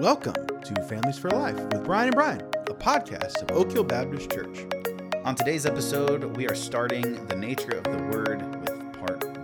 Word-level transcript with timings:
Welcome 0.00 0.46
to 0.64 0.82
Families 0.84 1.18
for 1.18 1.28
Life 1.28 1.56
with 1.56 1.84
Brian 1.84 2.06
and 2.06 2.14
Brian, 2.14 2.40
a 2.40 2.72
podcast 2.72 3.42
of 3.42 3.50
Oak 3.50 3.70
Hill 3.70 3.84
Baptist 3.84 4.30
Church. 4.30 4.64
On 5.24 5.34
today's 5.34 5.66
episode, 5.66 6.24
we 6.38 6.48
are 6.48 6.54
starting 6.54 7.26
the 7.26 7.36
nature 7.36 7.72
of 7.72 7.84
the 7.84 7.98
word 8.10 8.40
with 8.62 8.70
part 8.98 9.22
one. 9.22 9.36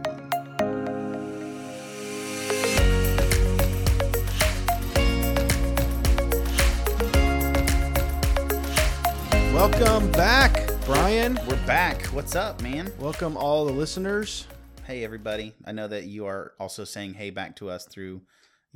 Welcome 9.52 10.10
back, 10.12 10.70
Brian. 10.86 11.38
We're 11.46 11.66
back. 11.66 12.06
What's 12.06 12.34
up, 12.34 12.62
man? 12.62 12.90
Welcome 12.98 13.36
all 13.36 13.66
the 13.66 13.72
listeners. 13.72 14.46
Hey, 14.86 15.04
everybody. 15.04 15.52
I 15.66 15.72
know 15.72 15.86
that 15.86 16.06
you 16.06 16.24
are 16.24 16.54
also 16.58 16.84
saying 16.84 17.12
hey 17.12 17.28
back 17.28 17.56
to 17.56 17.68
us 17.68 17.84
through 17.84 18.22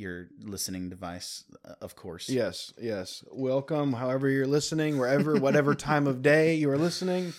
your 0.00 0.28
listening 0.42 0.88
device, 0.88 1.44
uh, 1.64 1.74
of 1.80 1.94
course. 1.94 2.28
Yes, 2.28 2.72
yes. 2.80 3.22
Welcome, 3.30 3.92
however 3.92 4.28
you're 4.28 4.46
listening, 4.46 4.98
wherever, 4.98 5.36
whatever 5.38 5.74
time 5.74 6.06
of 6.06 6.22
day 6.22 6.54
you 6.54 6.70
are 6.70 6.78
listening. 6.78 7.32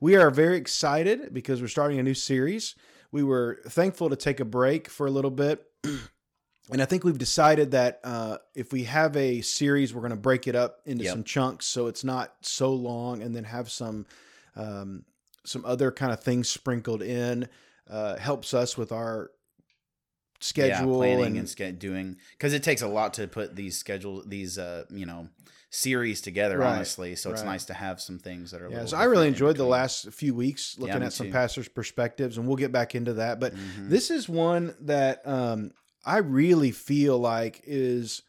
We 0.00 0.16
are 0.16 0.30
very 0.30 0.56
excited 0.56 1.32
because 1.34 1.60
we're 1.60 1.68
starting 1.68 1.98
a 1.98 2.02
new 2.02 2.14
series. 2.14 2.74
We 3.12 3.22
were 3.22 3.60
thankful 3.68 4.10
to 4.10 4.16
take 4.16 4.40
a 4.40 4.44
break 4.44 4.88
for 4.88 5.06
a 5.06 5.10
little 5.10 5.30
bit. 5.30 5.64
And 6.70 6.82
I 6.82 6.84
think 6.84 7.02
we've 7.02 7.16
decided 7.16 7.70
that 7.70 7.98
uh, 8.04 8.36
if 8.54 8.74
we 8.74 8.84
have 8.84 9.16
a 9.16 9.40
series, 9.40 9.94
we're 9.94 10.02
going 10.02 10.10
to 10.10 10.16
break 10.16 10.46
it 10.46 10.54
up 10.54 10.80
into 10.84 11.04
Yep. 11.04 11.12
some 11.12 11.24
chunks 11.24 11.64
so 11.64 11.86
it's 11.86 12.04
not 12.04 12.34
so 12.42 12.74
long, 12.74 13.22
and 13.22 13.34
then 13.34 13.44
have 13.44 13.70
some 13.70 14.04
um, 14.54 15.04
some 15.46 15.64
other 15.64 15.90
kind 15.90 16.12
of 16.12 16.20
things 16.20 16.46
sprinkled 16.50 17.00
in. 17.00 17.48
Uh, 17.88 18.18
helps 18.18 18.52
us 18.52 18.76
with 18.76 18.92
our 18.92 19.30
schedule 20.40 20.92
yeah, 20.92 20.96
planning 20.96 21.26
and, 21.26 21.38
and, 21.38 21.48
ske- 21.48 21.78
doing 21.78 22.16
because 22.32 22.52
it 22.52 22.62
takes 22.62 22.82
a 22.82 22.88
lot 22.88 23.14
to 23.14 23.26
put 23.26 23.56
these 23.56 23.76
schedule 23.76 24.22
these 24.26 24.58
uh 24.58 24.84
you 24.90 25.04
know 25.04 25.28
series 25.70 26.20
together 26.20 26.58
Right, 26.58 26.74
honestly 26.74 27.14
so 27.16 27.30
it's 27.30 27.42
right. 27.42 27.48
nice 27.50 27.64
to 27.66 27.74
have 27.74 28.00
some 28.00 28.18
things 28.18 28.52
that 28.52 28.62
are 28.62 28.70
Yeah, 28.70 28.86
so 28.86 28.96
I 28.96 29.04
really 29.04 29.28
enjoyed 29.28 29.56
the 29.56 29.64
last 29.66 30.10
few 30.12 30.34
weeks 30.34 30.76
looking 30.78 31.00
me 31.00 31.06
at 31.06 31.12
some 31.12 31.26
too. 31.26 31.32
pastors' 31.32 31.68
perspectives, 31.68 32.38
and 32.38 32.46
we'll 32.46 32.56
get 32.56 32.72
back 32.72 32.94
into 32.94 33.14
that. 33.14 33.38
But 33.40 33.54
Mhm. 33.54 33.90
this 33.90 34.10
is 34.10 34.28
one 34.28 34.74
that 34.82 35.26
um, 35.26 35.72
I 36.06 36.18
really 36.18 36.70
feel 36.70 37.18
like 37.18 37.60
is 37.64 38.22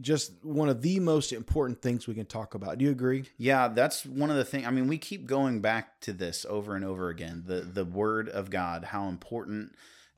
just 0.00 0.32
one 0.44 0.68
of 0.68 0.82
the 0.82 1.00
most 1.00 1.32
important 1.32 1.80
things 1.80 2.06
we 2.06 2.14
can 2.14 2.26
talk 2.26 2.54
about. 2.54 2.78
Do 2.78 2.84
you 2.84 2.90
agree? 2.90 3.24
Yeah, 3.38 3.68
that's 3.68 4.04
one 4.04 4.30
of 4.30 4.36
the 4.36 4.44
things. 4.44 4.66
I 4.66 4.70
mean, 4.70 4.88
we 4.88 4.98
keep 4.98 5.26
going 5.26 5.60
back 5.60 6.00
to 6.02 6.12
this 6.12 6.44
over 6.48 6.76
and 6.76 6.84
over 6.84 7.08
again. 7.08 7.44
The 7.46 7.62
the 7.62 7.84
word 7.84 8.28
of 8.28 8.50
God, 8.50 8.84
how 8.84 9.08
important 9.08 9.74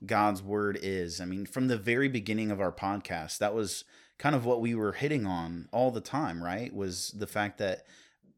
God's 0.07 0.43
word 0.43 0.79
is. 0.81 1.21
I 1.21 1.25
mean, 1.25 1.47
from 1.47 1.69
the 1.69 1.77
very 1.79 2.09
beginning 2.09 2.51
of 2.51 2.61
our 2.61 2.73
podcast, 2.73 3.39
that 3.39 3.55
was 3.55 3.85
kind 4.19 4.35
of 4.35 4.45
what 4.45 4.61
we 4.61 4.75
were 4.75 4.93
hitting 4.93 5.27
on 5.27 5.69
all 5.73 5.91
the 5.91 6.01
time, 6.01 6.43
right? 6.43 6.73
Was 6.75 7.11
the 7.17 7.27
fact 7.27 7.59
that 7.59 7.85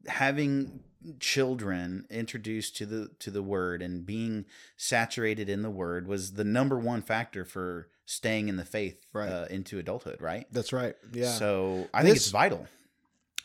having 0.07 0.81
children 1.19 2.05
introduced 2.09 2.75
to 2.77 2.85
the 2.85 3.09
to 3.19 3.31
the 3.31 3.41
word 3.41 3.81
and 3.81 4.05
being 4.05 4.45
saturated 4.77 5.49
in 5.49 5.61
the 5.63 5.69
word 5.69 6.07
was 6.07 6.33
the 6.33 6.43
number 6.43 6.77
one 6.77 7.01
factor 7.01 7.43
for 7.45 7.87
staying 8.05 8.49
in 8.49 8.57
the 8.57 8.65
faith 8.65 8.97
Right. 9.13 9.29
uh, 9.29 9.45
into 9.49 9.79
adulthood, 9.79 10.21
right? 10.21 10.45
That's 10.51 10.73
right. 10.73 10.95
Yeah. 11.13 11.31
So 11.31 11.87
I 11.93 12.03
think 12.03 12.15
it's 12.17 12.29
vital. 12.29 12.67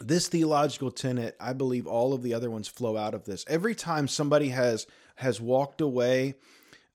this 0.00 0.28
theological 0.28 0.90
tenet, 0.90 1.36
I 1.40 1.52
believe 1.52 1.86
all 1.86 2.12
of 2.12 2.22
the 2.22 2.34
other 2.34 2.50
ones 2.50 2.68
flow 2.68 2.96
out 2.96 3.14
of 3.14 3.24
this. 3.24 3.44
Every 3.48 3.74
time 3.74 4.08
somebody 4.08 4.48
has 4.48 4.86
has 5.16 5.40
walked 5.40 5.80
away 5.80 6.34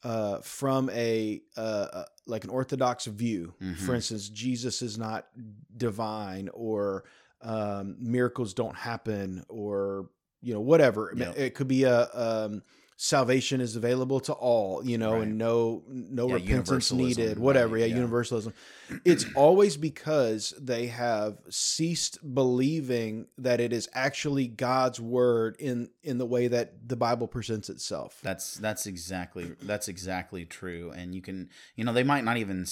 uh, 0.03 0.39
from 0.41 0.89
a 0.91 1.41
uh, 1.57 1.59
uh, 1.59 2.05
like 2.25 2.43
an 2.43 2.49
orthodox 2.49 3.05
view, 3.05 3.53
Mhm. 3.61 3.75
for 3.77 3.93
instance, 3.95 4.29
Jesus 4.29 4.81
is 4.81 4.97
not 4.97 5.27
divine, 5.75 6.49
or 6.53 7.03
um, 7.41 7.95
miracles 7.99 8.53
don't 8.53 8.75
happen, 8.75 9.43
or 9.49 10.09
you 10.41 10.53
know 10.53 10.61
whatever. 10.61 11.13
Yep. 11.15 11.37
It 11.37 11.55
could 11.55 11.67
be 11.67 11.83
a 11.83 12.07
um, 12.13 12.63
salvation 13.03 13.59
is 13.61 13.75
available 13.75 14.19
to 14.19 14.31
all, 14.31 14.85
you 14.85 14.95
know, 14.95 15.13
Right. 15.13 15.23
and 15.23 15.35
no 15.39 15.81
no 15.87 16.27
Yeah, 16.27 16.35
repentance 16.35 16.91
needed, 16.91 17.39
whatever. 17.39 17.73
right, 17.73 17.79
yeah, 17.81 17.85
yeah. 17.87 17.95
universalism. 17.95 18.53
It's 19.03 19.25
always 19.33 19.75
because 19.75 20.53
they 20.59 20.85
have 20.87 21.39
ceased 21.49 22.19
believing 22.35 23.25
that 23.39 23.59
it 23.59 23.73
is 23.73 23.89
actually 23.93 24.47
God's 24.47 24.99
word 24.99 25.55
in 25.57 25.89
in 26.03 26.19
the 26.19 26.27
way 26.27 26.47
that 26.49 26.87
the 26.87 26.95
Bible 26.95 27.27
presents 27.27 27.69
itself. 27.71 28.19
That's 28.21 28.53
that's 28.57 28.85
exactly 28.85 29.55
that's 29.63 29.87
exactly 29.87 30.45
true, 30.45 30.91
and 30.95 31.15
you 31.15 31.23
can 31.23 31.49
you 31.75 31.83
know 31.83 31.93
they 31.93 32.03
might 32.03 32.23
not 32.23 32.37
even 32.37 32.67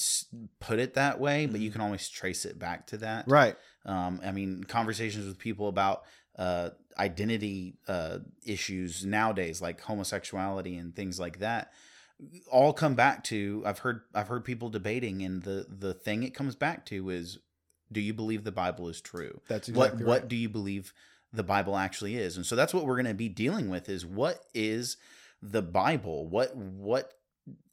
put 0.60 0.78
it 0.78 0.94
that 0.94 1.20
way, 1.20 1.48
but 1.48 1.60
you 1.60 1.72
can 1.72 1.82
always 1.82 2.08
trace 2.08 2.46
it 2.46 2.60
back 2.60 2.86
to 2.88 2.98
that. 2.98 3.24
Mm-hmm. 3.24 3.32
Right. 3.34 3.56
Um, 3.84 4.22
I 4.24 4.32
mean, 4.32 4.64
conversations 4.66 5.26
with 5.26 5.40
people 5.40 5.70
about 5.70 6.04
uh, 6.38 6.70
identity 7.00 7.78
uh, 7.88 8.20
issues 8.46 9.06
nowadays, 9.06 9.62
like 9.62 9.82
homosexuality 9.82 10.78
and 10.78 10.96
things 10.96 11.20
like 11.20 11.40
that, 11.40 11.72
all 12.52 12.74
come 12.74 12.96
back 12.96 13.24
to. 13.26 13.64
I've 13.66 13.80
heard 13.80 14.02
I've 14.14 14.28
heard 14.28 14.46
people 14.46 14.70
debating, 14.70 15.22
and 15.24 15.42
the 15.42 15.66
the 15.68 15.94
thing 15.94 16.24
it 16.24 16.34
comes 16.34 16.56
back 16.56 16.86
to 16.88 17.10
is, 17.10 17.40
do 17.92 18.02
you 18.02 18.14
believe 18.14 18.44
the 18.44 18.52
Bible 18.52 18.90
is 18.90 19.02
true? 19.02 19.42
That's 19.48 19.70
what 19.70 19.86
exactly 19.86 20.06
what 20.06 20.22
right. 20.22 20.30
do 20.30 20.36
you 20.36 20.50
believe 20.50 20.94
the 21.32 21.44
bible 21.44 21.78
actually 21.78 22.16
is 22.16 22.38
and 22.38 22.46
so 22.46 22.56
that's 22.56 22.74
what 22.74 22.86
we're 22.86 22.96
going 22.96 23.06
to 23.06 23.14
be 23.14 23.30
dealing 23.30 23.70
with 23.70 23.88
is 23.88 24.06
what 24.06 24.46
is 24.54 24.98
the 25.42 25.62
bible 25.62 26.28
what 26.28 26.56
what 26.56 27.14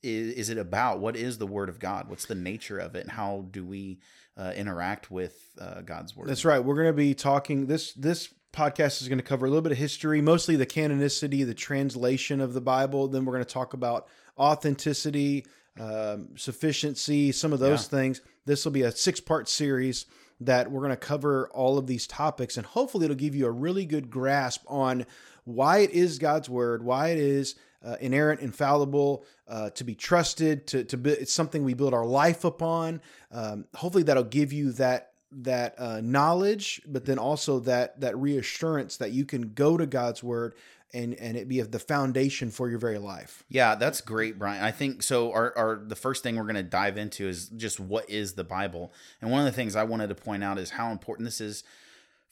is, 0.03 0.35
is 0.35 0.51
it 0.51 0.59
about 0.59 1.01
what 1.01 1.17
is 1.17 1.39
the 1.39 1.47
word 1.47 1.69
of 1.69 1.79
god 1.79 2.09
what's 2.09 2.27
the 2.27 2.35
nature 2.35 2.79
of 2.79 2.95
it 2.95 3.01
and 3.01 3.13
how 3.13 3.47
do 3.51 3.65
we 3.65 3.99
uh, 4.37 4.53
interact 4.55 5.11
with 5.11 5.49
uh, 5.59 5.81
god's 5.81 6.15
word 6.15 6.29
That's 6.29 6.45
right. 6.45 6.63
We're 6.63 6.75
going 6.75 6.89
to 6.89 6.93
be 6.93 7.15
talking 7.15 7.67
this 7.67 7.95
this 7.95 8.33
podcast 8.57 9.03
is 9.03 9.09
going 9.09 9.19
to 9.19 9.25
cover 9.25 9.47
a 9.47 9.49
little 9.51 9.63
bit 9.63 9.73
of 9.73 9.79
history, 9.79 10.21
mostly 10.23 10.57
the 10.57 10.67
canonicity, 10.67 11.45
the 11.47 11.55
translation 11.55 12.41
of 12.41 12.55
the 12.55 12.61
Bible. 12.61 13.07
Then 13.07 13.25
we're 13.25 13.35
going 13.35 13.45
to 13.45 13.53
talk 13.53 13.75
about 13.75 14.09
authenticity, 14.39 15.45
um, 15.79 16.29
sufficiency, 16.37 17.33
some 17.33 17.53
of 17.53 17.61
those 17.61 17.87
things. 17.87 18.23
This 18.47 18.65
will 18.65 18.73
be 18.73 18.83
a 18.83 18.93
six 18.93 19.21
part 19.21 19.49
series 19.49 20.07
that 20.41 20.71
we're 20.71 20.81
going 20.81 20.91
to 20.91 20.97
cover 20.97 21.49
all 21.53 21.79
of 21.79 21.87
these 21.87 22.07
topics, 22.07 22.57
and 22.57 22.67
hopefully, 22.67 23.05
it'll 23.05 23.17
give 23.17 23.35
you 23.35 23.47
a 23.47 23.51
really 23.51 23.85
good 23.85 24.11
grasp 24.11 24.65
on 24.67 25.07
why 25.45 25.79
it 25.79 25.91
is 25.91 26.19
God's 26.19 26.49
word, 26.49 26.83
why 26.83 27.09
it 27.09 27.19
is 27.19 27.55
uh, 27.85 27.97
inerrant, 28.01 28.41
infallible, 28.41 29.25
uh, 29.49 29.71
to 29.71 29.85
be 29.85 29.95
trusted, 29.95 30.67
to 30.69 30.85
to 30.85 30.97
be, 30.97 31.11
it's 31.11 31.33
something 31.33 31.63
we 31.63 31.75
build 31.75 31.95
our 31.95 32.07
life 32.07 32.45
upon. 32.45 33.01
Um, 33.31 33.67
hopefully, 33.75 34.05
that'll 34.05 34.25
give 34.25 34.53
you 34.53 34.73
that 34.73 35.13
that 35.43 35.75
uh, 35.79 36.01
knowledge, 36.03 36.81
but 36.87 37.05
then 37.05 37.19
also 37.19 37.61
that 37.61 38.01
that 38.01 38.17
reassurance 38.17 38.97
that 38.97 39.13
you 39.13 39.25
can 39.25 39.53
go 39.55 39.77
to 39.77 39.87
God's 39.87 40.23
word 40.23 40.55
and 40.95 41.15
and 41.15 41.37
it 41.37 41.49
be 41.49 41.61
the 41.61 41.79
foundation 41.79 42.51
for 42.51 42.71
your 42.71 42.79
very 42.79 42.99
life. 42.99 43.45
Yeah, 43.49 43.75
that's 43.75 44.01
great, 44.01 44.39
Brian. 44.39 44.63
I 44.63 44.71
think 44.71 45.03
so. 45.03 45.33
Our, 45.33 45.57
our 45.57 45.77
the 45.77 45.97
first 45.97 46.23
thing 46.23 46.37
we're 46.37 46.45
going 46.45 46.55
to 46.57 46.63
dive 46.63 46.97
into 46.97 47.29
is 47.29 47.49
just 47.51 47.79
what 47.79 48.09
is 48.09 48.35
the 48.35 48.45
Bible, 48.45 48.93
and 49.21 49.31
one 49.31 49.41
of 49.41 49.47
the 49.47 49.53
things 49.53 49.77
I 49.77 49.85
wanted 49.85 50.09
to 50.09 50.15
point 50.15 50.43
out 50.43 50.59
is 50.59 50.71
how 50.71 50.91
important 50.91 51.27
this 51.27 51.41
is 51.41 51.65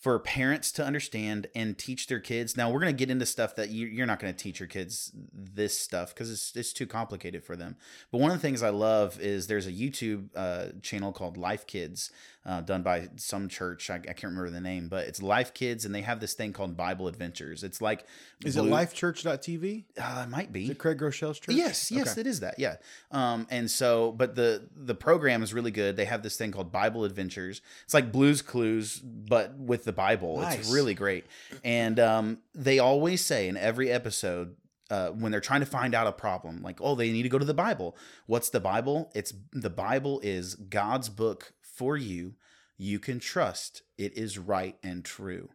for 0.04 0.18
parents 0.18 0.70
to 0.70 0.84
understand 0.84 1.46
and 1.54 1.78
teach 1.78 2.08
their 2.08 2.20
kids. 2.20 2.58
Now 2.58 2.70
we're 2.70 2.80
going 2.80 2.94
to 2.94 2.98
get 2.98 3.10
into 3.10 3.24
stuff 3.24 3.56
that 3.56 3.70
you, 3.70 3.86
you're 3.86 4.04
not 4.04 4.20
going 4.20 4.34
to 4.34 4.38
teach 4.38 4.60
your 4.60 4.66
kids 4.66 5.12
this 5.32 5.78
stuff 5.78 6.14
because 6.14 6.30
it's 6.30 6.54
it's 6.54 6.74
too 6.74 6.86
complicated 6.86 7.42
for 7.42 7.56
them. 7.56 7.76
But 8.12 8.18
one 8.18 8.30
of 8.30 8.36
the 8.36 8.42
things 8.42 8.62
I 8.62 8.68
love 8.68 9.18
is 9.18 9.46
there's 9.46 9.66
a 9.66 9.72
YouTube 9.72 10.28
uh, 10.36 10.78
channel 10.82 11.10
called 11.10 11.38
Life 11.38 11.66
Kids, 11.66 12.10
uh, 12.46 12.60
done 12.60 12.82
by 12.82 13.08
some 13.16 13.48
church. 13.48 13.88
I, 13.88 13.94
I 13.94 13.98
can't 13.98 14.24
remember 14.24 14.50
the 14.50 14.60
name, 14.60 14.88
but 14.88 15.06
it's 15.06 15.22
Life 15.22 15.54
Kids, 15.54 15.84
and 15.84 15.94
they 15.94 16.02
have 16.02 16.20
this 16.20 16.34
thing 16.34 16.52
called 16.52 16.76
Bible 16.76 17.08
Adventures. 17.08 17.64
It's 17.64 17.80
like 17.80 18.06
Is 18.44 18.56
blue- 18.56 18.66
it 18.66 18.70
lifechurch.tv? 18.70 19.84
Uh, 19.98 20.22
it 20.26 20.28
might 20.30 20.52
be. 20.52 20.64
Is 20.64 20.70
it 20.70 20.78
Craig 20.78 20.98
Groeschel's 20.98 21.38
church? 21.40 21.54
Yes, 21.54 21.90
yes, 21.90 22.12
Okay. 22.12 22.20
it 22.22 22.26
is 22.26 22.40
that. 22.40 22.58
Yeah. 22.58 22.76
Um, 23.10 23.46
and 23.50 23.70
so, 23.70 24.12
but 24.12 24.34
the 24.34 24.68
the 24.76 24.94
program 24.94 25.42
is 25.42 25.54
really 25.54 25.70
good. 25.70 25.96
They 25.96 26.04
have 26.04 26.22
this 26.22 26.36
thing 26.36 26.52
called 26.52 26.70
Bible 26.70 27.04
Adventures. 27.04 27.62
It's 27.84 27.94
like 27.94 28.12
Blues 28.12 28.42
Clues, 28.42 28.98
but 28.98 29.56
with 29.56 29.84
the 29.84 29.92
Bible. 29.92 30.38
Nice. 30.40 30.58
It's 30.58 30.72
really 30.72 30.94
great. 30.94 31.24
And 31.62 31.98
um, 31.98 32.38
they 32.54 32.78
always 32.78 33.24
say 33.24 33.48
in 33.48 33.56
every 33.56 33.90
episode. 33.90 34.56
Uh, 34.90 35.08
when 35.08 35.32
they're 35.32 35.40
trying 35.40 35.60
to 35.60 35.66
find 35.66 35.94
out 35.94 36.06
a 36.06 36.12
problem, 36.12 36.60
like, 36.62 36.78
oh, 36.82 36.94
they 36.94 37.10
need 37.10 37.22
to 37.22 37.28
go 37.30 37.38
to 37.38 37.44
the 37.44 37.54
Bible. 37.54 37.96
What's 38.26 38.50
the 38.50 38.60
Bible? 38.60 39.10
It's 39.14 39.32
the 39.50 39.70
Bible 39.70 40.20
is 40.22 40.56
God's 40.56 41.08
book 41.08 41.54
for 41.62 41.96
you. 41.96 42.34
You 42.76 42.98
can 42.98 43.20
trust 43.20 43.82
it 43.98 44.16
is 44.16 44.38
right 44.38 44.76
and 44.82 45.04
true. 45.04 45.50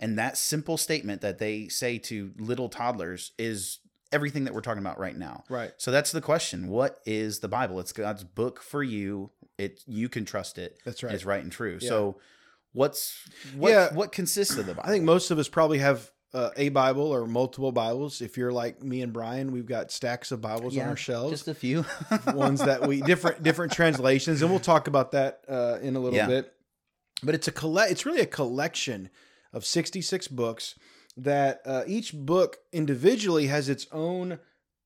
And 0.00 0.18
that 0.18 0.36
simple 0.38 0.76
statement 0.76 1.20
that 1.22 1.38
they 1.38 1.68
say 1.68 1.98
to 1.98 2.32
little 2.38 2.68
toddlers 2.68 3.32
is 3.38 3.80
everything 4.12 4.44
that 4.44 4.54
we're 4.54 4.60
talking 4.60 4.82
about 4.82 4.98
right 4.98 5.16
now. 5.16 5.44
Right. 5.48 5.72
So 5.76 5.90
that's 5.90 6.12
the 6.12 6.20
question. 6.20 6.68
What 6.68 7.00
is 7.04 7.40
the 7.40 7.48
Bible? 7.48 7.80
It's 7.80 7.92
God's 7.92 8.24
book 8.24 8.62
for 8.62 8.82
you. 8.82 9.30
It 9.58 9.82
you 9.86 10.08
can 10.08 10.24
trust 10.24 10.56
it. 10.56 10.78
That's 10.84 11.02
right. 11.02 11.12
It's 11.12 11.24
right 11.24 11.42
and 11.42 11.50
true. 11.52 11.78
Yeah. 11.80 11.88
So 11.88 12.20
what's 12.72 13.28
what 13.56 13.70
Yeah. 13.70 13.92
what 13.92 14.12
consists 14.12 14.56
of 14.56 14.66
the 14.66 14.74
Bible? 14.74 14.88
I 14.88 14.92
think 14.92 15.04
most 15.04 15.30
of 15.30 15.38
us 15.38 15.48
probably 15.48 15.78
have 15.78 16.10
uh, 16.34 16.50
a 16.56 16.68
Bible 16.68 17.12
or 17.12 17.26
multiple 17.26 17.72
Bibles. 17.72 18.20
If 18.20 18.36
you're 18.36 18.52
like 18.52 18.82
me 18.82 19.02
and 19.02 19.12
Brian, 19.12 19.50
we've 19.52 19.66
got 19.66 19.90
stacks 19.90 20.30
of 20.32 20.40
Bibles 20.40 20.76
on 20.76 20.86
our 20.88 20.96
shelves. 20.96 21.32
Just 21.32 21.48
a 21.48 21.54
few. 21.54 21.84
ones 22.34 22.60
that 22.60 22.86
we 22.86 23.00
different 23.00 23.42
different 23.42 23.72
translations, 23.72 24.42
and 24.42 24.50
we'll 24.50 24.60
talk 24.60 24.88
about 24.88 25.12
that 25.12 25.40
uh, 25.48 25.78
in 25.80 25.96
a 25.96 26.00
little 26.00 26.16
Yeah. 26.16 26.26
bit. 26.26 26.54
but 27.22 27.34
it's 27.34 27.48
a 27.48 27.52
collect. 27.52 27.90
It's 27.90 28.06
really 28.06 28.20
a 28.20 28.26
collection 28.26 29.10
of 29.52 29.64
66 29.64 30.28
books 30.28 30.74
that 31.16 31.60
uh, 31.66 31.82
each 31.86 32.12
book 32.14 32.58
individually 32.72 33.46
has 33.48 33.68
its 33.68 33.86
own 33.90 34.38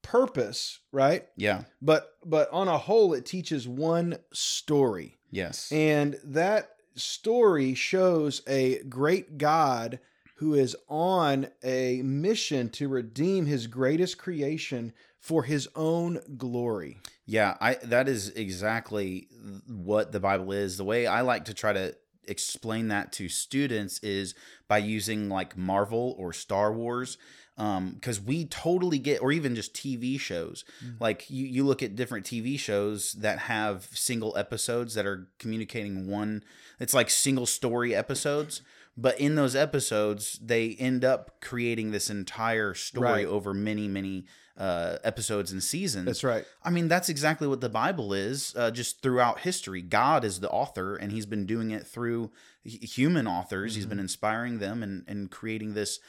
purpose, 0.03 0.79
right? 0.93 1.27
Yeah. 1.37 1.65
But 1.83 2.13
but 2.25 2.49
on 2.53 2.69
a 2.69 2.79
whole, 2.79 3.13
it 3.15 3.27
teaches 3.27 3.67
one 3.69 4.19
story, 4.33 5.19
Yes. 5.31 5.71
and 5.73 6.19
that 6.25 6.71
story 6.95 7.75
shows 7.75 8.43
a 8.47 8.83
great 8.85 9.39
God 9.39 9.99
who 10.43 10.55
is 10.55 10.75
on 10.89 11.47
a 11.63 12.03
mission 12.03 12.69
to 12.69 12.89
redeem 12.89 13.47
His 13.47 13.69
greatest 13.69 14.19
creation 14.19 14.93
for 15.21 15.45
His 15.45 15.69
own 15.77 16.19
glory. 16.37 16.99
Yeah, 17.27 17.57
I 17.61 17.75
that 17.85 18.09
is 18.09 18.31
exactly 18.31 19.29
what 19.69 20.11
the 20.11 20.19
Bible 20.19 20.51
is. 20.51 20.77
The 20.77 20.85
way 20.85 21.07
I 21.07 21.21
like 21.21 21.45
to 21.45 21.55
try 21.55 21.73
to 21.73 21.95
explain 22.27 22.89
that 22.89 23.13
to 23.13 23.29
students 23.29 24.01
is 24.01 24.35
by 24.67 24.79
using 24.79 25.29
like 25.29 25.57
Marvel 25.57 26.17
or 26.19 26.33
Star 26.33 26.73
Wars 26.73 27.19
um, 27.57 27.93
because 27.93 28.21
we 28.21 28.47
totally 28.47 28.99
get 28.99 29.21
or 29.21 29.31
even 29.31 29.55
just 29.55 29.75
tv 29.75 30.19
shows 30.19 30.65
mm. 30.85 30.99
like 31.01 31.29
you, 31.29 31.47
you 31.47 31.65
look 31.65 31.83
at 31.83 31.95
different 31.95 32.25
tv 32.25 32.59
shows 32.59 33.13
that 33.13 33.41
have 33.41 33.89
single 33.93 34.37
episodes 34.37 34.95
that 34.95 35.05
are 35.05 35.29
communicating 35.39 36.09
one 36.09 36.43
it's 36.81 36.95
like 36.95 37.11
single 37.11 37.45
story 37.45 37.95
episodes 37.95 38.63
but 38.97 39.19
in 39.21 39.35
those 39.35 39.55
episodes 39.57 40.39
they 40.43 40.77
end 40.79 41.05
up 41.05 41.41
creating 41.41 41.91
this 41.93 42.11
entire 42.11 42.75
story 42.75 43.07
Right. 43.09 43.27
over 43.27 43.53
many 43.55 43.89
many 43.89 44.27
uh, 44.59 44.99
episodes 45.03 45.51
and 45.51 45.63
seasons 45.63 46.05
That's 46.05 46.23
right. 46.23 46.45
I 46.63 46.69
mean, 46.69 46.87
that's 46.87 47.09
exactly 47.09 47.49
what 47.49 47.63
the 47.63 47.71
Bible 47.71 48.13
is, 48.13 48.55
uh, 48.55 48.71
just 48.71 49.01
throughout 49.01 49.41
history. 49.41 49.81
God 49.81 50.25
is 50.25 50.41
the 50.41 50.51
author, 50.51 50.95
and 50.95 51.11
He's 51.11 51.25
been 51.25 51.47
doing 51.47 51.71
it 51.71 51.87
through 51.87 52.31
h- 52.67 52.95
human 52.95 53.27
authors. 53.27 53.77
He's 53.77 53.87
been 53.87 53.97
Mm-hmm. 53.97 54.03
inspiring 54.05 54.59
them 54.59 54.83
and, 54.83 55.05
and 55.09 55.31
creating 55.31 55.73
this 55.73 56.01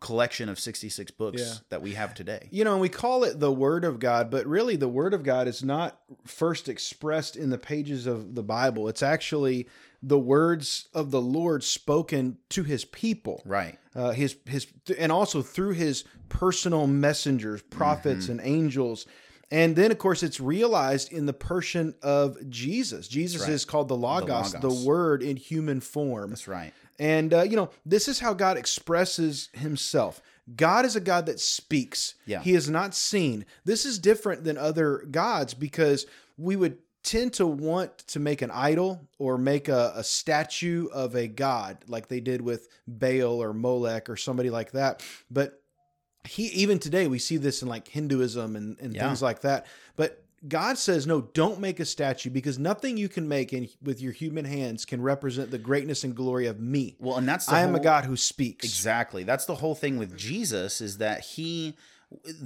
collection 0.00 0.48
of 0.48 0.58
66 0.60 1.10
books 1.12 1.40
Yeah. 1.40 1.54
that 1.70 1.82
we 1.82 1.92
have 1.94 2.14
today. 2.14 2.48
You 2.50 2.64
know, 2.64 2.72
and 2.72 2.80
we 2.80 2.88
call 2.88 3.24
it 3.24 3.40
the 3.40 3.50
Word 3.52 3.84
of 3.84 3.98
God, 3.98 4.30
but 4.30 4.46
really 4.46 4.76
the 4.76 4.88
Word 4.88 5.14
of 5.14 5.22
God 5.22 5.48
is 5.48 5.62
not 5.62 5.98
first 6.26 6.68
expressed 6.68 7.36
in 7.36 7.50
the 7.50 7.58
pages 7.58 8.06
of 8.06 8.34
the 8.34 8.42
Bible. 8.42 8.88
It's 8.88 9.02
actually 9.02 9.68
the 10.02 10.18
words 10.18 10.88
of 10.92 11.10
the 11.10 11.20
Lord 11.22 11.64
spoken 11.64 12.36
to 12.50 12.64
his 12.64 12.84
people. 12.84 13.42
Right. 13.46 13.78
Uh, 13.94 14.10
his 14.10 14.36
his 14.46 14.66
and 14.98 15.10
also 15.12 15.42
through 15.42 15.72
his 15.72 16.04
personal 16.28 16.86
messengers, 16.86 17.62
prophets 17.62 18.24
Mm-hmm. 18.24 18.32
and 18.32 18.40
angels. 18.42 19.06
And 19.50 19.76
then 19.76 19.90
of 19.92 19.98
course 19.98 20.22
it's 20.22 20.40
realized 20.40 21.12
in 21.12 21.26
the 21.26 21.32
person 21.34 21.94
of 22.02 22.38
Jesus. 22.50 23.06
Jesus 23.06 23.42
right. 23.42 23.50
is 23.50 23.64
called 23.66 23.88
the 23.88 23.96
Logos, 23.96 24.52
the, 24.52 24.60
Logos. 24.68 24.84
word 24.84 25.22
in 25.22 25.36
human 25.36 25.80
form. 25.80 26.30
That's 26.30 26.48
right. 26.48 26.72
And 26.98 27.32
uh, 27.34 27.42
you 27.42 27.56
know, 27.56 27.70
this 27.86 28.08
is 28.08 28.20
how 28.20 28.34
God 28.34 28.56
expresses 28.56 29.48
himself. 29.52 30.20
God 30.56 30.84
is 30.84 30.96
a 30.96 31.00
God 31.00 31.26
that 31.26 31.40
speaks. 31.40 32.14
Yeah. 32.26 32.40
He 32.42 32.54
is 32.54 32.68
not 32.68 32.94
seen. 32.94 33.44
This 33.64 33.84
is 33.84 33.98
different 33.98 34.44
than 34.44 34.58
other 34.58 35.04
gods 35.10 35.54
because 35.54 36.06
we 36.36 36.56
would 36.56 36.78
tend 37.04 37.32
to 37.34 37.46
want 37.46 37.98
to 37.98 38.20
make 38.20 38.42
an 38.42 38.50
idol 38.52 39.08
or 39.18 39.36
make 39.38 39.68
a, 39.68 39.92
a 39.96 40.04
statue 40.04 40.86
of 40.92 41.14
a 41.16 41.26
god 41.26 41.78
like 41.88 42.06
they 42.08 42.20
did 42.20 42.40
with 42.40 42.68
Baal 42.86 43.42
or 43.42 43.52
Molech 43.52 44.08
or 44.08 44.16
somebody 44.16 44.50
like 44.50 44.72
that. 44.72 45.02
But 45.30 45.60
he 46.24 46.44
even 46.48 46.78
today 46.78 47.08
we 47.08 47.18
see 47.18 47.36
this 47.38 47.62
in 47.62 47.68
like 47.68 47.88
Hinduism 47.88 48.54
and, 48.54 48.78
and 48.80 48.94
Yeah. 48.94 49.06
things 49.06 49.20
like 49.22 49.40
that. 49.40 49.66
But 49.96 50.21
God 50.46 50.76
says, 50.76 51.06
no, 51.06 51.20
don't 51.20 51.60
make 51.60 51.78
a 51.78 51.84
statue 51.84 52.30
because 52.30 52.58
nothing 52.58 52.96
you 52.96 53.08
can 53.08 53.28
make 53.28 53.52
in, 53.52 53.68
with 53.82 54.00
your 54.00 54.12
human 54.12 54.44
hands 54.44 54.84
can 54.84 55.00
represent 55.00 55.50
the 55.50 55.58
greatness 55.58 56.02
and 56.02 56.14
glory 56.16 56.46
of 56.46 56.58
me. 56.58 56.96
Well, 56.98 57.16
and 57.16 57.28
that's 57.28 57.46
the 57.46 57.54
I 57.54 57.60
am 57.60 57.74
a 57.74 57.80
God 57.80 58.04
who 58.04 58.16
speaks. 58.16 58.64
Exactly. 58.64 59.22
That's 59.22 59.44
the 59.44 59.54
whole 59.54 59.76
thing 59.76 59.98
with 59.98 60.16
Jesus 60.16 60.80
is 60.80 60.98
that 60.98 61.20
he 61.20 61.76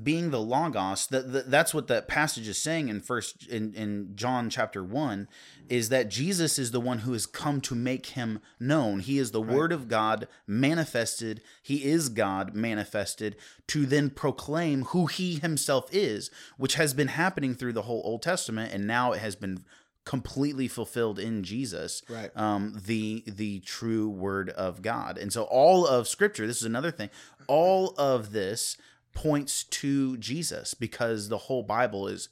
being 0.02 0.30
the 0.30 0.40
logos 0.40 1.06
that 1.08 1.32
that- 1.32 1.50
that's 1.50 1.72
what 1.74 1.86
that 1.88 2.08
passage 2.08 2.48
is 2.48 2.58
saying 2.58 2.88
in 2.88 3.00
first 3.00 3.46
in, 3.48 3.72
in 3.74 4.12
John 4.16 4.50
chapter 4.50 4.82
1 4.84 5.28
is 5.68 5.88
that 5.88 6.08
Jesus 6.08 6.58
is 6.58 6.70
the 6.70 6.80
one 6.80 7.00
who 7.00 7.12
has 7.12 7.26
come 7.26 7.60
to 7.62 7.74
make 7.74 8.06
him 8.06 8.38
known. 8.60 9.00
He 9.00 9.18
is 9.18 9.30
the 9.32 9.40
word 9.42 9.72
of 9.72 9.88
God 9.88 10.28
manifested. 10.46 11.40
He 11.62 11.84
is 11.84 12.08
God 12.08 12.54
manifested 12.54 13.36
to 13.68 13.86
then 13.86 14.10
proclaim 14.10 14.82
who 14.86 15.06
he 15.06 15.36
himself 15.36 15.88
is, 15.92 16.30
which 16.56 16.74
has 16.74 16.94
been 16.94 17.08
happening 17.08 17.54
through 17.54 17.72
the 17.72 17.82
whole 17.82 18.02
Old 18.04 18.22
Testament 18.22 18.72
and 18.72 18.86
now 18.86 19.12
it 19.12 19.18
has 19.20 19.34
been 19.36 19.64
completely 20.04 20.68
fulfilled 20.68 21.18
in 21.18 21.42
Jesus 21.42 22.00
Right. 22.08 22.30
um, 22.36 22.80
the 22.86 23.24
the 23.26 23.58
true 23.60 24.08
word 24.08 24.50
of 24.50 24.80
God. 24.82 25.18
And 25.18 25.32
so 25.32 25.42
all 25.44 25.84
of 25.86 26.06
Scripture, 26.06 26.46
this 26.46 26.58
is 26.58 26.62
another 26.62 26.92
thing, 26.92 27.10
all 27.48 27.92
of 27.98 28.30
this 28.30 28.76
points 29.16 29.64
to 29.64 30.16
Jesus 30.18 30.74
because 30.74 31.28
the 31.28 31.38
whole 31.38 31.64
Bible 31.64 32.06
is 32.06 32.28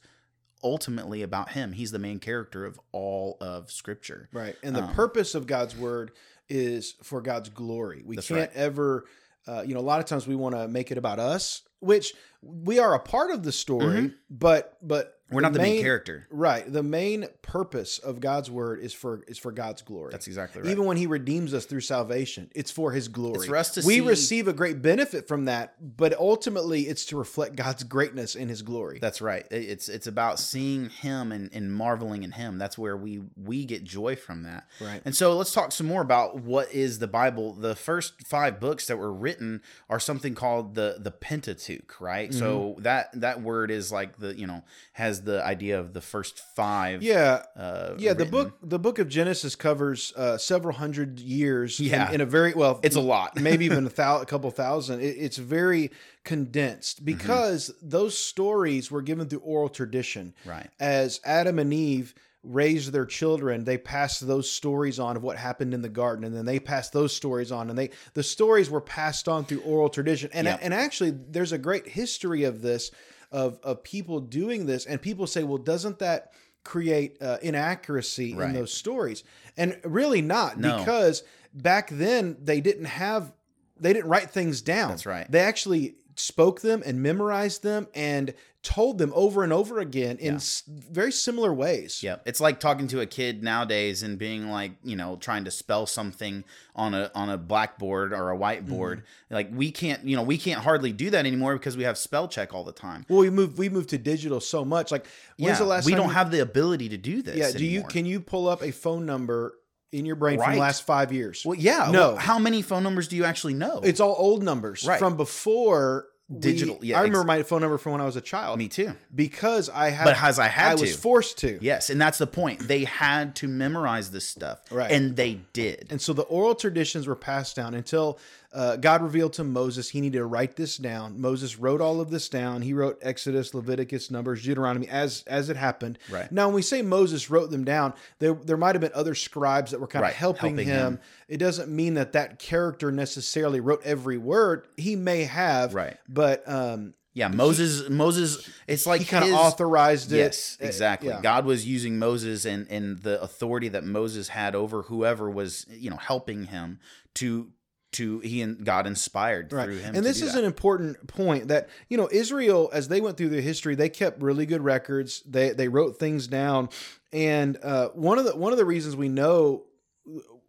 ultimately 0.63 1.21
about 1.21 1.51
Him. 1.51 1.73
He's 1.73 1.91
the 1.91 1.99
main 1.99 2.19
character 2.19 2.65
of 2.65 2.79
all 2.93 3.37
of 3.41 3.71
Scripture. 3.71 4.29
Right. 4.31 4.55
And 4.63 4.73
the 4.75 4.83
Um, 4.83 4.93
purpose 4.93 5.35
of 5.35 5.47
God's 5.47 5.75
word 5.75 6.11
is 6.47 6.95
for 7.03 7.21
God's 7.21 7.49
glory. 7.49 8.03
We 8.05 8.15
can't 8.15 8.51
right. 8.51 8.51
ever, 8.55 9.05
uh, 9.47 9.63
you 9.65 9.73
know, 9.73 9.81
a 9.81 9.81
lot 9.81 9.99
of 9.99 10.05
times 10.05 10.27
we 10.27 10.35
want 10.35 10.55
to 10.55 10.67
make 10.67 10.91
it 10.91 10.97
about 10.97 11.19
us, 11.19 11.63
which 11.79 12.13
we 12.41 12.79
are 12.79 12.93
a 12.95 12.99
part 12.99 13.31
of 13.31 13.43
the 13.43 13.51
story, 13.51 14.13
but, 14.29 14.77
but 14.81 15.14
We're 15.31 15.41
not 15.41 15.53
the 15.53 15.59
main 15.59 15.81
character. 15.81 16.27
Right. 16.29 16.71
The 16.71 16.83
main 16.83 17.25
purpose 17.41 17.97
of 17.97 18.19
God's 18.19 18.51
word 18.51 18.79
is 18.79 18.93
for, 18.93 19.23
is 19.27 19.37
for 19.39 19.51
God's 19.51 19.81
glory. 19.81 20.11
That's 20.11 20.27
exactly 20.27 20.61
right. 20.61 20.69
Even 20.69 20.85
when 20.85 20.97
he 20.97 21.07
redeems 21.07 21.53
us 21.53 21.65
through 21.65 21.81
salvation, 21.81 22.51
it's 22.53 22.69
for 22.69 22.91
his 22.91 23.07
glory. 23.07 23.37
It's 23.37 23.45
for 23.47 23.55
us 23.57 23.71
to 23.71 23.81
we 23.85 23.95
see- 23.95 24.01
receive 24.01 24.47
a 24.47 24.53
great 24.53 24.83
benefit 24.83 25.27
from 25.27 25.45
that, 25.45 25.97
but 25.97 26.13
ultimately 26.19 26.83
it's 26.83 27.05
to 27.05 27.17
reflect 27.17 27.55
God's 27.55 27.83
greatness 27.83 28.35
in 28.35 28.49
his 28.49 28.61
glory. 28.61 28.99
That's 28.99 29.19
right. 29.19 29.45
It's 29.49 29.89
it's 29.89 30.05
about 30.05 30.39
seeing 30.39 30.89
him 30.89 31.31
and, 31.31 31.49
and 31.53 31.73
marveling 31.73 32.21
in 32.23 32.31
him. 32.31 32.59
That's 32.59 32.77
where 32.77 32.95
we 32.95 33.21
we 33.35 33.65
get 33.65 33.83
joy 33.83 34.15
from 34.15 34.43
that. 34.43 34.67
Right. 34.79 35.01
And 35.05 35.15
so 35.15 35.35
let's 35.35 35.51
talk 35.51 35.71
some 35.71 35.87
more 35.87 36.01
about 36.03 36.37
what 36.41 36.71
is 36.71 36.99
the 36.99 37.07
Bible. 37.07 37.53
The 37.53 37.75
first 37.75 38.21
five 38.27 38.59
books 38.59 38.85
that 38.87 38.97
were 38.97 39.11
written 39.13 39.61
are 39.89 39.99
something 39.99 40.35
called 40.35 40.75
the 40.75 40.97
the 40.99 41.11
Pentateuch, 41.11 41.99
right? 41.99 42.31
So 42.33 42.45
Mm-hmm. 42.75 42.83
that 42.83 43.09
that 43.21 43.41
word 43.41 43.71
is 43.71 43.91
like 43.91 44.17
the 44.19 44.37
you 44.37 44.45
know 44.45 44.63
has 44.93 45.14
the 45.23 45.43
idea 45.45 45.79
of 45.79 45.93
the 45.93 46.01
first 46.01 46.39
five. 46.55 47.01
yeah. 47.03 47.43
Uh, 47.55 47.95
Yeah, 47.97 48.13
the 48.13 48.25
book 48.25 48.57
the 48.63 48.79
book 48.79 48.99
of 48.99 49.07
Genesis 49.09 49.55
covers 49.55 50.13
uh, 50.15 50.37
several 50.37 50.75
hundred 50.75 51.19
years. 51.19 51.79
in- 51.79 51.85
Yeah. 51.87 52.11
in, 52.11 52.21
a 52.21 52.25
very 52.25 52.53
well, 52.53 52.79
It's 52.83 52.95
a 52.95 53.01
lot. 53.01 53.39
maybe 53.39 53.65
even 53.65 53.85
a, 53.85 53.89
thou- 54.01 54.21
a 54.21 54.25
couple 54.25 54.51
thousand. 54.51 55.01
It, 55.01 55.15
it's 55.17 55.37
very 55.37 55.91
condensed 56.23 56.97
Mm-hmm. 56.97 57.05
because 57.17 57.71
those 57.81 58.17
stories 58.17 58.91
were 58.91 59.01
given 59.01 59.27
through 59.27 59.39
oral 59.39 59.69
tradition. 59.69 60.33
Right. 60.45 60.69
As 60.79 61.19
Adam 61.25 61.59
and 61.59 61.73
Eve 61.73 62.13
raised 62.43 62.91
their 62.91 63.05
children, 63.07 63.63
they 63.63 63.77
passed 63.77 64.25
those 64.27 64.49
stories 64.49 64.99
on 64.99 65.17
of 65.17 65.23
what 65.23 65.35
happened 65.37 65.73
in 65.73 65.81
the 65.81 65.89
garden, 65.89 66.23
and 66.25 66.35
then 66.35 66.45
they 66.45 66.59
passed 66.59 66.93
those 66.93 67.11
stories 67.15 67.51
on, 67.51 67.69
and 67.69 67.77
they 67.77 67.89
the 68.13 68.21
stories 68.23 68.69
were 68.69 68.81
passed 68.81 69.27
on 69.27 69.45
through 69.45 69.61
oral 69.61 69.89
tradition. 69.89 70.29
And 70.33 70.45
Yeah. 70.45 70.59
and 70.61 70.73
actually, 70.73 71.09
there's 71.11 71.51
a 71.53 71.57
great 71.57 71.87
history 71.87 72.43
of 72.43 72.61
this 72.61 72.91
of 73.35 73.59
of 73.63 73.83
people 73.83 74.19
doing 74.21 74.65
this, 74.65 74.85
and 74.85 75.01
people 75.01 75.27
say, 75.27 75.43
well, 75.43 75.57
doesn't 75.57 75.99
that 75.99 76.31
create 76.63 77.21
uh, 77.21 77.37
inaccuracy 77.41 78.31
in 78.31 78.53
those 78.53 78.73
stories? 78.73 79.23
And 79.57 79.79
really 79.83 80.21
not, 80.21 80.57
No. 80.57 80.77
because 80.79 81.23
back 81.53 81.89
then 81.91 82.37
they 82.41 82.61
didn't 82.61 82.85
have 82.85 83.33
they 83.79 83.91
didn't 83.93 84.09
write 84.09 84.29
things 84.31 84.61
down. 84.61 84.89
That's 84.91 85.05
right. 85.05 85.29
They 85.29 85.41
actually 85.41 85.95
spoke 86.15 86.61
them 86.61 86.81
and 86.85 87.01
memorized 87.01 87.63
them 87.63 87.87
and 87.93 88.33
told 88.63 88.97
them 88.97 89.11
over 89.13 89.43
and 89.43 89.53
over 89.53 89.77
again 89.79 90.17
in 90.17 90.25
Yeah. 90.33 90.35
s- 90.37 90.63
very 90.67 91.11
similar 91.11 91.53
ways. 91.53 92.01
Yeah, 92.01 92.15
it's 92.25 92.39
like 92.41 92.59
talking 92.59 92.87
to 92.87 92.99
a 92.99 93.05
kid 93.05 93.43
nowadays 93.43 94.01
and 94.01 94.17
being 94.17 94.49
like, 94.49 94.71
you 94.83 94.95
know, 94.95 95.17
trying 95.17 95.43
to 95.45 95.51
spell 95.51 95.85
something 95.85 96.43
on 96.75 96.95
a 96.95 97.11
on 97.13 97.29
a 97.29 97.37
blackboard 97.37 98.11
or 98.11 98.31
a 98.31 98.37
whiteboard. 98.37 98.97
Mm-hmm. 98.97 99.33
Like 99.35 99.49
we 99.53 99.71
can't, 99.71 100.03
you 100.03 100.15
know, 100.15 100.23
we 100.23 100.39
can't 100.39 100.61
hardly 100.61 100.91
do 100.91 101.11
that 101.11 101.27
anymore 101.27 101.53
because 101.57 101.77
we 101.77 101.83
have 101.83 101.95
spell 101.97 102.27
check 102.27 102.55
all 102.55 102.63
the 102.63 102.71
time. 102.71 103.05
Well, 103.07 103.19
we 103.19 103.29
moved 103.29 103.59
we 103.59 103.69
moved 103.69 103.89
to 103.89 103.99
digital 103.99 104.39
so 104.39 104.65
much. 104.65 104.91
Like 104.91 105.05
when's 105.37 105.53
yeah, 105.53 105.57
the 105.59 105.65
last 105.65 105.85
we 105.85 105.93
don't 105.93 106.07
you- 106.07 106.13
have 106.13 106.31
the 106.31 106.39
ability 106.39 106.89
to 106.89 106.97
do 106.97 107.21
this. 107.21 107.35
Yeah, 107.37 107.51
do 107.51 107.63
you 107.65 107.83
can 107.83 108.07
you 108.07 108.19
pull 108.19 108.47
up 108.47 108.63
a 108.63 108.71
phone 108.71 109.05
number 109.05 109.53
in 109.97 110.05
your 110.05 110.15
brain 110.15 110.39
from 110.39 110.53
the 110.53 110.59
last 110.59 110.83
5 110.85 111.11
years? 111.11 111.43
Well, 111.45 111.57
yeah. 111.57 111.89
No. 111.91 112.09
well, 112.09 112.15
how 112.17 112.39
many 112.39 112.61
phone 112.61 112.83
numbers 112.83 113.07
do 113.07 113.15
you 113.15 113.25
actually 113.25 113.53
know? 113.53 113.81
It's 113.83 113.99
all 113.99 114.15
old 114.17 114.43
numbers 114.43 114.85
Right. 114.85 114.99
from 114.99 115.17
before 115.17 116.07
we- 116.27 116.39
Digital, 116.39 116.79
yeah, 116.81 116.97
I 116.97 117.03
remember 117.03 117.19
ex- 117.19 117.27
my 117.27 117.43
phone 117.43 117.61
number 117.61 117.77
from 117.77 117.91
when 117.91 118.01
I 118.01 118.05
was 118.05 118.15
a 118.15 118.21
child 118.21 118.57
me 118.57 118.67
too. 118.67 118.93
because 119.13 119.69
I 119.69 119.89
had 119.91 120.05
But 120.05 120.23
as 120.23 120.39
I 120.39 120.47
had 120.47 120.71
I 120.71 120.75
was 120.81 120.95
forced 120.95 121.37
to. 121.39 121.59
Yes, 121.61 121.91
and 121.91 122.01
that's 122.01 122.17
the 122.17 122.25
point. 122.25 122.67
They 122.67 122.83
had 122.83 123.35
to 123.35 123.47
memorize 123.47 124.09
this 124.09 124.27
stuff, 124.27 124.59
Right. 124.71 124.91
And 124.91 125.15
they 125.15 125.41
did. 125.53 125.85
And 125.91 126.01
so 126.01 126.13
the 126.13 126.23
oral 126.23 126.55
traditions 126.55 127.05
were 127.05 127.15
passed 127.15 127.55
down 127.55 127.75
until 127.75 128.17
uh, 128.55 128.77
God 128.77 129.01
revealed 129.01 129.33
to 129.33 129.43
Moses 129.43 129.89
he 129.89 129.99
needed 130.01 130.17
to 130.19 130.25
write 130.25 130.55
this 130.55 130.77
down. 130.77 131.19
Moses 131.19 131.59
wrote 131.59 131.81
all 131.81 131.99
of 132.01 132.09
this 132.09 132.29
down. 132.29 132.61
He 132.61 132.73
wrote 132.73 132.97
Exodus, 133.01 133.53
Leviticus, 133.53 134.09
Numbers, 134.09 134.41
Deuteronomy 134.43 134.87
as 134.87 135.23
as 135.27 135.49
it 135.49 135.57
happened. 135.57 135.99
Right. 136.09 136.31
Now, 136.31 136.47
when 136.47 136.55
we 136.55 136.61
say 136.61 136.81
Moses 136.81 137.29
wrote 137.29 137.51
them 137.51 137.65
down, 137.65 137.93
there 138.19 138.33
there 138.33 138.57
might 138.57 138.75
have 138.75 138.81
been 138.81 138.91
other 138.95 139.13
scribes 139.13 139.71
that 139.71 139.79
were 139.81 139.87
kind 139.87 140.03
Right, 140.03 140.11
of 140.11 140.15
helping, 140.15 140.55
helping 140.57 140.67
him. 140.67 140.93
him. 140.95 140.99
It 141.27 141.37
doesn't 141.37 141.69
mean 141.69 141.95
that 141.95 142.13
that 142.13 142.39
character 142.39 142.91
necessarily 142.91 143.59
wrote 143.59 143.81
every 143.83 144.17
word. 144.17 144.67
He 144.77 144.95
may 144.95 145.25
have, 145.25 145.73
Right. 145.73 145.97
But 146.07 146.47
um, 146.47 146.93
Yeah, 147.13 147.27
Moses. 147.29 147.89
Moses. 147.89 148.49
It's 148.67 148.85
like 148.85 149.01
he 149.01 149.05
kind 149.05 149.25
of 149.25 149.31
authorized 149.33 150.11
it. 150.11 150.17
Yes, 150.17 150.57
Uh, 150.61 150.65
exactly. 150.65 151.09
yeah. 151.09 151.21
God 151.21 151.45
was 151.45 151.65
using 151.65 151.97
Moses 151.99 152.45
and 152.45 152.67
and 152.69 152.99
the 152.99 153.21
authority 153.21 153.69
that 153.69 153.83
Moses 153.83 154.29
had 154.29 154.55
over 154.55 154.83
whoever 154.83 155.29
was 155.29 155.65
you 155.69 155.89
know 155.89 155.97
helping 155.97 156.45
him 156.45 156.79
to 157.15 157.49
to 157.95 158.19
he 158.19 158.41
and 158.41 158.63
God 158.65 158.87
inspired 158.87 159.51
Right. 159.51 159.65
through 159.65 159.77
him. 159.79 159.95
And 159.95 160.05
this 160.05 160.21
is 160.21 160.33
that. 160.33 160.39
an 160.39 160.45
important 160.45 161.05
point 161.07 161.49
that, 161.49 161.67
you 161.89 161.97
know, 161.97 162.07
Israel, 162.11 162.69
as 162.73 162.87
they 162.87 163.01
went 163.01 163.17
through 163.17 163.29
their 163.29 163.41
history, 163.41 163.75
they 163.75 163.89
kept 163.89 164.21
really 164.21 164.45
good 164.45 164.61
records. 164.63 165.21
They 165.27 165.49
they 165.51 165.67
wrote 165.67 165.97
things 165.99 166.27
down. 166.27 166.69
And 167.11 167.57
uh, 167.63 167.89
one 167.89 168.17
of 168.19 168.25
the 168.25 168.35
one 168.35 168.51
of 168.51 168.57
the 168.57 168.65
reasons 168.65 168.95
we 168.95 169.09
know 169.09 169.63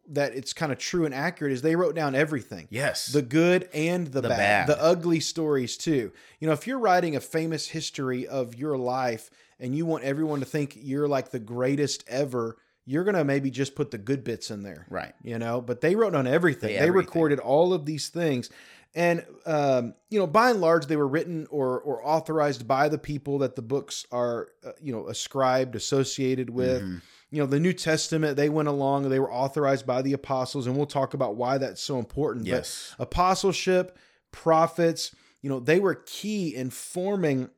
that 0.09 0.35
it's 0.37 0.53
kind 0.53 0.71
of 0.71 0.79
true 0.79 1.05
and 1.05 1.13
accurate 1.15 1.53
is 1.53 1.63
they 1.63 1.75
wrote 1.75 1.95
down 1.97 2.15
everything. 2.15 2.69
yes. 2.71 3.07
The 3.07 3.23
good 3.23 3.69
and 3.75 4.07
the, 4.07 4.21
The 4.21 4.29
bad, 4.29 4.39
bad. 4.39 4.69
the 4.69 4.81
ugly 4.81 5.19
stories 5.21 5.77
too. 5.77 6.13
You 6.39 6.47
know, 6.47 6.53
if 6.53 6.67
you're 6.67 6.79
writing 6.79 7.17
a 7.17 7.21
famous 7.21 7.67
history 7.69 8.27
of 8.27 8.55
your 8.55 8.77
life 8.79 9.31
and 9.59 9.75
you 9.77 9.85
want 9.85 10.05
everyone 10.05 10.39
to 10.41 10.47
think 10.47 10.77
you're 10.81 11.09
like 11.09 11.31
the 11.31 11.41
greatest 11.41 12.05
ever, 12.07 12.57
you're 12.87 13.05
going 13.05 13.17
to 13.17 13.25
maybe 13.25 13.51
just 13.51 13.75
put 13.75 13.91
the 13.91 13.99
good 13.99 14.23
bits 14.25 14.51
in 14.51 14.63
there 14.63 14.87
right. 14.89 15.13
you 15.23 15.39
know 15.39 15.61
but 15.61 15.81
they 15.81 15.95
wrote 15.97 16.15
on 16.15 16.27
everything 16.27 16.69
They- 16.69 16.75
they 16.75 16.79
everything. 16.89 17.07
recorded 17.09 17.39
all 17.41 17.73
of 17.73 17.85
these 17.87 18.09
things 18.09 18.49
and 18.95 19.25
um, 19.45 19.95
you 20.09 20.19
know 20.19 20.27
by 20.27 20.51
and 20.51 20.61
large 20.61 20.87
they 20.87 20.97
were 20.97 21.09
written 21.09 21.47
or 21.51 21.81
or 21.81 22.07
authorized 22.07 22.67
by 22.67 22.89
the 22.89 22.99
people 22.99 23.39
that 23.41 23.55
the 23.57 23.63
books 23.63 24.07
are 24.13 24.49
uh, 24.65 24.73
you 24.81 24.93
know 24.93 25.09
ascribed 25.09 25.75
associated 25.77 26.49
with 26.51 26.83
Mhm. 26.83 27.03
you 27.31 27.39
know 27.41 27.47
the 27.47 27.61
new 27.61 27.73
testament 27.75 28.37
they 28.37 28.49
went 28.49 28.69
along 28.69 29.09
they 29.09 29.19
were 29.19 29.33
authorized 29.33 29.85
by 29.87 30.01
the 30.01 30.13
apostles 30.15 30.67
and 30.67 30.77
we'll 30.77 30.87
talk 30.87 31.13
about 31.13 31.37
why 31.37 31.59
that's 31.59 31.83
so 31.83 31.99
important 31.99 32.47
Yes. 32.47 32.95
but 32.97 33.05
apostleship 33.09 33.99
prophets 34.33 35.15
you 35.43 35.51
know 35.51 35.61
they 35.61 35.81
were 35.81 35.95
key 36.07 36.55
in 36.55 36.71
forming 36.71 37.51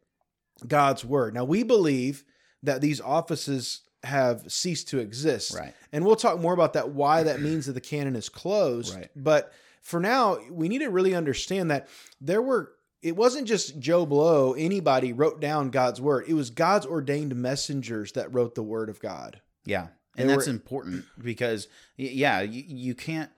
god's 0.66 1.04
word 1.04 1.34
now 1.34 1.44
we 1.44 1.62
believe 1.62 2.24
that 2.62 2.80
these 2.80 3.00
offices 3.00 3.82
have 4.04 4.50
ceased 4.50 4.88
to 4.88 4.98
exist. 4.98 5.54
Right. 5.56 5.74
and 5.92 6.04
we'll 6.04 6.16
talk 6.16 6.38
more 6.40 6.52
about 6.54 6.74
that 6.74 6.90
why 6.90 7.24
that 7.24 7.40
means 7.40 7.66
that 7.66 7.72
the 7.72 7.80
canon 7.80 8.14
is 8.16 8.28
closed. 8.28 8.94
Right. 8.94 9.10
but 9.16 9.52
for 9.82 10.00
now 10.00 10.38
we 10.50 10.68
need 10.68 10.78
to 10.80 10.88
really 10.90 11.14
understand 11.14 11.70
that 11.70 11.88
there 12.20 12.42
were 12.42 12.72
it 13.02 13.14
wasn't 13.16 13.46
just 13.46 13.78
joe 13.78 14.04
blow 14.06 14.52
anybody 14.54 15.12
wrote 15.12 15.40
down 15.40 15.70
god's 15.70 16.00
word. 16.00 16.24
It 16.28 16.34
was 16.34 16.50
god's 16.50 16.86
ordained 16.86 17.34
messengers 17.36 18.12
that 18.12 18.32
wrote 18.32 18.54
the 18.54 18.62
word 18.62 18.88
of 18.88 19.00
god. 19.00 19.40
Yeah, 19.64 19.88
They 20.16 20.22
and 20.22 20.30
that's 20.30 20.46
were- 20.46 20.52
important 20.52 21.04
because 21.22 21.68
yeah, 21.96 22.40
you, 22.40 22.62
you 22.66 22.94
can't 22.94 23.30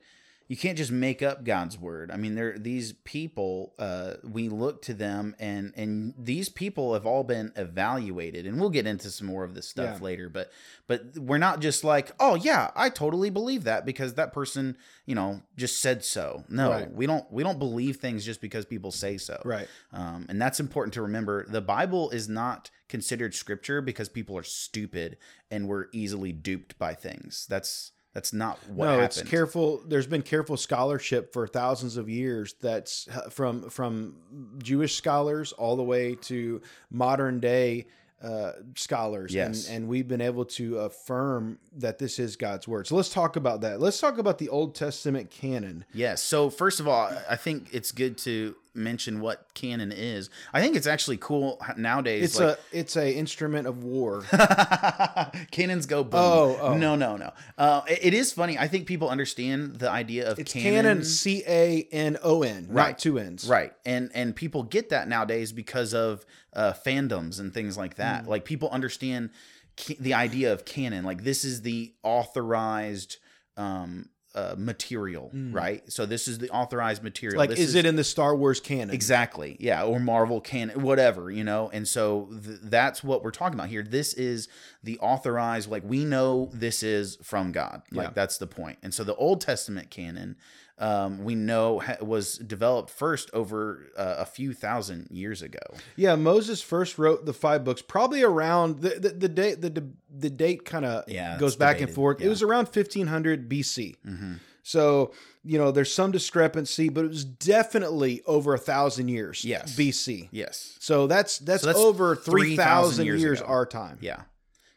you 0.50 0.57
can't 0.57 0.76
just 0.76 0.90
make 0.90 1.23
up 1.23 1.45
God's 1.45 1.78
word. 1.78 2.11
I 2.11 2.16
mean, 2.16 2.35
there 2.35 2.59
these 2.59 2.92
people. 3.04 3.73
Uh, 3.78 4.14
we 4.25 4.49
look 4.49 4.83
to 4.83 4.95
them, 4.95 5.37
and 5.38 5.73
and 5.76 6.12
these 6.19 6.49
people 6.49 6.95
have 6.95 7.07
all 7.07 7.23
been 7.23 7.52
evaluated, 7.54 8.47
and 8.49 8.59
we'll 8.59 8.69
get 8.71 8.85
into 8.85 9.12
some 9.12 9.28
more 9.28 9.45
of 9.45 9.54
this 9.54 9.69
stuff 9.69 9.99
Yeah. 10.00 10.04
later. 10.04 10.28
But 10.28 10.50
but 10.88 11.16
we're 11.16 11.38
not 11.38 11.61
just 11.61 11.85
like, 11.85 12.11
oh 12.19 12.35
yeah, 12.35 12.73
I 12.75 12.90
totally 12.90 13.30
believe 13.30 13.62
that 13.62 13.87
because 13.87 14.14
that 14.14 14.33
person, 14.33 14.76
you 15.07 15.14
know, 15.14 15.42
just 15.57 15.80
said 15.80 16.04
so. 16.04 16.42
No, 16.49 16.71
Right. 16.71 16.92
we 16.92 17.07
don't 17.07 17.30
we 17.33 17.45
don't 17.45 17.61
believe 17.61 17.99
things 17.99 18.25
just 18.25 18.40
because 18.40 18.64
people 18.64 18.90
say 18.90 19.19
so. 19.19 19.40
right 19.45 19.69
Um, 19.92 20.26
and 20.28 20.42
that's 20.42 20.59
important 20.59 20.95
to 20.95 21.02
remember. 21.02 21.47
The 21.49 21.61
Bible 21.62 22.11
is 22.11 22.28
not 22.28 22.71
considered 22.88 23.37
scripture 23.37 23.80
because 23.80 24.09
people 24.09 24.37
are 24.37 24.42
stupid 24.42 25.16
and 25.49 25.69
we're 25.69 25.87
easily 25.92 26.33
duped 26.33 26.76
by 26.76 26.95
things. 26.95 27.47
That's 27.49 27.92
that's 28.12 28.33
not 28.33 28.59
what 28.69 28.87
no 28.87 28.90
happened. 28.93 29.07
it's 29.07 29.23
careful 29.23 29.83
there's 29.87 30.07
been 30.07 30.23
careful 30.23 30.57
scholarship 30.57 31.33
for 31.33 31.47
thousands 31.47 31.97
of 31.97 32.09
years 32.09 32.55
that's 32.61 33.07
uh, 33.09 33.29
from 33.31 33.69
from 33.71 34.14
jewish 34.62 34.95
scholars 34.97 35.52
all 35.52 35.76
the 35.76 35.83
way 35.83 36.14
to 36.17 36.61
modern 36.90 37.38
day 37.40 37.87
uh, 38.23 38.52
scholars 38.75 39.33
Yes. 39.33 39.67
and, 39.67 39.76
and 39.76 39.88
we've 39.88 40.07
been 40.07 40.21
able 40.21 40.45
to 40.45 40.79
affirm 40.81 41.59
that 41.79 41.99
this 41.99 42.19
is 42.19 42.37
god's 42.37 42.69
word 42.69 42.87
so 42.87 42.95
let's 42.97 43.09
talk 43.09 43.37
about 43.37 43.62
that 43.62 43.81
let's 43.81 43.99
talk 43.99 44.19
about 44.19 44.37
the 44.38 44.49
old 44.50 44.75
testament 44.75 45.31
canon 45.31 45.85
Yes. 45.95 46.23
So 46.23 46.50
first 46.50 46.81
of 46.81 46.87
all, 46.88 47.11
I 47.29 47.37
think 47.37 47.69
it's 47.73 47.93
good 47.93 48.19
to 48.19 48.55
mention 48.75 49.21
what 49.21 49.53
canon 49.55 49.93
is. 49.93 50.31
I 50.53 50.61
think 50.61 50.77
it's 50.77 50.87
actually 50.87 51.17
cool 51.17 51.61
nowadays. 51.77 52.23
it's 52.25 52.39
like, 52.41 52.57
a 52.73 52.79
it's 52.79 52.97
a 52.97 53.12
instrument 53.12 53.67
of 53.67 53.83
war 53.83 54.23
cannons 55.50 55.87
go 55.87 56.05
boom. 56.05 56.21
Oh, 56.21 56.59
oh. 56.61 56.77
no, 56.77 56.95
no, 56.97 57.17
no. 57.17 57.33
Uh, 57.59 57.83
it- 57.89 58.00
it 58.11 58.15
is 58.15 58.33
funny. 58.33 58.59
I 58.59 58.69
think 58.69 58.87
people 58.87 59.09
understand 59.09 59.77
the 59.77 59.91
idea 59.91 60.31
of 60.31 60.39
it's 60.39 60.53
canon. 60.53 60.85
canon 60.85 61.05
c-a-n-o-n 61.05 62.67
not 62.69 62.75
Right. 62.75 62.99
two 62.99 63.19
n's 63.19 63.49
Right. 63.49 63.73
And 63.85 64.11
and 64.15 64.35
people 64.35 64.62
get 64.62 64.91
that 64.91 65.09
nowadays 65.09 65.53
because 65.53 65.95
of 65.95 66.25
uh, 66.53 66.73
fandoms 66.85 67.39
and 67.41 67.53
things 67.55 67.77
like 67.77 67.95
Mm. 67.95 67.99
that. 67.99 68.29
Like 68.29 68.45
people 68.45 68.69
understand 68.71 69.31
ca- 69.77 69.97
the 70.00 70.15
idea 70.15 70.53
of 70.53 70.65
canon. 70.65 71.05
Like 71.05 71.23
this 71.25 71.45
is 71.45 71.62
the 71.62 71.93
authorized 72.03 73.17
um, 73.57 74.09
uh, 74.35 74.55
material, 74.57 75.31
right? 75.33 75.83
So 75.91 76.07
this 76.07 76.29
is 76.29 76.39
the 76.39 76.51
authorized 76.51 77.03
material. 77.03 77.37
Mm. 77.37 77.39
like 77.39 77.51
This 77.51 77.59
is, 77.61 77.75
it 77.75 77.85
in 77.85 77.97
the 77.97 78.05
star 78.05 78.37
wars 78.37 78.61
canon 78.61 78.95
Exactly. 78.95 79.57
Yeah. 79.59 79.83
Or 79.83 79.99
Marvel 79.99 80.41
canon, 80.41 80.83
whatever, 80.83 81.31
you 81.31 81.43
know? 81.43 81.69
And 81.73 81.87
so 81.89 82.29
th- 82.45 82.59
that's 82.63 83.03
what 83.03 83.25
we're 83.25 83.33
talking 83.33 83.59
about 83.59 83.69
here. 83.69 83.83
This 83.83 84.15
is 84.15 84.49
the 84.85 84.99
authorized, 85.01 85.69
like, 85.71 85.83
we 85.85 86.05
know 86.05 86.49
this 86.53 86.83
is 86.83 87.19
from 87.23 87.51
God. 87.51 87.83
Like, 87.91 88.09
Yeah. 88.09 88.13
that's 88.15 88.39
the 88.39 88.47
point. 88.47 88.79
And 88.83 88.95
so 88.95 89.03
the 89.03 89.17
Old 89.17 89.41
Testament 89.41 89.91
canon, 89.91 90.37
um, 90.81 91.23
we 91.23 91.35
know 91.35 91.79
ha- 91.79 91.99
was 92.01 92.39
developed 92.39 92.91
first 92.91 93.31
over 93.33 93.87
uh, 93.97 94.17
a 94.19 94.25
few 94.25 94.53
thousand 94.55 95.09
years 95.11 95.43
ago. 95.43 95.61
Yeah, 95.95 96.17
Moses 96.17 96.63
first 96.63 96.99
wrote 96.99 97.27
the 97.27 97.35
five 97.35 97.65
books, 97.65 97.83
probably 97.83 98.23
around 98.23 98.81
the 98.81 98.91
the, 98.99 99.09
the 99.11 99.29
date. 99.29 99.61
The 99.61 99.87
the 100.13 100.31
date 100.31 100.65
kind 100.65 100.85
of 100.85 101.05
Yeah, 101.07 101.39
goes 101.39 101.55
back 101.55 101.77
and 101.77 101.81
debated, 101.81 101.95
forth. 101.95 102.21
It 102.21 102.29
was 102.29 102.43
around 102.43 102.65
1500 102.67 103.49
BC. 103.49 103.97
Mm-hmm. 104.07 104.33
So 104.63 105.13
you 105.43 105.59
know, 105.59 105.71
there's 105.71 105.93
some 105.93 106.13
discrepancy, 106.13 106.89
but 106.91 107.05
it 107.05 107.09
was 107.09 107.25
definitely 107.25 108.23
over 108.27 108.53
a 108.55 108.59
thousand 108.59 109.09
years. 109.09 109.45
Yes. 109.45 109.75
BC. 109.75 110.29
Yes. 110.33 110.77
So 110.81 111.07
that's 111.07 111.39
that's, 111.39 111.63
So 111.63 111.69
that's 111.69 111.79
over 111.79 112.15
3,000 112.17 112.31
three 112.33 112.57
thousand 112.57 113.07
years 113.07 113.21
years, 113.23 113.41
our 113.41 113.65
time. 113.67 113.99
Yeah. 114.01 114.23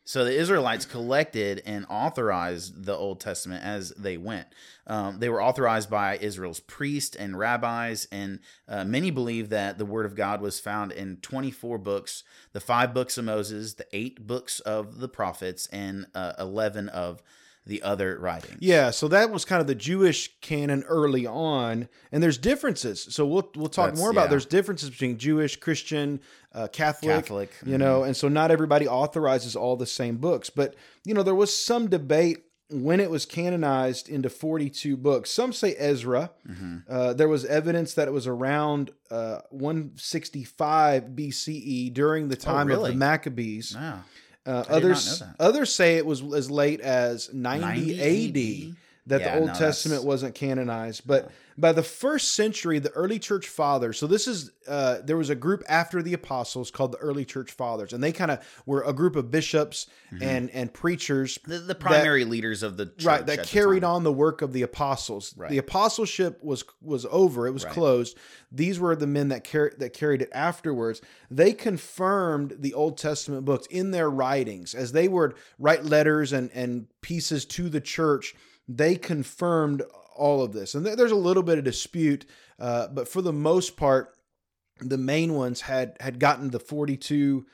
So 0.05 0.25
the 0.25 0.35
Israelites 0.35 0.85
collected 0.85 1.61
and 1.65 1.85
authorized 1.89 2.83
the 2.83 2.95
Old 2.95 3.21
Testament 3.21 3.63
as 3.63 3.91
they 3.91 4.17
went. 4.17 4.47
Um, 4.85 5.19
they 5.19 5.29
were 5.29 5.41
authorized 5.41 5.89
by 5.89 6.17
Israel's 6.17 6.59
priests 6.59 7.15
and 7.15 7.39
rabbis, 7.39 8.05
and 8.11 8.39
uh, 8.67 8.83
many 8.83 9.11
believe 9.11 9.47
that 9.49 9.77
the 9.77 9.85
Word 9.85 10.05
of 10.05 10.15
God 10.15 10.41
was 10.41 10.59
found 10.59 10.91
in 10.91 11.17
24 11.17 11.77
books 11.77 12.23
the 12.51 12.59
five 12.59 12.93
books 12.93 13.17
of 13.17 13.23
Moses, 13.23 13.75
the 13.75 13.87
eight 13.93 14.27
books 14.27 14.59
of 14.61 14.99
the 14.99 15.07
prophets, 15.07 15.67
and 15.67 16.07
uh, 16.13 16.33
11 16.37 16.89
of 16.89 17.23
the 17.65 17.81
other 17.81 18.17
writings. 18.19 18.57
Yeah, 18.59 18.91
so 18.91 19.07
that 19.07 19.31
was 19.31 19.45
kind 19.45 19.61
of 19.61 19.67
the 19.67 19.75
Jewish 19.75 20.31
canon 20.41 20.83
early 20.83 21.25
on, 21.25 21.87
and 22.11 22.21
there's 22.21 22.37
differences. 22.37 23.07
So 23.09 23.25
we'll 23.25 23.49
we'll 23.55 23.69
talk 23.69 23.85
That's- 23.87 23.99
more 23.99 24.11
about 24.11 24.23
yeah. 24.23 24.27
there's 24.31 24.45
differences 24.45 24.89
between 24.89 25.17
Jewish, 25.17 25.55
Christian, 25.57 26.19
uh, 26.53 26.67
Catholic, 26.67 27.15
Catholic, 27.15 27.51
mm-hmm. 27.55 27.69
you 27.71 27.77
know, 27.77 28.03
and 28.03 28.15
so 28.17 28.27
not 28.27 28.51
everybody 28.51 28.87
authorizes 28.87 29.55
all 29.55 29.75
the 29.75 29.85
same 29.85 30.17
books. 30.17 30.49
But 30.49 30.75
you 31.05 31.13
know, 31.13 31.23
there 31.23 31.35
was 31.35 31.55
some 31.55 31.89
debate 31.89 32.39
when 32.69 32.99
it 32.99 33.11
was 33.11 33.25
canonized 33.25 34.09
into 34.09 34.29
42 34.29 34.97
books. 34.97 35.29
Some 35.29 35.53
say 35.53 35.75
Ezra. 35.75 36.31
Mm-hmm. 36.49 36.77
Uh, 36.89 37.13
there 37.13 37.27
was 37.29 37.45
evidence 37.45 37.93
that 37.93 38.07
it 38.07 38.11
was 38.11 38.25
around 38.25 38.89
uh, 39.11 39.39
165 39.51 41.03
BCE 41.09 41.93
during 41.93 42.29
the 42.29 42.35
time 42.35 42.67
of 42.69 42.73
Oh, 42.73 42.77
really? 42.77 42.91
the 42.91 42.97
Maccabees. 42.97 43.75
Uh, 44.45 44.63
others 44.67 45.23
others 45.39 45.73
say 45.73 45.95
it 45.95 46.05
was 46.05 46.21
as 46.33 46.51
late 46.51 46.81
as 46.81 47.33
90, 47.33 47.65
90 47.65 48.01
AD 48.01 48.67
AD? 48.67 48.75
that 49.07 49.21
Yeah, 49.21 49.33
the 49.33 49.39
Old 49.39 49.47
no, 49.47 49.53
Testament 49.53 50.03
wasn't 50.03 50.35
canonized. 50.35 51.03
But 51.05 51.31
by 51.57 51.71
the 51.71 51.83
first 51.83 52.33
century, 52.33 52.79
the 52.79 52.89
early 52.91 53.19
church 53.19 53.47
fathers. 53.47 53.97
So 53.99 54.07
this 54.07 54.27
is 54.27 54.51
uh, 54.67 54.99
there 55.03 55.17
was 55.17 55.29
a 55.29 55.35
group 55.35 55.63
after 55.67 56.01
the 56.01 56.13
apostles 56.13 56.71
called 56.71 56.91
the 56.93 56.97
early 56.99 57.25
church 57.25 57.51
fathers, 57.51 57.93
and 57.93 58.01
they 58.03 58.11
kind 58.11 58.31
of 58.31 58.39
were 58.65 58.81
a 58.83 58.93
group 58.93 59.15
of 59.15 59.29
bishops 59.31 59.87
Mm-hmm. 60.13 60.23
and 60.23 60.49
and 60.51 60.71
preachers. 60.73 61.39
the, 61.47 61.57
the 61.57 61.73
primary 61.73 62.23
leaders 62.23 62.61
of 62.61 62.77
the 62.77 62.85
church 62.85 63.03
Right, 63.05 63.25
that 63.25 63.39
the 63.39 63.45
carried 63.45 63.81
time. 63.81 63.89
on 63.95 64.03
the 64.03 64.13
work 64.13 64.43
of 64.43 64.53
the 64.53 64.61
apostles. 64.61 65.33
Right. 65.35 65.49
The 65.49 65.57
apostleship 65.57 66.43
was 66.43 66.63
was 66.81 67.07
over; 67.09 67.47
it 67.47 67.51
was 67.51 67.65
Right. 67.65 67.73
closed. 67.73 68.17
These 68.51 68.79
were 68.79 68.95
the 68.95 69.07
men 69.07 69.29
that 69.29 69.43
car- 69.49 69.73
that 69.79 69.93
carried 69.93 70.21
it 70.21 70.29
afterwards. 70.31 71.01
They 71.31 71.51
confirmed 71.53 72.57
the 72.59 72.73
Old 72.75 72.97
Testament 72.97 73.43
books 73.45 73.65
in 73.71 73.91
their 73.91 74.09
writings 74.09 74.73
as 74.75 74.91
they 74.91 75.07
would 75.07 75.33
write 75.59 75.83
letters 75.83 76.31
and 76.31 76.51
and 76.53 76.87
pieces 77.01 77.45
to 77.45 77.69
the 77.69 77.81
church. 77.81 78.35
They 78.67 78.95
confirmed 78.95 79.83
all 80.15 80.43
of 80.43 80.53
this. 80.53 80.75
And 80.75 80.85
there's 80.85 81.11
a 81.11 81.15
little 81.15 81.43
bit 81.43 81.57
of 81.57 81.63
dispute, 81.63 82.25
uh, 82.59 82.87
but 82.87 83.07
for 83.07 83.21
the 83.21 83.33
most 83.33 83.77
part, 83.77 84.15
the 84.79 84.97
main 84.97 85.33
ones 85.33 85.61
had 85.61 85.97
had 85.99 86.19
gotten 86.19 86.49
the 86.49 86.59
42 86.59 87.45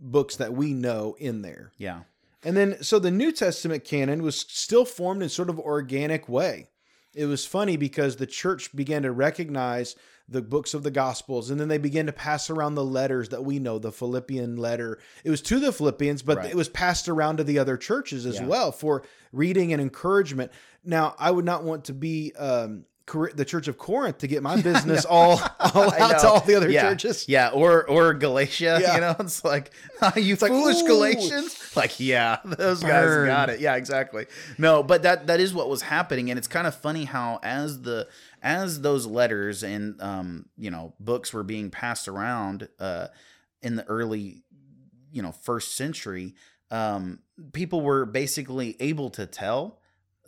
books 0.00 0.36
that 0.36 0.52
we 0.52 0.72
know 0.72 1.16
in 1.18 1.42
there. 1.42 1.72
Yeah. 1.76 2.00
And 2.42 2.56
then, 2.56 2.82
so 2.82 2.98
the 2.98 3.10
New 3.10 3.32
Testament 3.32 3.84
canon 3.84 4.22
was 4.22 4.38
still 4.38 4.84
formed 4.84 5.22
in 5.22 5.30
sort 5.30 5.48
of 5.48 5.58
organic 5.58 6.28
way. 6.28 6.68
It 7.14 7.24
was 7.24 7.46
funny 7.46 7.76
because 7.76 8.16
the 8.16 8.26
church 8.26 8.74
began 8.76 9.02
to 9.02 9.12
recognize 9.12 9.96
the 10.28 10.40
books 10.40 10.72
of 10.72 10.82
the 10.82 10.90
Gospels, 10.90 11.50
and 11.50 11.60
then 11.60 11.68
they 11.68 11.76
began 11.78 12.06
to 12.06 12.12
pass 12.12 12.48
around 12.48 12.74
the 12.76 12.84
letters 12.84 13.28
that 13.28 13.44
we 13.44 13.58
know, 13.58 13.78
the 13.78 13.92
Philippian 13.92 14.56
letter. 14.56 14.98
It 15.22 15.30
was 15.30 15.42
to 15.42 15.60
the 15.60 15.70
Philippians, 15.72 16.22
but 16.22 16.38
Right. 16.38 16.50
it 16.50 16.56
was 16.56 16.68
passed 16.70 17.08
around 17.08 17.36
to 17.36 17.44
the 17.44 17.58
other 17.58 17.76
churches 17.76 18.24
as 18.24 18.36
Yeah. 18.36 18.46
well 18.46 18.72
for 18.72 19.02
reading 19.32 19.72
and 19.72 19.82
encouragement. 19.82 20.50
Now, 20.84 21.14
I 21.18 21.30
would 21.30 21.44
not 21.44 21.62
want 21.64 21.84
to 21.86 21.92
be 21.92 22.32
um, 22.38 22.84
the 23.34 23.44
Church 23.44 23.68
of 23.68 23.76
Corinth 23.76 24.16
to 24.18 24.26
get 24.26 24.42
my 24.42 24.58
business 24.62 25.04
all, 25.04 25.38
all 25.60 25.92
out 25.92 26.20
to 26.20 26.26
all 26.26 26.40
the 26.40 26.54
other 26.54 26.70
yeah. 26.70 26.80
churches. 26.88 27.26
Yeah, 27.28 27.50
or 27.50 27.86
or 27.86 28.14
Galatia, 28.14 28.78
Yeah. 28.80 28.94
you 28.94 29.00
know, 29.02 29.16
it's 29.20 29.44
like 29.44 29.72
you 30.16 30.36
like, 30.40 30.50
foolish 30.50 30.80
ooh. 30.82 30.86
Galatians. 30.86 31.76
Like, 31.76 32.00
yeah, 32.00 32.38
those 32.44 32.80
Burn. 32.80 33.26
guys 33.26 33.34
got 33.36 33.50
it. 33.50 33.60
Yeah, 33.60 33.74
exactly. 33.76 34.24
No, 34.56 34.82
but 34.82 35.02
that 35.02 35.26
that 35.26 35.38
is 35.38 35.52
what 35.52 35.68
was 35.68 35.82
happening, 35.82 36.30
and 36.30 36.38
it's 36.38 36.48
kind 36.48 36.66
of 36.66 36.74
funny 36.74 37.04
how 37.04 37.40
as 37.42 37.82
the 37.82 38.08
as 38.44 38.82
those 38.82 39.06
letters 39.06 39.64
and 39.64 40.00
um 40.00 40.46
you 40.56 40.70
know 40.70 40.94
books 41.00 41.32
were 41.32 41.42
being 41.42 41.70
passed 41.70 42.06
around 42.06 42.68
uh 42.78 43.08
in 43.62 43.74
the 43.74 43.84
early 43.86 44.44
you 45.10 45.22
know 45.22 45.32
first 45.32 45.74
century 45.74 46.34
um 46.70 47.18
people 47.52 47.80
were 47.80 48.04
basically 48.06 48.76
able 48.78 49.10
to 49.10 49.26
tell 49.26 49.80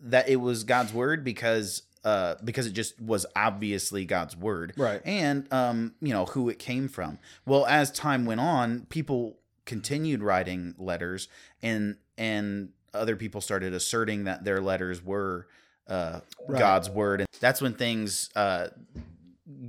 that 0.02 0.28
it 0.28 0.36
was 0.36 0.64
God's 0.64 0.92
word 0.92 1.22
because 1.24 1.82
uh 2.04 2.36
because 2.44 2.66
it 2.66 2.72
just 2.72 3.00
was 3.00 3.26
obviously 3.36 4.04
God's 4.04 4.36
word 4.36 4.72
Right. 4.76 5.00
and 5.04 5.46
um, 5.52 5.94
you 6.00 6.12
know 6.12 6.24
who 6.26 6.48
it 6.48 6.58
came 6.58 6.88
from. 6.88 7.18
Well, 7.44 7.66
as 7.66 7.90
time 7.90 8.24
went 8.26 8.40
on, 8.40 8.86
people 8.88 9.38
continued 9.64 10.22
writing 10.22 10.74
letters, 10.78 11.28
and 11.62 11.96
and 12.16 12.70
other 12.94 13.16
people 13.16 13.40
started 13.40 13.74
asserting 13.74 14.24
that 14.24 14.44
their 14.44 14.60
letters 14.60 15.04
were 15.04 15.48
uh, 15.88 16.20
Right. 16.48 16.58
God's 16.58 16.88
word, 16.90 17.20
and 17.20 17.28
that's 17.40 17.60
when 17.60 17.74
things 17.74 18.30
uh, 18.36 18.68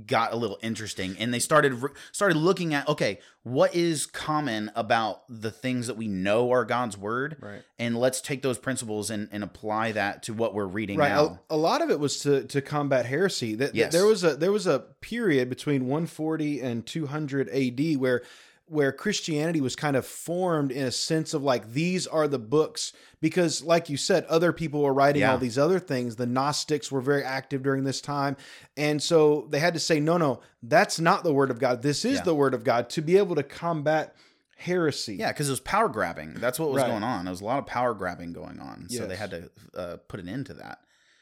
got 0.06 0.32
a 0.32 0.36
little 0.36 0.58
interesting, 0.62 1.16
and 1.18 1.32
they 1.32 1.38
started 1.38 1.80
started 2.12 2.36
looking 2.36 2.74
at 2.74 2.88
okay, 2.88 3.20
what 3.44 3.74
is 3.74 4.06
common 4.06 4.70
about 4.74 5.22
the 5.28 5.50
things 5.50 5.86
that 5.86 5.96
we 5.96 6.08
know 6.08 6.50
are 6.50 6.64
God's 6.64 6.96
word, 6.98 7.36
Right. 7.40 7.62
and 7.78 7.96
let's 7.96 8.20
take 8.20 8.42
those 8.42 8.58
principles 8.58 9.10
and, 9.10 9.28
and 9.30 9.44
apply 9.44 9.92
that 9.92 10.24
to 10.24 10.34
what 10.34 10.54
we're 10.54 10.66
reading 10.66 10.98
right 10.98 11.10
now. 11.10 11.40
a, 11.50 11.54
a 11.54 11.56
lot 11.56 11.80
of 11.82 11.90
it 11.90 12.00
was 12.00 12.18
to 12.20 12.44
to 12.44 12.60
combat 12.60 13.06
heresy 13.06 13.54
that 13.56 13.66
that 13.68 13.74
Yes. 13.74 13.92
there 13.92 14.06
was 14.06 14.24
a 14.24 14.34
there 14.36 14.52
was 14.52 14.66
a 14.66 14.80
period 15.00 15.48
between 15.48 15.82
140 15.86 16.60
and 16.60 16.84
200 16.86 17.48
AD 17.50 17.96
where 17.98 18.22
where 18.68 18.92
Christianity 18.92 19.60
was 19.60 19.74
kind 19.76 19.96
of 19.96 20.06
formed 20.06 20.70
in 20.72 20.84
a 20.86 20.90
sense 20.92 21.34
of 21.34 21.42
like 21.42 21.72
these 21.72 22.06
are 22.06 22.28
the 22.28 22.38
books 22.38 22.92
because 23.20 23.62
like 23.62 23.88
you 23.88 23.96
said 23.96 24.24
other 24.26 24.52
people 24.52 24.82
were 24.82 24.92
writing 24.92 25.20
Yeah. 25.22 25.32
all 25.32 25.38
these 25.38 25.58
other 25.58 25.78
things 25.78 26.16
the 26.16 26.26
gnostics 26.26 26.92
were 26.92 27.00
very 27.00 27.24
active 27.24 27.62
during 27.62 27.84
this 27.84 28.00
time 28.00 28.36
and 28.76 29.02
so 29.02 29.46
they 29.50 29.58
had 29.58 29.74
to 29.74 29.80
say 29.80 30.00
no 30.00 30.16
no 30.16 30.40
that's 30.62 31.00
not 31.00 31.24
the 31.24 31.32
word 31.32 31.50
of 31.50 31.58
God 31.58 31.82
this 31.82 32.04
is 32.04 32.18
Yeah. 32.18 32.22
the 32.24 32.34
word 32.34 32.54
of 32.54 32.64
God 32.64 32.90
to 32.90 33.02
be 33.02 33.16
able 33.16 33.34
to 33.36 33.42
combat 33.42 34.14
heresy 34.56 35.16
Yeah, 35.16 35.32
because 35.32 35.48
it 35.48 35.52
was 35.52 35.60
power 35.60 35.88
grabbing. 35.88 36.34
That's 36.34 36.58
what 36.58 36.70
was 36.70 36.82
Right. 36.82 36.90
going 36.90 37.04
on. 37.04 37.24
There 37.24 37.30
was 37.30 37.40
a 37.40 37.44
lot 37.44 37.58
of 37.60 37.66
power 37.66 37.94
grabbing 37.94 38.32
going 38.32 38.58
on. 38.58 38.88
So 38.90 39.06
they 39.06 39.14
had 39.16 39.30
to 39.30 39.50
uh, 39.76 39.96
put 40.08 40.18
an 40.20 40.28
end 40.28 40.46
to 40.46 40.54
that. 40.54 40.80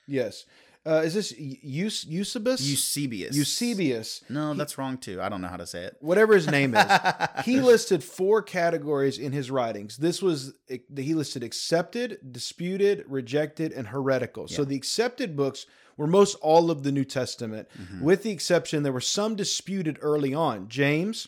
yes 0.08 0.44
uh, 0.86 1.02
is 1.04 1.14
this 1.14 1.32
Eus- 1.38 2.04
Eusebius 2.06 2.60
Eusebius. 2.60 3.36
Eusebius 3.36 4.22
No, 4.28 4.54
that's 4.54 4.78
wrong 4.78 4.98
too. 4.98 5.20
I 5.20 5.28
don't 5.28 5.40
know 5.40 5.48
how 5.48 5.56
to 5.56 5.66
say 5.66 5.82
it. 5.84 5.96
whatever 6.00 6.34
his 6.34 6.46
name 6.48 6.74
is. 6.76 6.84
he 7.44 7.60
listed 7.60 8.04
four 8.04 8.40
categories 8.42 9.18
in 9.18 9.32
his 9.32 9.50
writings. 9.50 9.96
This 9.96 10.22
was 10.22 10.52
he 10.68 11.14
listed 11.14 11.42
accepted, 11.42 12.18
disputed, 12.32 13.04
rejected, 13.08 13.72
and 13.72 13.88
heretical. 13.88 14.48
So 14.48 14.64
the 14.64 14.76
accepted 14.76 15.36
books 15.36 15.66
were 15.96 16.06
most 16.06 16.34
all 16.42 16.70
of 16.70 16.82
the 16.82 16.92
New 16.92 17.04
Testament, 17.04 17.68
Mhm. 17.80 18.02
with 18.02 18.22
the 18.22 18.30
exception 18.30 18.82
there 18.82 18.92
were 18.92 19.00
some 19.00 19.34
disputed 19.34 19.98
early 20.02 20.34
on. 20.34 20.68
James, 20.68 21.26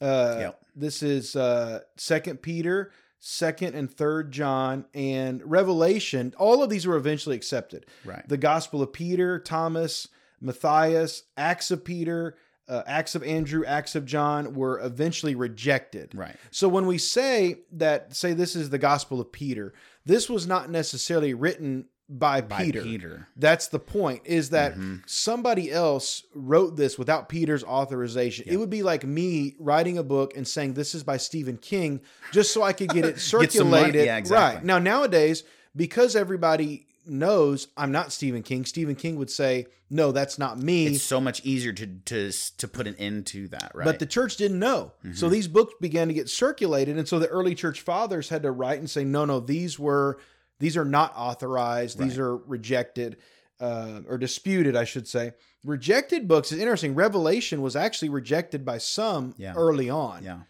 uh, 0.00 0.36
Yep. 0.38 0.60
this 0.76 1.02
is 1.02 1.34
uh, 1.34 1.80
Second 1.96 2.42
Peter. 2.42 2.92
Second 3.24 3.76
and 3.76 3.88
third 3.88 4.32
John 4.32 4.84
and 4.94 5.40
Revelation, 5.48 6.34
all 6.38 6.60
of 6.60 6.70
these 6.70 6.88
were 6.88 6.96
eventually 6.96 7.36
accepted 7.36 7.86
Right. 8.04 8.28
the 8.28 8.36
Gospel 8.36 8.82
of 8.82 8.92
Peter, 8.92 9.38
Thomas, 9.38 10.08
Matthias, 10.40 11.22
Acts 11.36 11.70
of 11.70 11.84
Peter, 11.84 12.34
uh, 12.68 12.82
Acts 12.84 13.14
of 13.14 13.22
Andrew, 13.22 13.64
Acts 13.64 13.94
of 13.94 14.04
John 14.06 14.54
were 14.54 14.80
eventually 14.80 15.36
rejected. 15.36 16.12
right. 16.16 16.34
So 16.50 16.68
when 16.68 16.86
we 16.86 16.98
say 16.98 17.60
that, 17.72 18.16
say 18.16 18.32
this 18.32 18.56
is 18.56 18.70
the 18.70 18.78
Gospel 18.78 19.20
of 19.20 19.30
Peter, 19.30 19.72
this 20.04 20.28
was 20.28 20.46
not 20.48 20.68
necessarily 20.68 21.32
written 21.32 21.86
by, 22.18 22.40
By 22.40 22.64
Peter. 22.64 22.82
Peter. 22.82 23.28
That's 23.36 23.68
the 23.68 23.78
point, 23.78 24.22
is 24.24 24.50
that 24.50 24.76
Mhm. 24.76 25.02
somebody 25.06 25.70
else 25.70 26.24
wrote 26.34 26.76
this 26.76 26.98
without 26.98 27.28
Peter's 27.28 27.64
authorization. 27.64 28.44
Yeah. 28.46 28.54
It 28.54 28.56
would 28.58 28.70
be 28.70 28.82
like 28.82 29.04
me 29.04 29.54
writing 29.58 29.96
a 29.98 30.02
book 30.02 30.36
and 30.36 30.46
saying 30.46 30.74
this 30.74 30.94
is 30.94 31.02
by 31.02 31.16
Stephen 31.16 31.56
King 31.56 32.00
just 32.32 32.52
so 32.52 32.62
I 32.62 32.72
could 32.72 32.90
get 32.90 33.04
it 33.04 33.18
circulated. 33.20 34.04
Yeah, 34.04 34.16
exactly. 34.18 34.56
Right. 34.58 34.64
Now, 34.64 34.78
nowadays, 34.78 35.44
because 35.74 36.14
everybody 36.14 36.86
knows 37.06 37.68
I'm 37.76 37.90
not 37.92 38.12
Stephen 38.12 38.42
King, 38.42 38.64
Stephen 38.64 38.94
King 38.94 39.16
would 39.16 39.30
say, 39.30 39.66
no, 39.90 40.12
that's 40.12 40.38
not 40.38 40.58
me. 40.58 40.86
It's 40.86 41.02
so 41.02 41.20
much 41.20 41.44
easier 41.44 41.72
to 41.72 41.86
to 42.06 42.30
to 42.58 42.68
put 42.68 42.86
an 42.86 42.94
end 42.96 43.26
to 43.26 43.48
that, 43.48 43.72
right? 43.74 43.84
But 43.84 43.98
the 43.98 44.06
church 44.06 44.36
didn't 44.36 44.58
know. 44.58 44.92
So 45.14 45.26
Mhm. 45.28 45.32
these 45.32 45.48
books 45.48 45.74
began 45.80 46.08
to 46.08 46.14
get 46.14 46.28
circulated. 46.30 46.96
And 46.96 47.06
so 47.08 47.18
the 47.18 47.26
early 47.28 47.54
church 47.54 47.80
fathers 47.82 48.28
had 48.28 48.42
to 48.44 48.50
write 48.52 48.78
and 48.78 48.88
say, 48.88 49.04
no, 49.04 49.24
no, 49.24 49.40
these 49.40 49.78
were, 49.78 50.18
these 50.62 50.76
are 50.76 50.84
not 50.84 51.12
authorized. 51.16 51.98
These 51.98 52.18
are 52.18 52.36
rejected 52.36 53.16
uh, 53.60 54.00
or 54.08 54.16
disputed, 54.18 54.74
I 54.76 54.84
should 54.84 55.06
say. 55.06 55.32
Rejected 55.64 56.26
books 56.26 56.50
is 56.52 56.58
interesting. 56.58 56.94
Revelation 56.94 57.62
was 57.62 57.76
actually 57.76 58.08
rejected 58.08 58.64
by 58.64 58.78
some 58.78 59.34
Yeah. 59.36 59.54
early 59.56 59.88
on. 59.90 60.24
yeah. 60.24 60.40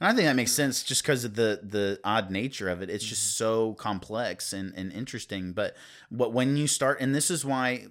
And 0.00 0.08
I 0.08 0.12
think 0.14 0.24
that 0.26 0.36
makes 0.36 0.52
sense 0.52 0.82
just 0.82 1.02
because 1.02 1.24
of 1.24 1.34
the 1.36 1.60
the 1.76 2.00
odd 2.04 2.30
nature 2.30 2.68
of 2.68 2.82
it. 2.82 2.90
It's 2.90 3.04
just 3.04 3.22
Mm-hmm. 3.22 3.44
so 3.44 3.74
complex 3.74 4.52
and, 4.52 4.72
and 4.76 4.92
interesting. 4.92 5.52
But 5.52 5.76
but 6.10 6.32
when 6.32 6.56
you 6.56 6.66
start, 6.66 7.00
and 7.00 7.14
this 7.14 7.30
is 7.30 7.44
why 7.44 7.86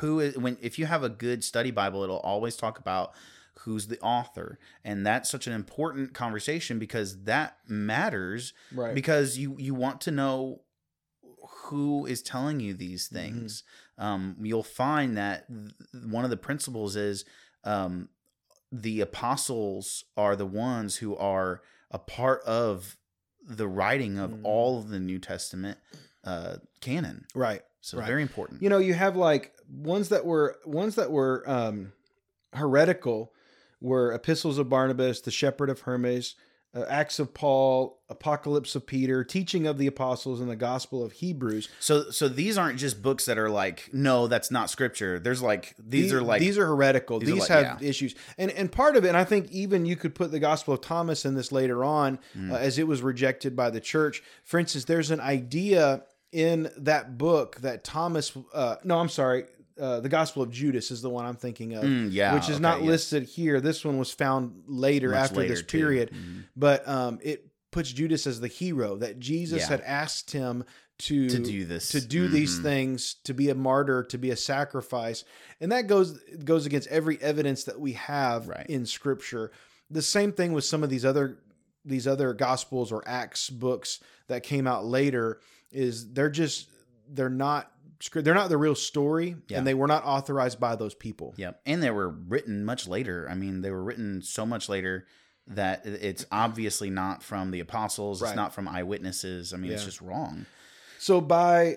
who 0.00 0.18
is 0.20 0.36
when 0.36 0.56
if 0.60 0.78
you 0.78 0.86
have 0.86 1.02
a 1.04 1.08
good 1.08 1.44
study 1.44 1.70
Bible, 1.70 2.02
it'll 2.02 2.18
always 2.32 2.56
talk 2.56 2.78
about 2.78 3.12
who's 3.60 3.86
the 3.88 3.98
author, 4.00 4.58
and 4.84 5.06
that's 5.06 5.30
such 5.30 5.46
an 5.46 5.52
important 5.52 6.12
conversation 6.14 6.78
because 6.78 7.22
that 7.24 7.58
matters. 7.68 8.52
Right. 8.74 8.94
Because 8.94 9.38
you 9.38 9.54
you 9.58 9.74
want 9.74 10.00
to 10.02 10.10
know 10.10 10.62
who 11.66 12.06
is 12.06 12.22
telling 12.22 12.60
you 12.60 12.74
these 12.74 13.08
Mm-hmm. 13.08 13.16
things. 13.16 13.62
Um, 13.98 14.36
you'll 14.40 14.62
find 14.62 15.16
that 15.16 15.46
th- 15.48 16.04
one 16.04 16.24
of 16.24 16.30
the 16.30 16.36
principles 16.36 16.96
is 16.96 17.24
um, 17.64 18.08
the 18.72 19.00
apostles 19.00 20.04
are 20.16 20.36
the 20.36 20.46
ones 20.46 20.96
who 20.96 21.16
are 21.16 21.62
a 21.90 21.98
part 21.98 22.42
of 22.42 22.96
the 23.42 23.68
writing 23.68 24.18
of 24.18 24.30
Mhm. 24.32 24.40
all 24.42 24.78
of 24.78 24.88
the 24.88 24.98
New 25.00 25.18
Testament 25.18 25.78
uh, 26.24 26.56
canon. 26.80 27.24
right. 27.34 27.62
So 27.80 27.98
Right. 27.98 28.06
very 28.08 28.22
important. 28.22 28.60
you 28.62 28.68
know 28.68 28.78
you 28.78 28.94
have 28.94 29.14
like 29.16 29.52
ones 29.70 30.08
that 30.08 30.26
were 30.26 30.58
ones 30.64 30.96
that 30.96 31.12
were 31.12 31.48
um 31.48 31.92
heretical 32.52 33.32
were 33.80 34.12
epistles 34.12 34.58
of 34.58 34.68
barnabas 34.68 35.20
the 35.20 35.30
shepherd 35.30 35.70
of 35.70 35.80
hermas 35.82 36.34
uh, 36.76 36.84
acts 36.88 37.18
of 37.18 37.32
paul 37.32 38.00
apocalypse 38.08 38.76
of 38.76 38.86
peter 38.86 39.24
teaching 39.24 39.66
of 39.66 39.78
the 39.78 39.86
apostles 39.86 40.40
and 40.40 40.50
the 40.50 40.56
gospel 40.56 41.02
of 41.02 41.12
hebrews. 41.12 41.68
So 41.80 42.10
so 42.10 42.28
these 42.28 42.56
aren't 42.58 42.78
just 42.78 43.02
books 43.02 43.24
that 43.24 43.38
are 43.38 43.48
like 43.50 43.88
no, 43.92 44.26
that's 44.28 44.50
not 44.50 44.70
scripture. 44.70 45.18
There's 45.18 45.42
like 45.42 45.74
these 45.78 46.10
The- 46.10 46.18
are 46.18 46.22
like 46.22 46.40
these 46.40 46.58
are 46.58 46.66
heretical. 46.66 47.18
these 47.18 47.30
these, 47.32 47.50
are 47.50 47.56
like- 47.62 47.66
have 47.66 47.82
issues. 47.82 48.14
And 48.38 48.50
and 48.52 48.70
part 48.70 48.96
of 48.96 49.04
it 49.04 49.08
and 49.08 49.16
i 49.16 49.24
think 49.24 49.50
even 49.50 49.86
you 49.86 49.96
could 49.96 50.14
put 50.14 50.30
the 50.30 50.38
gospel 50.38 50.74
of 50.74 50.80
thomas 50.80 51.24
in 51.24 51.34
this 51.34 51.50
later 51.50 51.84
on 51.84 52.18
Mm. 52.36 52.52
uh, 52.52 52.56
as 52.56 52.78
it 52.78 52.86
was 52.86 53.02
rejected 53.02 53.56
by 53.56 53.70
the 53.70 53.80
church. 53.80 54.22
For 54.44 54.58
instance 54.60 54.84
there's 54.84 55.10
an 55.10 55.20
idea 55.20 56.02
in 56.32 56.68
that 56.76 57.16
book 57.18 57.56
that 57.62 57.82
thomas 57.84 58.32
uh 58.52 58.76
no 58.84 58.98
i'm 58.98 59.08
sorry 59.08 59.44
uh, 59.80 60.00
the 60.00 60.08
Gospel 60.08 60.42
of 60.42 60.50
Judas 60.50 60.90
is 60.90 61.02
the 61.02 61.10
one 61.10 61.24
I'm 61.26 61.36
thinking 61.36 61.74
of. 61.74 61.84
Mm, 61.84 62.08
yeah, 62.10 62.34
which 62.34 62.44
is 62.44 62.56
okay, 62.56 62.62
not 62.62 62.80
yes. 62.80 62.88
listed 62.88 63.22
here. 63.24 63.60
This 63.60 63.84
one 63.84 63.98
was 63.98 64.10
found 64.12 64.62
later 64.66 65.10
Much 65.10 65.18
after 65.18 65.36
later, 65.36 65.54
this 65.54 65.62
too. 65.62 65.78
period, 65.78 66.10
Mhm. 66.12 66.44
but 66.56 66.86
um, 66.88 67.18
it 67.22 67.46
puts 67.70 67.92
Judas 67.92 68.26
as 68.26 68.40
the 68.40 68.48
hero 68.48 68.96
that 68.96 69.18
Jesus 69.18 69.60
Yeah. 69.62 69.68
had 69.68 69.80
asked 69.82 70.30
him 70.30 70.64
to 70.98 71.28
to 71.28 71.38
do 71.40 71.66
this 71.66 71.90
to 71.90 72.00
do 72.00 72.26
these 72.26 72.58
Mhm. 72.58 72.62
things, 72.62 73.16
to 73.24 73.34
be 73.34 73.50
a 73.50 73.54
martyr, 73.54 74.02
to 74.04 74.16
be 74.16 74.30
a 74.30 74.36
sacrifice, 74.36 75.24
and 75.60 75.70
that 75.72 75.86
goes 75.88 76.18
goes 76.42 76.64
against 76.64 76.88
every 76.88 77.20
evidence 77.20 77.64
that 77.64 77.78
we 77.78 77.92
have 77.92 78.48
Right. 78.48 78.64
in 78.70 78.86
Scripture. 78.86 79.50
The 79.90 80.00
same 80.00 80.32
thing 80.32 80.52
with 80.54 80.64
some 80.64 80.82
of 80.82 80.88
these 80.88 81.04
other 81.04 81.36
these 81.84 82.06
other 82.06 82.32
Gospels 82.32 82.90
or 82.90 83.06
Acts 83.06 83.50
books 83.50 84.00
that 84.28 84.42
came 84.42 84.66
out 84.66 84.86
later 84.86 85.38
is 85.70 86.12
they're 86.14 86.30
just 86.30 86.68
they're 87.08 87.28
not 87.28 87.70
script. 88.00 88.24
They're 88.24 88.34
not 88.34 88.48
the 88.48 88.58
real 88.58 88.74
story, 88.74 89.36
Yeah. 89.48 89.58
and 89.58 89.66
they 89.66 89.74
were 89.74 89.86
not 89.86 90.04
authorized 90.04 90.58
by 90.60 90.76
those 90.76 90.94
people. 90.94 91.34
Yep. 91.36 91.60
And 91.66 91.82
they 91.82 91.90
were 91.90 92.08
written 92.08 92.64
much 92.64 92.86
later. 92.88 93.26
I 93.30 93.34
mean, 93.34 93.60
they 93.62 93.70
were 93.70 93.82
written 93.82 94.22
so 94.22 94.44
much 94.46 94.68
later 94.68 95.06
that 95.48 95.86
it's 95.86 96.26
obviously 96.32 96.90
not 96.90 97.22
from 97.22 97.50
the 97.52 97.60
apostles. 97.60 98.20
Right. 98.20 98.30
It's 98.30 98.36
not 98.36 98.52
from 98.54 98.66
eyewitnesses. 98.68 99.52
I 99.54 99.56
mean, 99.58 99.70
it's 99.70 99.84
just 99.84 100.00
wrong. 100.00 100.46
So 100.98 101.20
by 101.20 101.76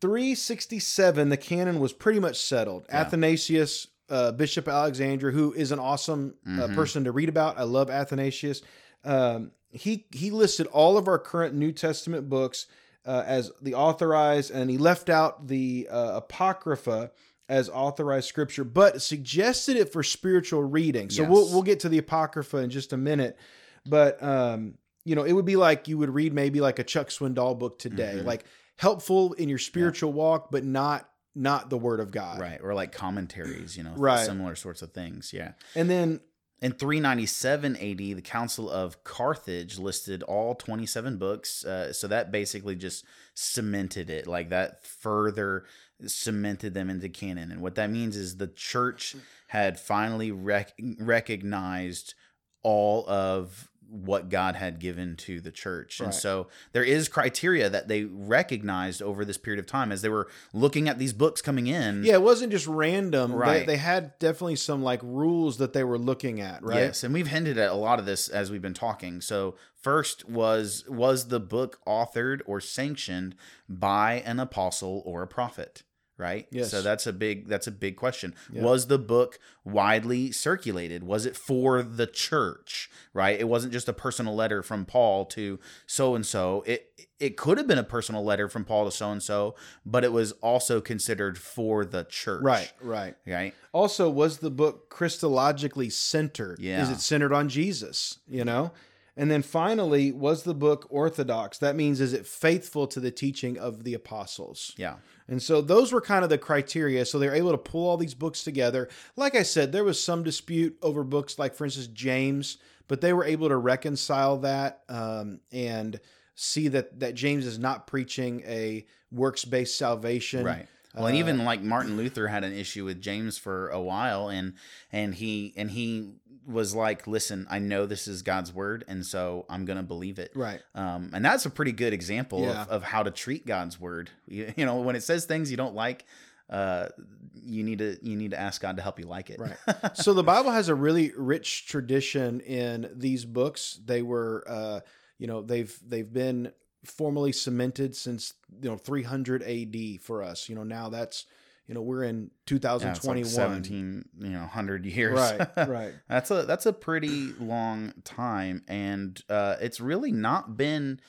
367, 0.00 1.28
the 1.28 1.36
canon 1.36 1.80
was 1.80 1.92
pretty 1.92 2.20
much 2.20 2.36
settled. 2.40 2.84
Yeah. 2.88 3.00
Athanasius, 3.00 3.86
uh, 4.10 4.32
Bishop 4.32 4.68
Alexander, 4.68 5.30
who 5.30 5.52
is 5.52 5.72
an 5.72 5.78
awesome 5.78 6.34
uh, 6.46 6.50
Mhm. 6.68 6.74
person 6.74 7.04
to 7.04 7.12
read 7.12 7.28
about. 7.28 7.58
I 7.58 7.62
love 7.64 7.88
Athanasius. 7.90 8.62
Um, 9.04 9.52
he 9.70 10.06
he 10.12 10.30
listed 10.30 10.66
all 10.68 10.96
of 10.96 11.08
our 11.08 11.18
current 11.18 11.54
New 11.54 11.72
Testament 11.72 12.28
books 12.28 12.66
uh, 13.06 13.24
as 13.26 13.50
the 13.62 13.74
authorized, 13.74 14.50
and 14.50 14.70
he 14.70 14.78
left 14.78 15.08
out 15.10 15.46
the 15.48 15.88
uh, 15.90 16.12
Apocrypha 16.16 17.10
as 17.48 17.68
authorized 17.70 18.28
scripture, 18.28 18.64
but 18.64 19.00
suggested 19.00 19.76
it 19.76 19.90
for 19.92 20.02
spiritual 20.02 20.62
reading. 20.62 21.08
So 21.10 21.22
Yes. 21.22 21.30
we'll 21.30 21.46
we'll 21.52 21.62
get 21.62 21.80
to 21.80 21.88
the 21.88 21.98
Apocrypha 21.98 22.58
in 22.58 22.70
just 22.70 22.92
a 22.92 22.96
minute, 22.98 23.38
but 23.86 24.22
um, 24.22 24.74
you 25.04 25.14
know, 25.14 25.22
it 25.24 25.32
would 25.32 25.46
be 25.46 25.56
like 25.56 25.88
you 25.88 25.96
would 25.98 26.10
read 26.10 26.34
maybe 26.34 26.60
like 26.60 26.78
a 26.78 26.84
Chuck 26.84 27.08
Swindoll 27.08 27.58
book 27.58 27.78
today, 27.78 28.16
Mhm. 28.18 28.24
like 28.26 28.44
helpful 28.76 29.32
in 29.34 29.48
your 29.48 29.58
spiritual 29.58 30.12
walk, 30.12 30.50
but 30.50 30.64
not 30.64 31.08
not 31.34 31.70
the 31.70 31.78
Word 31.78 32.00
of 32.00 32.10
God. 32.10 32.40
Right. 32.40 32.58
Or 32.62 32.74
like 32.74 32.90
commentaries, 32.90 33.76
you 33.76 33.84
know, 33.84 33.92
Right. 33.96 34.26
similar 34.26 34.56
sorts 34.56 34.82
of 34.82 34.92
things. 34.92 35.32
Yeah. 35.32 35.52
And 35.76 35.88
then 35.88 36.20
In 36.60 36.72
397 36.72 37.76
AD, 37.76 37.98
the 37.98 38.20
Council 38.20 38.68
of 38.68 39.04
Carthage 39.04 39.78
listed 39.78 40.24
all 40.24 40.56
27 40.56 41.16
books. 41.16 41.64
Uh, 41.64 41.92
so 41.92 42.08
that 42.08 42.32
basically 42.32 42.74
just 42.74 43.04
cemented 43.34 44.10
it. 44.10 44.26
Like 44.26 44.48
that 44.48 44.84
further 44.84 45.64
cemented 46.04 46.74
them 46.74 46.90
into 46.90 47.08
canon. 47.08 47.52
And 47.52 47.60
what 47.60 47.76
that 47.76 47.90
means 47.90 48.16
is 48.16 48.36
the 48.36 48.48
church 48.48 49.14
had 49.48 49.78
finally 49.78 50.32
rec- 50.32 50.74
recognized 50.98 52.14
all 52.62 53.08
of 53.08 53.67
what 53.90 54.28
God 54.28 54.54
had 54.54 54.78
given 54.78 55.16
to 55.16 55.40
the 55.40 55.50
church. 55.50 56.00
And 56.00 56.12
so 56.14 56.48
there 56.72 56.84
is 56.84 57.08
criteria 57.08 57.70
that 57.70 57.88
they 57.88 58.04
recognized 58.04 59.00
over 59.02 59.24
this 59.24 59.38
period 59.38 59.58
of 59.58 59.66
time 59.66 59.90
as 59.90 60.02
they 60.02 60.08
were 60.08 60.28
looking 60.52 60.88
at 60.88 60.98
these 60.98 61.12
books 61.12 61.40
coming 61.40 61.66
in. 61.66 62.04
yeah, 62.04 62.14
it 62.14 62.22
wasn't 62.22 62.52
just 62.52 62.66
random. 62.66 63.30
They, 63.32 63.36
Right. 63.36 63.66
they 63.66 63.76
had 63.78 64.18
definitely 64.18 64.56
some 64.56 64.82
like 64.82 65.00
rules 65.02 65.56
that 65.58 65.72
they 65.72 65.84
were 65.84 65.98
looking 65.98 66.40
at, 66.40 66.62
right? 66.62 66.76
Yes, 66.80 67.02
and 67.02 67.14
we've 67.14 67.28
hinted 67.28 67.56
at 67.58 67.70
a 67.70 67.74
lot 67.74 67.98
of 67.98 68.04
this 68.06 68.28
as 68.28 68.50
we've 68.50 68.62
been 68.62 68.74
talking. 68.74 69.20
So 69.20 69.54
first 69.74 70.28
was 70.28 70.84
was 70.88 71.28
the 71.28 71.40
book 71.40 71.80
authored 71.86 72.40
or 72.46 72.60
sanctioned 72.60 73.34
by 73.68 74.14
an 74.26 74.38
apostle 74.38 75.02
or 75.06 75.22
a 75.22 75.26
prophet? 75.26 75.82
Right. 76.18 76.48
Yes. 76.50 76.72
So 76.72 76.82
that's 76.82 77.06
a 77.06 77.12
big 77.12 77.46
that's 77.46 77.68
a 77.68 77.70
big 77.70 77.96
question. 77.96 78.34
Yeah. 78.52 78.62
Was 78.62 78.88
the 78.88 78.98
book 78.98 79.38
widely 79.64 80.32
circulated? 80.32 81.04
Was 81.04 81.24
it 81.24 81.36
for 81.36 81.80
the 81.80 82.08
church? 82.08 82.90
Right. 83.14 83.38
It 83.38 83.48
wasn't 83.48 83.72
just 83.72 83.88
a 83.88 83.92
personal 83.92 84.34
letter 84.34 84.64
from 84.64 84.84
Paul 84.84 85.26
to 85.26 85.60
so 85.86 86.16
and 86.16 86.26
so. 86.26 86.64
It 86.66 86.90
it 87.20 87.36
could 87.36 87.56
have 87.56 87.68
been 87.68 87.78
a 87.78 87.84
personal 87.84 88.24
letter 88.24 88.48
from 88.48 88.64
Paul 88.64 88.86
to 88.86 88.90
so 88.90 89.12
and 89.12 89.22
so, 89.22 89.54
but 89.86 90.02
it 90.02 90.12
was 90.12 90.32
also 90.32 90.80
considered 90.80 91.38
for 91.38 91.84
the 91.84 92.02
church. 92.02 92.42
Right, 92.42 92.72
right. 92.80 93.14
Right. 93.24 93.54
Also, 93.72 94.10
was 94.10 94.38
the 94.38 94.50
book 94.50 94.90
Christologically 94.90 95.92
centered? 95.92 96.58
Yeah. 96.58 96.82
Is 96.82 96.90
it 96.90 97.00
centered 97.00 97.32
on 97.32 97.48
Jesus? 97.48 98.18
You 98.26 98.44
know? 98.44 98.72
And 99.16 99.32
then 99.32 99.42
finally, 99.42 100.12
was 100.12 100.44
the 100.44 100.54
book 100.54 100.86
orthodox? 100.90 101.58
That 101.58 101.74
means, 101.74 102.00
is 102.00 102.12
it 102.12 102.24
faithful 102.24 102.86
to 102.86 103.00
the 103.00 103.10
teaching 103.10 103.58
of 103.58 103.82
the 103.82 103.94
apostles? 103.94 104.74
Yeah. 104.76 104.94
And 105.28 105.42
so 105.42 105.60
those 105.60 105.92
were 105.92 106.00
kind 106.00 106.24
of 106.24 106.30
the 106.30 106.38
criteria. 106.38 107.04
So 107.04 107.18
they're 107.18 107.34
able 107.34 107.52
to 107.52 107.58
pull 107.58 107.86
all 107.86 107.98
these 107.98 108.14
books 108.14 108.42
together. 108.42 108.88
Like 109.14 109.34
I 109.34 109.42
said, 109.42 109.72
there 109.72 109.84
was 109.84 110.02
some 110.02 110.22
dispute 110.22 110.78
over 110.82 111.04
books 111.04 111.38
like, 111.38 111.54
for 111.54 111.64
instance, 111.64 111.88
James, 111.88 112.56
but 112.88 113.02
they 113.02 113.12
were 113.12 113.24
able 113.24 113.48
to 113.48 113.56
reconcile 113.56 114.38
that 114.38 114.82
um, 114.88 115.40
and 115.52 116.00
see 116.34 116.68
that 116.68 117.00
that 117.00 117.14
James 117.14 117.44
is 117.44 117.58
not 117.58 117.86
preaching 117.86 118.42
a 118.46 118.86
works 119.12 119.44
based 119.44 119.76
salvation. 119.76 120.44
Right. 120.44 120.66
Well, 120.94 121.06
and 121.06 121.16
Uh, 121.16 121.18
even 121.18 121.44
like 121.44 121.60
Martin 121.60 121.96
Luther 121.98 122.28
had 122.28 122.44
an 122.44 122.54
issue 122.54 122.84
with 122.86 123.00
James 123.00 123.36
for 123.36 123.68
a 123.68 123.80
while, 123.80 124.28
and 124.28 124.54
and 124.90 125.14
he 125.14 125.52
and 125.56 125.70
he 125.70 126.12
was 126.46 126.74
like, 126.74 127.06
"Listen, 127.06 127.46
I 127.50 127.58
know 127.58 127.86
this 127.86 128.08
is 128.08 128.22
God's 128.22 128.52
word, 128.52 128.84
and 128.88 129.04
so 129.04 129.46
I'm 129.48 129.64
gonna 129.64 129.82
believe 129.82 130.18
it." 130.18 130.32
Right. 130.34 130.60
Um, 130.74 131.10
and 131.12 131.24
that's 131.24 131.46
a 131.46 131.50
pretty 131.50 131.72
good 131.72 131.92
example 131.92 132.42
Yeah. 132.42 132.62
of, 132.62 132.68
of 132.68 132.82
how 132.82 133.02
to 133.02 133.10
treat 133.10 133.46
God's 133.46 133.80
word. 133.80 134.10
You, 134.26 134.52
you 134.56 134.64
know, 134.66 134.80
when 134.80 134.96
it 134.96 135.02
says 135.02 135.24
things 135.24 135.50
you 135.50 135.56
don't 135.56 135.74
like, 135.74 136.04
uh, 136.50 136.88
you 137.34 137.62
need 137.62 137.78
to 137.78 137.98
you 138.02 138.16
need 138.16 138.30
to 138.32 138.40
ask 138.40 138.60
God 138.62 138.76
to 138.76 138.82
help 138.82 138.98
you 138.98 139.06
like 139.06 139.30
it. 139.30 139.38
Right. 139.40 139.56
so 139.96 140.12
the 140.14 140.22
Bible 140.24 140.50
has 140.50 140.68
a 140.68 140.74
really 140.74 141.12
rich 141.16 141.66
tradition 141.66 142.40
in 142.40 142.90
these 142.94 143.24
books. 143.24 143.80
They 143.84 144.02
were, 144.02 144.44
uh, 144.48 144.80
you 145.18 145.26
know, 145.26 145.42
they've 145.42 145.76
they've 145.86 146.12
been 146.12 146.52
formally 146.84 147.32
cemented 147.32 147.94
since 147.96 148.34
you 148.62 148.70
know 148.70 148.76
300 148.76 149.42
AD 149.42 150.00
for 150.00 150.22
us. 150.22 150.48
You 150.48 150.54
know, 150.54 150.64
now 150.64 150.88
that's 150.88 151.26
you 151.68 151.74
know 151.74 151.82
we're 151.82 152.02
in 152.02 152.30
Yeah, 152.50 152.70
like 152.72 152.72
2021. 153.00 153.24
seventeen, 153.28 154.08
you 154.18 154.30
know, 154.30 154.46
hundred 154.46 154.84
years. 154.86 155.14
Right. 155.14 155.48
Right. 155.68 155.92
That's 156.08 156.30
a 156.30 156.42
that's 156.44 156.66
a 156.66 156.72
pretty 156.72 157.32
long 157.38 157.92
time, 158.04 158.64
and 158.66 159.22
uh, 159.28 159.56
it's 159.60 159.78
really 159.80 160.10
not 160.12 160.56
been. 160.56 161.00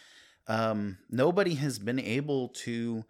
Um, 0.47 0.97
nobody 1.09 1.55
has 1.55 1.79
been 1.79 1.99
able 1.99 2.49
to 2.65 3.05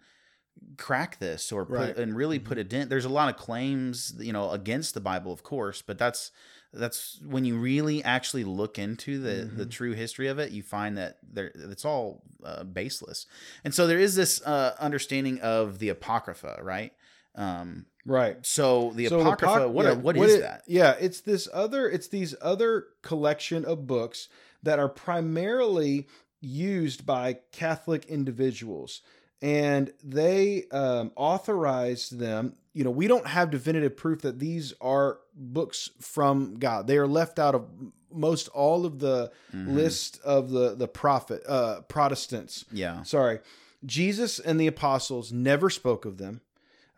crack 0.76 1.18
this 1.18 1.50
or 1.52 1.64
put 1.64 1.74
Right. 1.74 1.96
and 1.96 2.14
really 2.14 2.38
put 2.38 2.58
a 2.58 2.64
dent. 2.64 2.90
There's 2.90 3.06
a 3.06 3.08
lot 3.10 3.30
of 3.30 3.36
claims, 3.40 4.14
you 4.18 4.32
know, 4.32 4.50
against 4.50 4.92
the 4.94 5.00
Bible, 5.00 5.32
of 5.32 5.42
course, 5.42 5.82
but 5.82 5.98
that's 5.98 6.30
that's 6.72 7.18
when 7.26 7.44
you 7.44 7.56
really 7.56 8.04
actually 8.04 8.44
look 8.44 8.78
into 8.78 9.18
the 9.18 9.50
the 9.56 9.66
Mhm. 9.66 9.70
true 9.70 9.92
history 9.92 10.28
of 10.28 10.38
it, 10.38 10.52
you 10.52 10.62
find 10.62 10.96
that 10.98 11.16
there 11.22 11.50
it's 11.54 11.84
all 11.84 12.22
uh, 12.44 12.62
baseless. 12.64 13.26
And 13.64 13.74
so 13.74 13.86
there 13.86 13.98
is 13.98 14.14
this 14.14 14.40
uh, 14.42 14.76
understanding 14.78 15.40
of 15.40 15.78
the 15.78 15.88
apocrypha, 15.88 16.60
right? 16.62 16.92
Um, 17.40 17.86
Right. 18.06 18.36
so 18.46 18.92
the 18.94 19.06
So 19.08 19.20
apocrypha, 19.20 19.54
apoc- 19.66 19.70
what 19.72 19.84
yeah, 19.86 19.92
what 19.92 20.16
is 20.16 20.34
it- 20.34 20.40
that? 20.40 20.62
Yeah, 20.66 20.96
it's 21.00 21.20
this 21.20 21.48
other 21.52 21.88
it's 21.88 22.08
these 22.08 22.34
other 22.40 22.86
collection 23.02 23.64
of 23.64 23.86
books 23.86 24.28
that 24.62 24.78
are 24.78 24.88
primarily 24.88 26.06
used 26.40 27.04
by 27.06 27.34
Catholic 27.52 28.06
individuals 28.06 29.02
and 29.42 29.92
they 30.02 30.64
um, 30.70 31.12
authorized 31.16 32.18
them. 32.18 32.54
You 32.72 32.84
know, 32.84 32.90
we 32.90 33.06
don't 33.08 33.26
have 33.26 33.50
definitive 33.50 33.96
proof 33.96 34.22
that 34.22 34.38
these 34.38 34.72
are 34.80 35.18
books 35.34 35.90
from 36.00 36.58
God. 36.58 36.86
They 36.86 36.96
are 36.98 37.06
left 37.06 37.38
out 37.38 37.54
of 37.54 37.66
most 38.12 38.48
all 38.48 38.84
of 38.86 38.98
the 38.98 39.30
Mhm. 39.54 39.74
list 39.74 40.20
of 40.24 40.50
the 40.50 40.74
the 40.74 40.88
prophet 40.88 41.42
uh, 41.46 41.82
Protestants. 41.82 42.64
Yeah. 42.72 43.02
Sorry. 43.02 43.40
Jesus 43.84 44.38
and 44.38 44.60
the 44.60 44.66
apostles 44.66 45.32
never 45.32 45.70
spoke 45.70 46.04
of 46.04 46.18
them. 46.18 46.40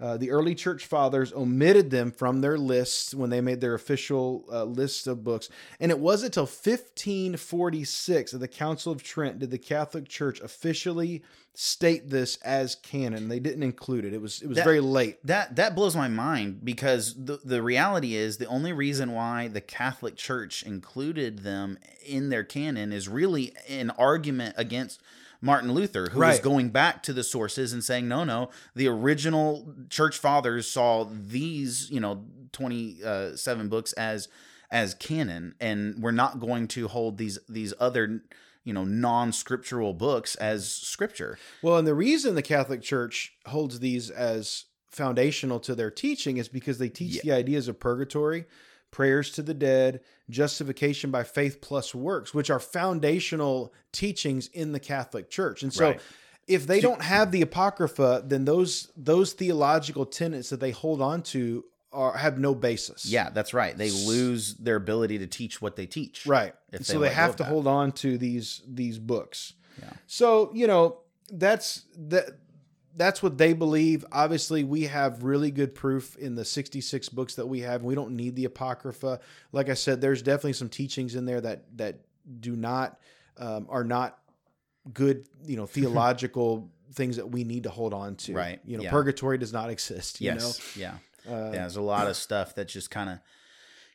Uh, 0.02 0.16
the 0.16 0.32
early 0.32 0.52
church 0.52 0.84
fathers 0.84 1.32
omitted 1.32 1.88
them 1.88 2.10
from 2.10 2.40
their 2.40 2.58
lists 2.58 3.14
when 3.14 3.30
they 3.30 3.40
made 3.40 3.60
their 3.60 3.74
official 3.74 4.44
uh, 4.50 4.64
list 4.64 5.06
of 5.06 5.22
books. 5.22 5.48
And 5.78 5.92
it 5.92 5.98
wasn't 6.00 6.30
until 6.30 6.42
1546 6.42 8.34
at 8.34 8.40
the 8.40 8.48
Council 8.48 8.90
of 8.90 9.04
Trent 9.04 9.38
did 9.38 9.52
the 9.52 9.58
Catholic 9.58 10.08
Church 10.08 10.40
officially 10.40 11.22
state 11.54 12.10
this 12.10 12.36
as 12.38 12.74
canon. 12.74 13.28
They 13.28 13.38
didn't 13.38 13.62
include 13.62 14.04
it. 14.04 14.12
It 14.12 14.20
was 14.20 14.42
it 14.42 14.48
was 14.48 14.56
That- 14.56 14.64
very 14.64 14.80
late. 14.80 15.24
That 15.24 15.54
that 15.54 15.76
blows 15.76 15.94
my 15.94 16.08
mind 16.08 16.64
because 16.64 17.14
the 17.14 17.38
the 17.44 17.62
reality 17.62 18.16
is 18.16 18.38
the 18.38 18.46
only 18.46 18.72
reason 18.72 19.12
why 19.12 19.46
the 19.46 19.60
Catholic 19.60 20.16
Church 20.16 20.64
included 20.64 21.40
them 21.40 21.78
in 22.04 22.28
their 22.28 22.42
canon 22.42 22.92
is 22.92 23.08
really 23.08 23.54
an 23.68 23.90
argument 23.90 24.56
against 24.58 25.00
Martin 25.42 25.72
Luther, 25.72 26.07
who 26.11 26.20
was 26.20 26.38
going 26.40 26.70
back 26.70 27.02
to 27.02 27.12
the 27.12 27.24
sources 27.24 27.72
and 27.72 27.83
saying, 27.85 28.07
no, 28.09 28.22
no, 28.24 28.48
the 28.76 28.87
original 28.88 29.74
church 29.90 30.16
fathers 30.16 30.70
saw 30.70 31.05
these, 31.05 31.90
you 31.90 32.00
know, 32.00 32.24
twenty 32.52 33.02
uh, 33.05 33.35
seven 33.37 33.68
books 33.68 33.92
as 33.94 34.28
as 34.70 34.94
canon, 34.94 35.55
and 35.61 36.00
we're 36.02 36.12
not 36.12 36.40
going 36.40 36.68
to 36.68 36.88
hold 36.88 37.18
these 37.18 37.38
these 37.48 37.74
other 37.81 38.22
you 38.64 38.72
know 38.72 38.85
non-scriptural 38.85 39.92
books 39.92 40.37
as 40.37 40.70
scripture 40.72 41.37
Well, 41.62 41.78
and 41.78 41.87
the 41.88 41.94
reason 41.96 42.37
the 42.37 42.42
Catholic 42.42 42.81
Church 42.81 43.33
holds 43.46 43.81
these 43.81 44.09
as 44.09 44.66
foundational 44.88 45.59
to 45.61 45.74
their 45.74 45.90
teaching 45.90 46.37
is 46.37 46.48
because 46.48 46.78
they 46.78 46.88
teach 46.88 47.16
Yeah. 47.16 47.20
the 47.24 47.33
ideas 47.33 47.66
of 47.66 47.81
purgatory, 47.81 48.44
prayers 48.92 49.31
to 49.33 49.42
the 49.42 49.55
dead, 49.55 50.00
justification 50.31 51.11
by 51.11 51.24
faith 51.24 51.61
plus 51.61 51.92
works, 51.92 52.33
which 52.33 52.48
are 52.50 52.61
foundational 52.61 53.74
teachings 53.90 54.46
in 54.52 54.70
the 54.70 54.78
Catholic 54.81 55.28
Church. 55.28 55.64
And 55.64 55.72
so 55.72 55.88
Right. 55.88 56.00
if 56.46 56.66
they 56.68 56.81
don't 56.81 57.02
have 57.02 57.33
the 57.33 57.42
apocrypha, 57.42 58.22
then 58.24 58.44
those 58.44 58.92
those 58.96 59.33
theological 59.33 60.07
tenets 60.07 60.50
that 60.50 60.61
they 60.61 60.70
hold 60.70 61.02
on 61.02 61.22
to 61.22 61.64
are 61.92 62.16
have 62.16 62.38
no 62.38 62.55
basis. 62.55 63.05
Yeah, 63.07 63.31
that's 63.31 63.52
right. 63.52 63.76
They 63.76 63.90
lose 63.90 64.55
their 64.55 64.76
ability 64.76 65.18
to 65.18 65.26
teach 65.26 65.61
what 65.61 65.76
they 65.76 65.87
teach. 65.87 66.24
Right. 66.26 66.55
They 66.70 66.78
so 66.85 67.00
they 67.00 67.11
have 67.11 67.37
to 67.37 67.44
hold 67.44 67.66
on 67.66 67.92
to 67.92 68.16
these 68.16 68.62
these 68.66 68.98
books. 68.98 69.55
Yeah. 69.81 69.90
So, 70.07 70.50
you 70.55 70.66
know, 70.66 70.98
that's 71.31 71.83
that 71.96 72.38
that's 72.96 73.22
what 73.22 73.38
they 73.38 73.52
believe. 73.52 74.05
Obviously, 74.12 74.64
we 74.64 74.83
have 74.85 75.22
really 75.22 75.50
good 75.50 75.74
proof 75.74 76.16
in 76.16 76.35
the 76.35 76.44
66 76.44 77.09
books 77.11 77.35
that 77.37 77.46
we 77.46 77.61
have. 77.61 77.83
We 77.83 77.94
don't 77.94 78.16
need 78.16 78.37
the 78.37 78.44
apocrypha. 78.44 79.20
Like 79.52 79.68
I 79.68 79.74
said, 79.74 80.00
there's 80.00 80.22
definitely 80.22 80.52
some 80.55 80.68
teachings 80.68 81.14
in 81.14 81.24
there 81.24 81.40
that 81.40 81.64
that 81.78 82.00
do 82.40 82.55
not 82.57 82.98
um, 83.38 83.66
are 83.70 83.85
not 83.85 84.18
good, 84.92 85.26
you 85.46 85.57
know, 85.57 85.66
theological 85.78 86.70
things 86.94 87.16
that 87.16 87.31
we 87.31 87.44
need 87.44 87.62
to 87.62 87.70
hold 87.70 87.94
on 87.94 88.16
to. 88.16 88.35
Right. 88.35 88.61
You 88.64 88.76
know, 88.76 88.83
Yeah. 88.85 88.90
purgatory 88.90 89.38
does 89.38 89.52
not 89.52 89.70
exist. 89.76 90.20
You 90.20 90.26
yes, 90.33 90.76
yeah, 90.76 90.96
know. 91.26 91.35
Uh, 91.35 91.44
yeah. 91.46 91.61
There's 91.61 91.76
a 91.76 91.83
lot 91.83 92.07
of 92.09 92.16
stuff 92.16 92.55
that's 92.55 92.72
just 92.72 92.90
kind 92.90 93.09
of, 93.09 93.18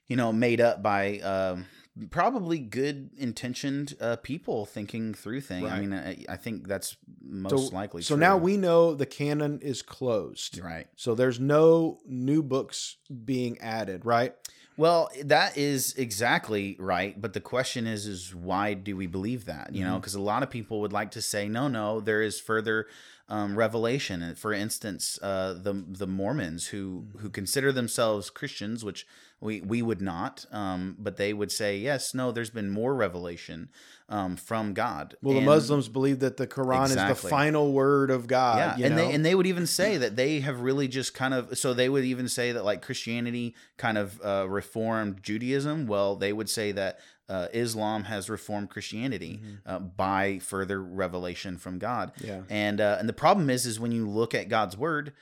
you 0.07 0.15
know, 0.15 0.33
made 0.33 0.61
up 0.61 0.81
by 0.81 1.19
um, 1.19 1.65
probably 2.09 2.59
good 2.59 3.09
intentioned 3.17 3.95
uh, 3.99 4.15
people 4.17 4.65
thinking 4.65 5.13
through 5.13 5.41
things. 5.41 5.69
I 5.69 5.79
mean, 5.79 5.93
I, 5.93 6.23
I 6.29 6.37
think 6.37 6.67
that's 6.67 6.97
most 7.23 7.69
so, 7.69 7.75
likely. 7.75 8.01
So 8.01 8.15
true. 8.15 8.21
now 8.21 8.37
we 8.37 8.57
know 8.57 8.93
the 8.93 9.05
canon 9.05 9.59
is 9.61 9.81
closed. 9.81 10.59
right. 10.63 10.87
So 10.95 11.15
there's 11.15 11.39
no 11.39 11.99
new 12.05 12.41
books 12.43 12.97
being 13.25 13.57
added, 13.59 14.05
right? 14.05 14.33
Well, 14.77 15.09
that 15.23 15.57
is 15.57 15.95
exactly 15.95 16.75
right, 16.79 17.19
but 17.19 17.33
the 17.33 17.39
question 17.41 17.87
is 17.87 18.05
is 18.05 18.35
why 18.35 18.75
do 18.75 18.95
we 18.95 19.07
believe 19.07 19.45
that? 19.45 19.73
You 19.73 19.83
know, 19.83 19.91
Mm-hmm. 19.91 19.99
because 20.01 20.13
a 20.15 20.21
lot 20.21 20.43
of 20.43 20.51
people 20.51 20.81
would 20.81 20.93
like 20.93 21.09
to 21.11 21.21
say 21.21 21.47
no, 21.47 21.67
no, 21.67 21.99
there 21.99 22.21
is 22.21 22.39
further 22.39 22.85
um, 23.27 23.57
revelation. 23.57 24.21
And 24.21 24.37
For 24.37 24.53
instance, 24.53 25.17
uh, 25.23 25.53
the 25.53 25.73
the 25.87 26.05
Mormons 26.07 26.67
who 26.67 27.05
Mm-hmm. 27.07 27.19
who 27.19 27.29
consider 27.31 27.71
themselves 27.71 28.29
Christians, 28.29 28.85
which 28.85 29.07
we 29.39 29.61
we 29.61 29.81
would 29.81 30.01
not, 30.01 30.45
um, 30.51 30.95
but 30.97 31.17
they 31.17 31.33
would 31.33 31.51
say 31.51 31.77
yes, 31.77 32.13
no, 32.13 32.31
there's 32.31 32.49
been 32.49 32.69
more 32.69 32.95
revelation 32.95 33.69
um, 34.09 34.35
from 34.35 34.73
God. 34.73 35.15
Well, 35.21 35.35
the 35.35 35.41
Muslims 35.41 35.89
believe 35.89 36.19
that 36.19 36.37
the 36.37 36.47
Quran 36.47 36.85
is 36.85 36.95
the 36.95 37.29
final 37.29 37.71
word 37.71 38.09
of 38.09 38.25
God. 38.27 38.79
yeah, 38.79 38.87
and 38.87 38.95
know? 38.95 39.05
they 39.07 39.13
and 39.13 39.25
they 39.25 39.35
would 39.35 39.45
even 39.45 39.67
say 39.67 39.97
that 39.97 40.15
they 40.15 40.39
have 40.39 40.61
really 40.61 40.87
just 40.87 41.13
kind 41.13 41.33
of 41.33 41.57
so 41.57 41.73
they 41.73 41.89
would 41.89 42.03
even 42.03 42.27
say 42.27 42.51
that 42.51 42.65
like 42.65 42.81
Christianity 42.81 43.55
kind 43.77 43.97
of 43.97 44.19
uh, 44.23 44.47
reformed 44.49 45.21
Judaism. 45.21 45.85
Well, 45.85 46.15
they 46.15 46.33
would 46.33 46.49
say 46.49 46.71
that 46.71 46.99
uh, 47.29 47.47
Islam 47.53 48.05
has 48.05 48.29
reformed 48.29 48.69
Christianity 48.69 49.41
uh, 49.65 49.79
by 49.79 50.39
further 50.39 50.81
revelation 50.81 51.57
from 51.57 51.77
God. 51.77 52.13
Mm-hmm. 52.15 52.27
Yeah. 52.27 52.41
and 52.49 52.81
uh, 52.81 52.97
and 52.99 53.07
the 53.07 53.13
problem 53.13 53.49
is 53.49 53.65
is 53.65 53.79
when 53.79 53.91
you 53.91 54.09
look 54.09 54.33
at 54.33 54.49
God's 54.49 54.77
word. 54.77 55.13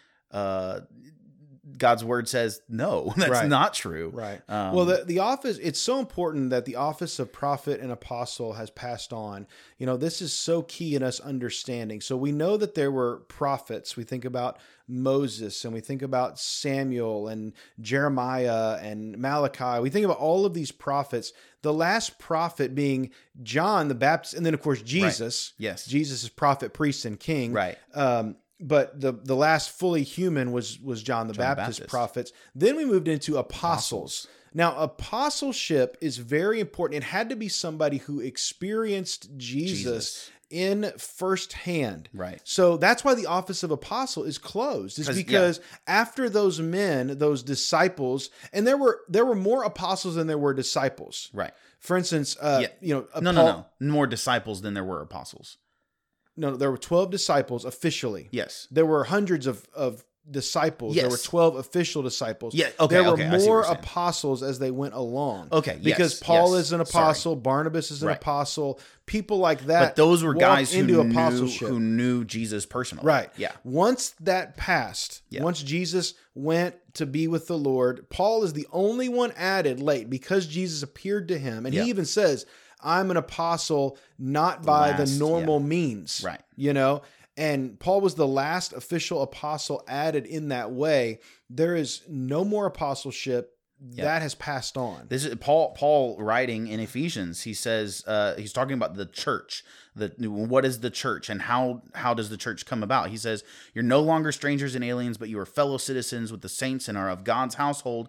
God's 1.78 2.04
word 2.04 2.28
says 2.30 2.62
no, 2.70 3.14
that's 3.18 3.30
Right. 3.30 3.48
not 3.50 3.74
true. 3.74 4.12
Right. 4.14 4.42
Um, 4.50 4.74
well, 4.76 4.86
the 4.86 5.04
the 5.06 5.20
office 5.20 5.58
it's 5.58 5.80
so 5.80 6.00
important 6.00 6.50
that 6.52 6.66
the 6.66 6.76
office 6.76 7.20
of 7.20 7.32
prophet 7.34 7.80
and 7.82 7.92
apostle 7.92 8.54
has 8.54 8.70
passed 8.70 9.12
on. 9.14 9.48
You 9.78 9.86
know, 9.86 9.98
this 9.98 10.22
is 10.22 10.32
so 10.34 10.62
key 10.64 10.96
in 10.96 11.04
us 11.04 11.20
understanding. 11.20 12.02
So 12.02 12.16
we 12.18 12.32
know 12.32 12.58
that 12.58 12.76
there 12.76 12.92
were 12.92 13.18
prophets. 13.28 13.98
We 13.98 14.04
think 14.04 14.24
about 14.26 14.58
Moses 14.88 15.66
and 15.66 15.74
we 15.74 15.82
think 15.82 16.02
about 16.02 16.40
Samuel 16.40 17.28
and 17.28 17.54
Jeremiah 18.00 18.78
and 18.82 19.18
Malachi. 19.18 19.82
We 19.82 19.90
think 19.90 20.06
about 20.06 20.18
all 20.18 20.46
of 20.46 20.54
these 20.54 20.72
prophets. 20.72 21.34
The 21.62 21.74
last 21.74 22.20
prophet 22.20 22.76
being 22.76 23.10
John 23.42 23.88
the 23.88 23.96
Baptist, 23.96 24.34
and 24.36 24.46
then 24.46 24.54
of 24.54 24.62
course 24.62 24.82
Jesus. 24.82 25.54
Yes. 25.58 25.86
Jesus 25.86 26.24
is 26.24 26.30
prophet, 26.30 26.74
priest, 26.74 27.06
and 27.06 27.20
king. 27.20 27.54
Right. 27.54 27.78
Um, 27.94 28.36
but 28.60 29.00
the 29.00 29.12
the 29.14 29.36
last 29.36 29.70
fully 29.72 30.04
human 30.04 30.52
was 30.52 30.80
was 30.80 31.04
John 31.04 31.28
the 31.28 31.34
John 31.34 31.56
Baptist, 31.56 31.80
Baptist. 31.80 31.90
prophets. 31.90 32.32
Then 32.54 32.76
we 32.78 32.86
moved 32.86 33.08
into 33.08 33.38
apostles. 33.38 34.28
Now, 34.54 34.74
apostleship 34.78 35.98
is 36.00 36.18
very 36.18 36.62
important. 36.62 37.04
It 37.04 37.08
had 37.08 37.30
to 37.30 37.36
be 37.36 37.50
somebody 37.50 37.98
who 37.98 38.22
experienced 38.22 39.36
Jesus, 39.38 39.78
Jesus. 39.82 40.32
in 40.50 40.94
firsthand. 40.98 42.08
Right. 42.14 42.40
So 42.46 42.78
that's 42.78 43.04
why 43.04 43.16
the 43.16 43.26
office 43.26 43.64
of 43.64 43.72
apostle 43.72 44.24
is 44.24 44.38
closed. 44.38 44.98
Is 44.98 45.08
'Cause- 45.08 45.18
yeah. 45.18 45.24
because 45.24 45.60
after 45.88 46.30
those 46.30 46.62
men, 46.62 47.18
those 47.18 47.44
disciples, 47.44 48.30
and 48.54 48.66
there 48.66 48.78
were 48.78 49.02
there 49.10 49.26
were 49.26 49.36
more 49.36 49.64
apostles 49.64 50.16
than 50.16 50.28
there 50.28 50.38
were 50.38 50.54
disciples. 50.54 51.30
Right. 51.34 51.52
For 51.80 51.98
instance, 51.98 52.38
uh, 52.40 52.60
Yeah. 52.62 52.68
you 52.82 52.94
know, 52.96 53.02
No, 53.22 53.34
Paul- 53.34 53.46
no, 53.46 53.66
no. 53.80 53.92
More 53.92 54.08
disciples 54.08 54.62
than 54.62 54.74
there 54.74 54.84
were 54.86 55.02
apostles. 55.02 55.58
No, 56.38 56.56
there 56.56 56.72
were 56.72 56.78
twelve 56.78 57.12
disciples 57.12 57.66
officially. 57.66 58.30
Yes. 58.32 58.68
There 58.72 58.86
were 58.86 59.04
hundreds 59.06 59.48
of, 59.48 59.66
of 59.74 60.04
disciples. 60.30 60.96
Yes. 60.96 61.04
There 61.04 61.12
were 61.12 61.18
12 61.18 61.56
official 61.58 62.02
disciples. 62.02 62.56
Yeah, 62.56 62.70
okay, 62.80 62.96
There 62.96 63.04
were 63.04 63.10
okay, 63.12 63.28
I 63.28 63.38
more 63.38 63.62
apostles 63.62 64.42
as 64.42 64.58
they 64.58 64.72
went 64.72 64.96
along. 64.96 65.50
Okay, 65.52 65.78
Because 65.82 66.14
yes, 66.14 66.20
Paul 66.20 66.56
yes, 66.56 66.66
is 66.66 66.72
an 66.72 66.84
sorry. 66.86 67.04
apostle, 67.04 67.36
Barnabas 67.36 67.92
is 67.92 68.02
an 68.02 68.08
Right. 68.08 68.18
apostle, 68.18 68.80
people 69.06 69.38
like 69.38 69.66
that. 69.68 69.90
But 69.90 69.96
those 69.96 70.24
were 70.24 70.34
guys 70.34 70.74
who 70.74 70.80
into 70.82 71.04
knew, 71.04 71.12
apostleship. 71.12 71.68
who 71.68 71.80
knew 71.80 72.26
Jesus 72.26 72.66
personally. 72.66 73.06
Right. 73.06 73.30
Yeah. 73.38 73.52
Once 73.64 74.16
that 74.22 74.58
passed, 74.58 75.22
Yeah. 75.30 75.44
once 75.44 75.62
Jesus 75.62 76.16
went 76.34 76.76
to 76.96 77.06
be 77.06 77.28
with 77.28 77.46
the 77.46 77.58
Lord, 77.58 78.10
Paul 78.10 78.44
is 78.44 78.54
the 78.54 78.68
only 78.72 79.08
one 79.10 79.32
added 79.38 79.80
late 79.80 80.10
because 80.10 80.48
Jesus 80.48 80.82
appeared 80.82 81.28
to 81.28 81.38
him. 81.38 81.68
And 81.68 81.76
Yeah. 81.76 81.84
he 81.84 81.90
even 81.90 82.06
says, 82.06 82.48
I'm 82.86 83.12
an 83.12 83.18
apostle 83.18 83.98
not 84.18 84.64
by 84.64 84.92
Last, 84.92 85.14
the 85.14 85.20
normal 85.20 85.60
means. 85.60 86.22
Right. 86.24 86.42
You 86.56 86.72
know? 86.72 87.02
And 87.36 87.78
Paul 87.80 88.00
was 88.00 88.16
the 88.16 88.28
last 88.28 88.72
official 88.72 89.22
apostle 89.22 89.84
added 89.88 90.26
in 90.26 90.50
that 90.50 90.72
way. 90.72 91.20
There 91.50 91.76
is 91.76 92.04
no 92.08 92.46
more 92.46 92.66
apostleship. 92.66 93.52
That 93.98 94.22
has 94.22 94.34
passed 94.36 94.78
on. 94.78 95.08
This 95.10 95.26
is 95.26 95.36
Paul. 95.36 95.74
Paul 95.74 96.16
writing 96.18 96.68
in 96.68 96.80
Ephesians. 96.80 97.44
He 97.44 97.54
says 97.54 98.04
uh, 98.08 98.36
he's 98.36 98.54
talking 98.54 98.74
about 98.74 98.96
the 98.96 99.06
church. 99.06 99.66
The 99.96 100.14
what 100.30 100.64
is 100.64 100.80
the 100.80 100.90
church 100.90 101.30
and 101.30 101.42
how 101.42 101.84
how 101.94 102.14
does 102.14 102.30
the 102.30 102.38
church 102.38 102.66
come 102.66 102.84
about? 102.84 103.10
He 103.10 103.18
says 103.18 103.44
you're 103.74 103.84
no 103.84 104.00
longer 104.00 104.32
strangers 104.32 104.76
and 104.76 104.84
aliens, 104.84 105.18
but 105.18 105.28
you 105.28 105.38
are 105.40 105.46
fellow 105.46 105.78
citizens 105.78 106.32
with 106.32 106.42
the 106.42 106.50
saints 106.50 106.88
and 106.88 106.98
are 106.98 107.10
of 107.10 107.26
God's 107.26 107.56
household, 107.56 108.08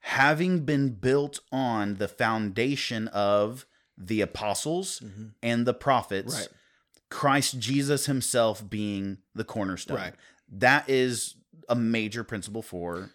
having 0.00 0.66
been 0.66 0.90
built 0.90 1.40
on 1.50 1.94
the 1.94 2.06
foundation 2.06 3.08
of 3.08 3.66
the 3.98 4.20
apostles 4.20 5.02
and 5.42 5.66
the 5.66 5.74
prophets. 5.74 6.34
Mm-hmm. 6.34 6.42
Right. 6.42 6.48
Christ 7.10 7.58
Jesus 7.58 8.06
Himself 8.06 8.68
being 8.68 9.18
the 9.34 9.44
cornerstone. 9.44 9.96
Right. 9.96 10.14
That 10.50 10.88
is 10.88 11.36
a 11.68 11.74
major 11.74 12.22
principle 12.24 12.62
for 12.62 13.10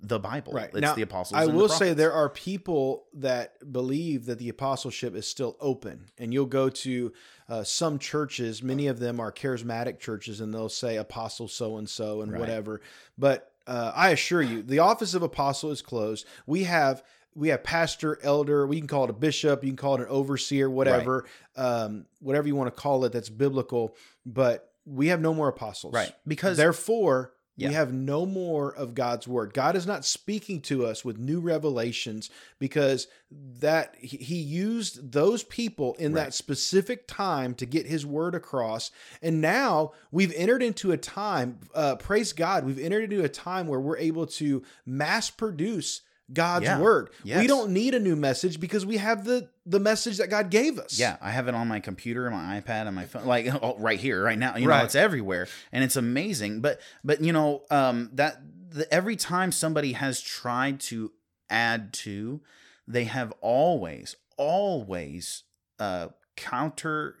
the 0.00 0.18
Bible. 0.18 0.52
Right. 0.52 0.70
It's 0.70 0.80
now, 0.80 0.94
the 0.94 1.02
apostles. 1.02 1.38
I 1.38 1.44
and 1.44 1.52
the 1.52 1.56
will 1.56 1.68
say 1.68 1.92
there 1.92 2.12
are 2.12 2.28
people 2.28 3.06
that 3.14 3.72
believe 3.72 4.26
that 4.26 4.38
the 4.38 4.48
apostleship 4.48 5.14
is 5.14 5.26
still 5.26 5.56
open, 5.60 6.06
and 6.18 6.32
you'll 6.32 6.46
go 6.46 6.68
to 6.68 7.12
uh, 7.48 7.64
some 7.64 7.98
churches. 7.98 8.62
Many 8.62 8.86
of 8.86 8.98
them 8.98 9.20
are 9.20 9.32
charismatic 9.32 9.98
churches, 9.98 10.40
and 10.40 10.52
they'll 10.52 10.68
say 10.68 10.96
apostle 10.96 11.48
so 11.48 11.78
and 11.78 11.88
so 11.88 12.20
and 12.22 12.36
whatever. 12.36 12.80
But 13.16 13.52
uh, 13.66 13.92
I 13.94 14.10
assure 14.10 14.42
you, 14.42 14.62
the 14.62 14.78
office 14.78 15.14
of 15.14 15.22
apostle 15.22 15.70
is 15.70 15.82
closed. 15.82 16.26
We 16.46 16.64
have 16.64 17.02
we 17.38 17.48
have 17.48 17.62
pastor, 17.62 18.18
elder. 18.22 18.66
We 18.66 18.78
can 18.78 18.88
call 18.88 19.04
it 19.04 19.10
a 19.10 19.14
bishop. 19.14 19.62
You 19.62 19.70
can 19.70 19.76
call 19.76 19.94
it 19.94 20.00
an 20.00 20.06
overseer, 20.08 20.68
whatever, 20.68 21.24
um, 21.56 22.06
whatever 22.20 22.48
you 22.48 22.56
want 22.56 22.74
to 22.74 22.80
call 22.80 23.04
it. 23.04 23.12
That's 23.12 23.28
biblical. 23.30 23.94
But 24.26 24.72
we 24.84 25.08
have 25.08 25.20
no 25.20 25.32
more 25.32 25.48
apostles, 25.48 25.94
Right. 25.94 26.12
Because 26.26 26.56
Therefore, 26.56 27.32
Yeah. 27.56 27.68
we 27.68 27.74
have 27.74 27.92
no 27.92 28.24
more 28.24 28.74
of 28.74 28.94
God's 28.94 29.26
word. 29.28 29.52
God 29.52 29.76
is 29.76 29.86
not 29.86 30.04
speaking 30.04 30.60
to 30.62 30.86
us 30.86 31.04
with 31.04 31.18
new 31.18 31.40
revelations 31.40 32.30
because 32.58 33.06
that 33.30 33.94
he 34.00 34.16
he 34.16 34.36
used 34.36 35.12
those 35.12 35.42
people 35.42 35.94
in 35.98 36.12
Right. 36.14 36.24
that 36.26 36.34
specific 36.34 37.06
time 37.06 37.54
to 37.56 37.66
get 37.66 37.86
his 37.86 38.06
word 38.06 38.34
across. 38.34 38.90
And 39.20 39.40
now 39.40 39.92
we've 40.10 40.32
entered 40.34 40.62
into 40.62 40.92
a 40.92 40.96
time, 40.96 41.58
uh, 41.74 41.96
praise 41.96 42.32
God, 42.32 42.64
we've 42.64 42.78
entered 42.78 43.12
into 43.12 43.24
a 43.24 43.28
time 43.28 43.66
where 43.66 43.80
we're 43.80 43.98
able 43.98 44.26
to 44.26 44.62
mass 44.86 45.28
produce 45.30 46.00
God's 46.32 46.64
Yeah. 46.66 46.78
word. 46.78 47.10
Yes. 47.24 47.40
We 47.40 47.46
don't 47.46 47.70
need 47.70 47.94
a 47.94 48.00
new 48.00 48.16
message 48.16 48.60
because 48.60 48.84
we 48.84 48.98
have 48.98 49.24
the 49.24 49.48
the 49.64 49.80
message 49.80 50.16
that 50.18 50.28
God 50.30 50.50
gave 50.50 50.78
us. 50.78 50.98
Yeah, 50.98 51.16
I 51.20 51.30
have 51.30 51.46
it 51.48 51.54
on 51.54 51.68
my 51.68 51.80
computer, 51.80 52.30
my 52.30 52.60
iPad, 52.60 52.86
and 52.86 52.96
my 52.96 53.04
phone, 53.04 53.26
like 53.26 53.46
oh, 53.62 53.76
right 53.78 53.98
here, 54.00 54.22
right 54.22 54.38
now. 54.38 54.56
You 54.56 54.66
know, 54.66 54.76
it's 54.84 54.94
everywhere, 54.94 55.48
and 55.72 55.84
it's 55.84 55.96
amazing. 55.96 56.60
But 56.60 56.80
but 57.04 57.22
you 57.22 57.32
know, 57.32 57.62
um, 57.70 58.10
that 58.14 58.40
the, 58.70 58.92
every 58.92 59.16
time 59.16 59.52
somebody 59.52 59.92
has 59.92 60.20
tried 60.20 60.80
to 60.80 61.12
add 61.50 61.92
to, 61.94 62.40
they 62.86 63.04
have 63.04 63.32
always 63.40 64.16
always 64.36 65.44
uh, 65.78 66.08
counter. 66.36 67.16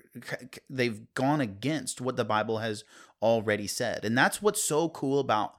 They've 0.68 1.12
gone 1.14 1.40
against 1.40 2.00
what 2.00 2.16
the 2.16 2.24
Bible 2.24 2.58
has 2.58 2.84
already 3.22 3.66
said, 3.66 4.04
and 4.04 4.16
that's 4.16 4.42
what's 4.42 4.62
so 4.62 4.88
cool 4.88 5.18
about 5.18 5.54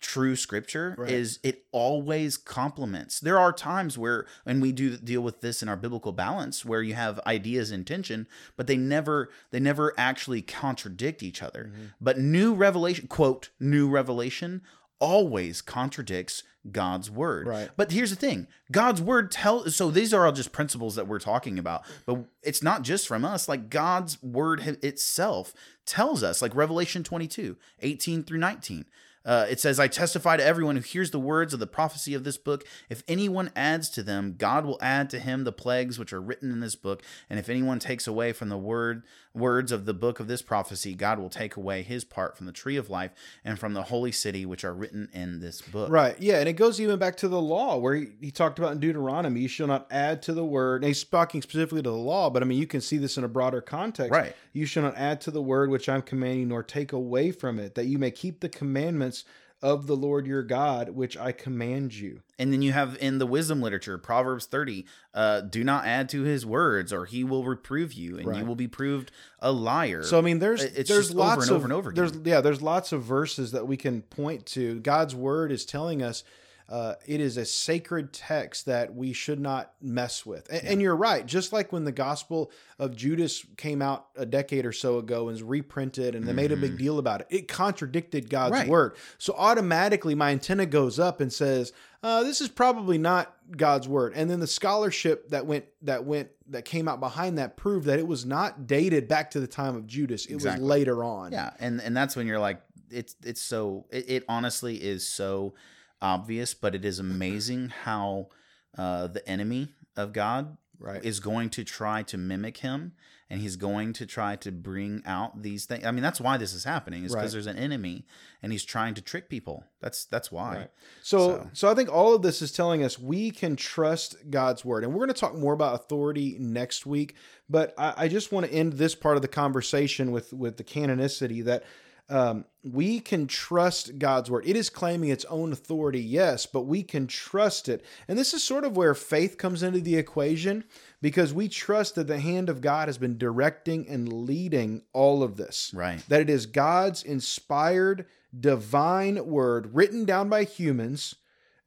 true 0.00 0.36
scripture 0.36 0.94
Right. 0.98 1.10
is 1.10 1.38
it 1.42 1.64
always 1.72 2.36
complements. 2.36 3.20
There 3.20 3.38
are 3.38 3.52
times 3.52 3.96
where, 3.96 4.26
and 4.44 4.60
we 4.60 4.72
do 4.72 4.96
deal 4.96 5.20
with 5.20 5.40
this 5.40 5.62
in 5.62 5.68
our 5.68 5.76
biblical 5.76 6.12
balance, 6.12 6.64
where 6.64 6.82
you 6.82 6.94
have 6.94 7.20
ideas 7.26 7.70
in 7.70 7.84
tension, 7.84 8.26
but 8.56 8.66
they 8.66 8.76
never 8.76 9.30
they 9.50 9.60
never 9.60 9.94
actually 9.96 10.42
contradict 10.42 11.22
each 11.22 11.42
other. 11.42 11.70
Mm-hmm. 11.72 11.84
But 12.00 12.18
new 12.18 12.54
revelation, 12.54 13.06
quote, 13.06 13.50
new 13.60 13.88
revelation 13.88 14.62
always 14.98 15.60
contradicts 15.60 16.42
God's 16.72 17.10
word. 17.10 17.46
Right. 17.46 17.70
But 17.76 17.92
here's 17.92 18.10
the 18.10 18.16
thing 18.16 18.48
God's 18.72 19.00
word 19.00 19.30
tells, 19.30 19.76
so 19.76 19.90
these 19.90 20.12
are 20.12 20.26
all 20.26 20.32
just 20.32 20.52
principles 20.52 20.96
that 20.96 21.06
we're 21.06 21.18
talking 21.18 21.58
about, 21.58 21.82
but 22.06 22.24
it's 22.42 22.62
not 22.62 22.82
just 22.82 23.06
from 23.06 23.24
us. 23.24 23.48
Like 23.48 23.70
God's 23.70 24.22
word 24.22 24.60
itself 24.82 25.54
tells 25.84 26.22
us, 26.22 26.42
like 26.42 26.54
Revelation 26.54 27.04
22, 27.04 27.56
18 27.80 28.24
through 28.24 28.38
19. 28.38 28.86
Uh, 29.26 29.44
it 29.50 29.58
says, 29.58 29.80
I 29.80 29.88
testify 29.88 30.36
to 30.36 30.44
everyone 30.44 30.76
who 30.76 30.82
hears 30.82 31.10
the 31.10 31.18
words 31.18 31.52
of 31.52 31.60
the 31.60 31.66
prophecy 31.66 32.14
of 32.14 32.22
this 32.24 32.38
book. 32.38 32.64
If 32.88 33.02
anyone 33.08 33.50
adds 33.56 33.90
to 33.90 34.02
them, 34.04 34.36
God 34.38 34.64
will 34.64 34.78
add 34.80 35.10
to 35.10 35.18
him 35.18 35.42
the 35.42 35.52
plagues 35.52 35.98
which 35.98 36.12
are 36.12 36.22
written 36.22 36.52
in 36.52 36.60
this 36.60 36.76
book. 36.76 37.02
And 37.28 37.38
if 37.38 37.48
anyone 37.48 37.80
takes 37.80 38.06
away 38.06 38.32
from 38.32 38.48
the 38.48 38.56
word 38.56 39.02
words 39.34 39.70
of 39.70 39.84
the 39.84 39.92
book 39.92 40.18
of 40.18 40.28
this 40.28 40.40
prophecy, 40.40 40.94
God 40.94 41.18
will 41.18 41.28
take 41.28 41.56
away 41.56 41.82
his 41.82 42.04
part 42.04 42.36
from 42.36 42.46
the 42.46 42.52
tree 42.52 42.76
of 42.76 42.88
life 42.88 43.10
and 43.44 43.58
from 43.58 43.74
the 43.74 43.82
holy 43.82 44.12
city 44.12 44.46
which 44.46 44.64
are 44.64 44.72
written 44.72 45.10
in 45.12 45.40
this 45.40 45.60
book. 45.60 45.90
Right. 45.90 46.16
Yeah. 46.18 46.38
And 46.38 46.48
it 46.48 46.54
goes 46.54 46.80
even 46.80 46.98
back 46.98 47.16
to 47.18 47.28
the 47.28 47.40
law 47.40 47.76
where 47.76 47.94
he, 47.96 48.06
he 48.20 48.30
talked 48.30 48.58
about 48.58 48.72
in 48.72 48.80
Deuteronomy, 48.80 49.40
you 49.40 49.48
shall 49.48 49.66
not 49.66 49.88
add 49.90 50.22
to 50.22 50.32
the 50.32 50.44
word. 50.44 50.82
And 50.82 50.88
he's 50.88 51.04
talking 51.04 51.42
specifically 51.42 51.82
to 51.82 51.90
the 51.90 51.96
law, 51.96 52.30
but 52.30 52.42
I 52.42 52.46
mean, 52.46 52.58
you 52.58 52.66
can 52.66 52.80
see 52.80 52.96
this 52.96 53.18
in 53.18 53.24
a 53.24 53.28
broader 53.28 53.60
context. 53.60 54.10
Right. 54.10 54.34
You 54.52 54.64
shall 54.64 54.84
not 54.84 54.96
add 54.96 55.20
to 55.22 55.30
the 55.30 55.42
word 55.42 55.68
which 55.68 55.88
I'm 55.88 56.02
commanding, 56.02 56.48
nor 56.48 56.62
take 56.62 56.92
away 56.92 57.30
from 57.30 57.58
it, 57.58 57.74
that 57.74 57.86
you 57.86 57.98
may 57.98 58.10
keep 58.10 58.40
the 58.40 58.48
commandments 58.48 59.15
of 59.62 59.86
the 59.86 59.96
Lord 59.96 60.26
your 60.26 60.42
God, 60.42 60.90
which 60.90 61.16
I 61.16 61.32
command 61.32 61.94
you. 61.94 62.20
And 62.38 62.52
then 62.52 62.60
you 62.60 62.72
have 62.72 62.98
in 63.00 63.18
the 63.18 63.26
wisdom 63.26 63.62
literature, 63.62 63.96
Proverbs 63.96 64.44
30, 64.46 64.84
uh, 65.14 65.40
do 65.40 65.64
not 65.64 65.86
add 65.86 66.08
to 66.10 66.22
his 66.22 66.44
words, 66.44 66.92
or 66.92 67.06
he 67.06 67.24
will 67.24 67.44
reprove 67.44 67.94
you, 67.94 68.18
and 68.18 68.36
you 68.36 68.44
will 68.44 68.54
be 68.54 68.68
proved 68.68 69.10
a 69.40 69.50
liar. 69.50 70.02
So 70.02 70.18
I 70.18 70.20
mean, 70.20 70.38
there's 70.38 70.62
it's 70.62 70.88
there's 70.88 71.08
just 71.08 71.10
over 71.12 71.18
lots 71.18 71.42
and 71.42 71.50
of 71.50 71.56
over 71.56 71.64
and 71.64 71.72
over 71.72 71.90
there's 71.92 72.12
yeah 72.24 72.40
there's 72.42 72.60
lots 72.60 72.92
of 72.92 73.02
verses 73.02 73.52
that 73.52 73.66
we 73.66 73.76
can 73.76 74.02
point 74.02 74.44
to. 74.46 74.80
God's 74.80 75.14
word 75.14 75.50
is 75.50 75.64
telling 75.64 76.02
us 76.02 76.22
uh, 76.68 76.94
it 77.06 77.20
is 77.20 77.36
a 77.36 77.44
sacred 77.44 78.12
text 78.12 78.66
that 78.66 78.94
we 78.94 79.12
should 79.12 79.38
not 79.38 79.72
mess 79.80 80.26
with. 80.26 80.48
And, 80.50 80.66
and 80.66 80.82
you're 80.82 80.96
right. 80.96 81.24
Just 81.24 81.52
like 81.52 81.72
when 81.72 81.84
the 81.84 81.92
Gospel 81.92 82.50
of 82.78 82.96
Judas 82.96 83.44
came 83.56 83.80
out 83.80 84.08
a 84.16 84.26
decade 84.26 84.66
or 84.66 84.72
so 84.72 84.98
ago 84.98 85.18
and 85.18 85.26
was 85.28 85.42
reprinted, 85.44 86.14
and 86.16 86.26
they 86.26 86.32
made 86.32 86.50
a 86.52 86.56
big 86.56 86.76
deal 86.76 86.98
about 86.98 87.20
it, 87.20 87.26
it 87.30 87.48
contradicted 87.48 88.28
God's 88.30 88.52
Mm-hmm. 88.54 88.60
Right. 88.62 88.68
word. 88.68 88.96
So 89.18 89.34
automatically, 89.36 90.14
my 90.14 90.30
antenna 90.30 90.66
goes 90.66 90.98
up 90.98 91.20
and 91.20 91.32
says, 91.32 91.72
uh, 92.02 92.22
"This 92.24 92.40
is 92.40 92.48
probably 92.48 92.98
not 92.98 93.34
God's 93.56 93.86
word." 93.88 94.12
And 94.16 94.28
then 94.30 94.40
the 94.40 94.46
scholarship 94.46 95.28
that 95.30 95.46
went 95.46 95.66
that 95.82 96.04
went 96.04 96.30
that 96.48 96.64
came 96.64 96.88
out 96.88 97.00
behind 97.00 97.38
that 97.38 97.56
proved 97.56 97.86
that 97.86 97.98
it 97.98 98.06
was 98.06 98.24
not 98.26 98.66
dated 98.66 99.08
back 99.08 99.30
to 99.32 99.40
the 99.40 99.46
time 99.46 99.76
of 99.76 99.86
Judas. 99.86 100.26
It 100.26 100.34
Exactly. 100.34 100.62
was 100.62 100.68
later 100.70 101.04
on. 101.04 101.32
yeah, 101.32 101.50
and 101.60 101.80
and 101.80 101.96
that's 101.96 102.14
when 102.16 102.26
you're 102.26 102.38
like, 102.38 102.60
it's 102.90 103.14
it's 103.24 103.40
so 103.42 103.86
it, 103.90 104.08
it 104.10 104.24
honestly 104.28 104.76
is 104.76 105.08
so 105.08 105.54
obvious, 106.02 106.54
but 106.54 106.74
it 106.74 106.84
is 106.84 106.98
amazing 106.98 107.70
how 107.84 108.28
uh, 108.76 109.06
the 109.06 109.26
enemy 109.28 109.68
of 109.96 110.12
God 110.12 110.56
Right. 110.78 111.02
is 111.02 111.20
going 111.20 111.48
to 111.50 111.64
try 111.64 112.02
to 112.02 112.18
mimic 112.18 112.58
him 112.58 112.92
and 113.30 113.40
he's 113.40 113.56
going 113.56 113.94
to 113.94 114.04
try 114.04 114.36
to 114.36 114.52
bring 114.52 115.00
out 115.06 115.40
these 115.42 115.64
things 115.64 115.86
i 115.86 115.90
mean 115.90 116.02
that's 116.02 116.20
why 116.20 116.36
this 116.36 116.52
is 116.52 116.64
happening 116.64 117.02
is 117.02 117.12
because 117.14 117.24
Right. 117.24 117.32
there's 117.32 117.46
an 117.46 117.56
enemy 117.56 118.04
and 118.42 118.52
he's 118.52 118.62
trying 118.62 118.92
to 118.92 119.00
trick 119.00 119.30
people 119.30 119.64
that's 119.80 120.04
that's 120.04 120.30
why 120.30 120.54
Right. 120.56 120.70
So, 121.02 121.18
So- 121.18 121.50
so 121.54 121.70
I 121.70 121.74
think 121.74 121.90
all 121.90 122.14
of 122.14 122.20
this 122.20 122.42
is 122.42 122.52
telling 122.52 122.84
us 122.84 122.98
we 122.98 123.30
can 123.30 123.56
trust 123.56 124.16
God's 124.28 124.66
word, 124.66 124.84
and 124.84 124.92
we're 124.92 124.98
going 125.06 125.14
to 125.14 125.18
talk 125.18 125.34
more 125.34 125.54
about 125.54 125.76
authority 125.76 126.36
next 126.38 126.84
week. 126.84 127.14
But 127.48 127.72
I, 127.78 127.94
I 128.04 128.08
just 128.08 128.30
want 128.30 128.44
to 128.44 128.52
end 128.52 128.74
this 128.74 128.94
part 128.94 129.16
of 129.16 129.22
the 129.22 129.28
conversation 129.28 130.12
with 130.12 130.34
with 130.34 130.58
the 130.58 130.64
canonicity 130.64 131.42
that 131.46 131.64
um, 132.08 132.44
we 132.62 133.00
can 133.00 133.26
trust 133.26 133.98
God's 133.98 134.30
word. 134.30 134.46
It 134.46 134.56
is 134.56 134.70
claiming 134.70 135.10
its 135.10 135.24
own 135.26 135.52
authority, 135.52 136.00
yes, 136.00 136.46
but 136.46 136.62
we 136.62 136.82
can 136.82 137.06
trust 137.06 137.68
it, 137.68 137.84
and 138.06 138.18
this 138.18 138.32
is 138.34 138.42
sort 138.44 138.64
of 138.64 138.76
where 138.76 138.94
faith 138.94 139.38
comes 139.38 139.62
into 139.62 139.80
the 139.80 139.96
equation 139.96 140.64
because 141.02 141.32
we 141.32 141.48
trust 141.48 141.94
that 141.96 142.06
the 142.06 142.20
hand 142.20 142.48
of 142.48 142.60
God 142.60 142.88
has 142.88 142.98
been 142.98 143.18
directing 143.18 143.88
and 143.88 144.12
leading 144.12 144.82
all 144.92 145.22
of 145.22 145.36
this 145.36 145.72
right 145.74 146.02
that 146.08 146.20
it 146.20 146.30
is 146.30 146.46
God's 146.46 147.02
inspired 147.02 148.06
divine 148.38 149.26
word 149.26 149.74
written 149.74 150.04
down 150.04 150.28
by 150.28 150.44
humans 150.44 151.14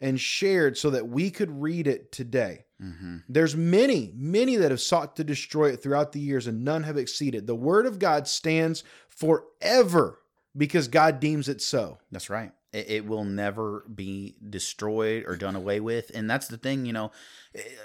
and 0.02 0.20
shared 0.20 0.78
so 0.78 0.90
that 0.90 1.08
we 1.08 1.30
could 1.30 1.62
read 1.62 1.88
it 1.88 2.12
today. 2.12 2.66
hmm 2.80 3.18
There's 3.28 3.56
many, 3.56 4.14
many 4.16 4.56
that 4.56 4.72
have 4.72 4.82
sought 4.82 5.16
to 5.18 5.24
destroy 5.24 5.72
it 5.72 5.84
throughout 5.84 6.14
the 6.14 6.20
years 6.20 6.48
and 6.48 6.64
none 6.64 6.84
have 6.84 6.98
exceeded. 6.98 7.48
The 7.48 7.56
word 7.56 7.86
of 7.86 8.00
God 8.00 8.28
stands 8.28 8.84
forever 9.10 10.19
because 10.56 10.88
God 10.88 11.20
deems 11.20 11.50
it 11.50 11.62
so. 11.62 12.00
That's 12.12 12.30
right. 12.30 12.52
It, 12.74 12.90
it 12.90 13.06
will 13.06 13.24
never 13.24 13.86
be 13.94 14.36
destroyed 14.50 15.24
or 15.28 15.36
done 15.36 15.56
away 15.56 15.80
with. 15.80 16.12
And 16.14 16.30
that's 16.30 16.48
the 16.48 16.58
thing, 16.58 16.86
you 16.86 16.94
know, 16.94 17.12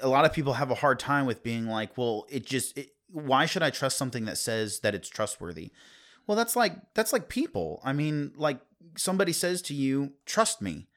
a 0.02 0.08
lot 0.08 0.24
of 0.24 0.32
people 0.32 0.54
have 0.54 0.70
a 0.70 0.76
hard 0.76 0.98
time 0.98 1.26
with 1.26 1.42
being 1.42 1.66
like, 1.66 1.96
well, 1.96 2.26
it 2.28 2.46
just, 2.46 2.76
it, 2.76 2.90
why 3.08 3.46
should 3.46 3.62
I 3.62 3.70
trust 3.70 3.96
something 3.96 4.24
that 4.24 4.38
says 4.38 4.80
that 4.80 4.94
it's 4.94 5.08
trustworthy? 5.08 5.70
Well, 6.26 6.36
that's 6.36 6.56
like, 6.56 6.76
that's 6.94 7.12
like 7.12 7.28
people. 7.28 7.80
I 7.84 7.92
mean, 7.92 8.32
like 8.36 8.60
somebody 8.96 9.32
says 9.32 9.62
to 9.62 9.74
you, 9.74 10.12
trust 10.26 10.60
me. 10.60 10.88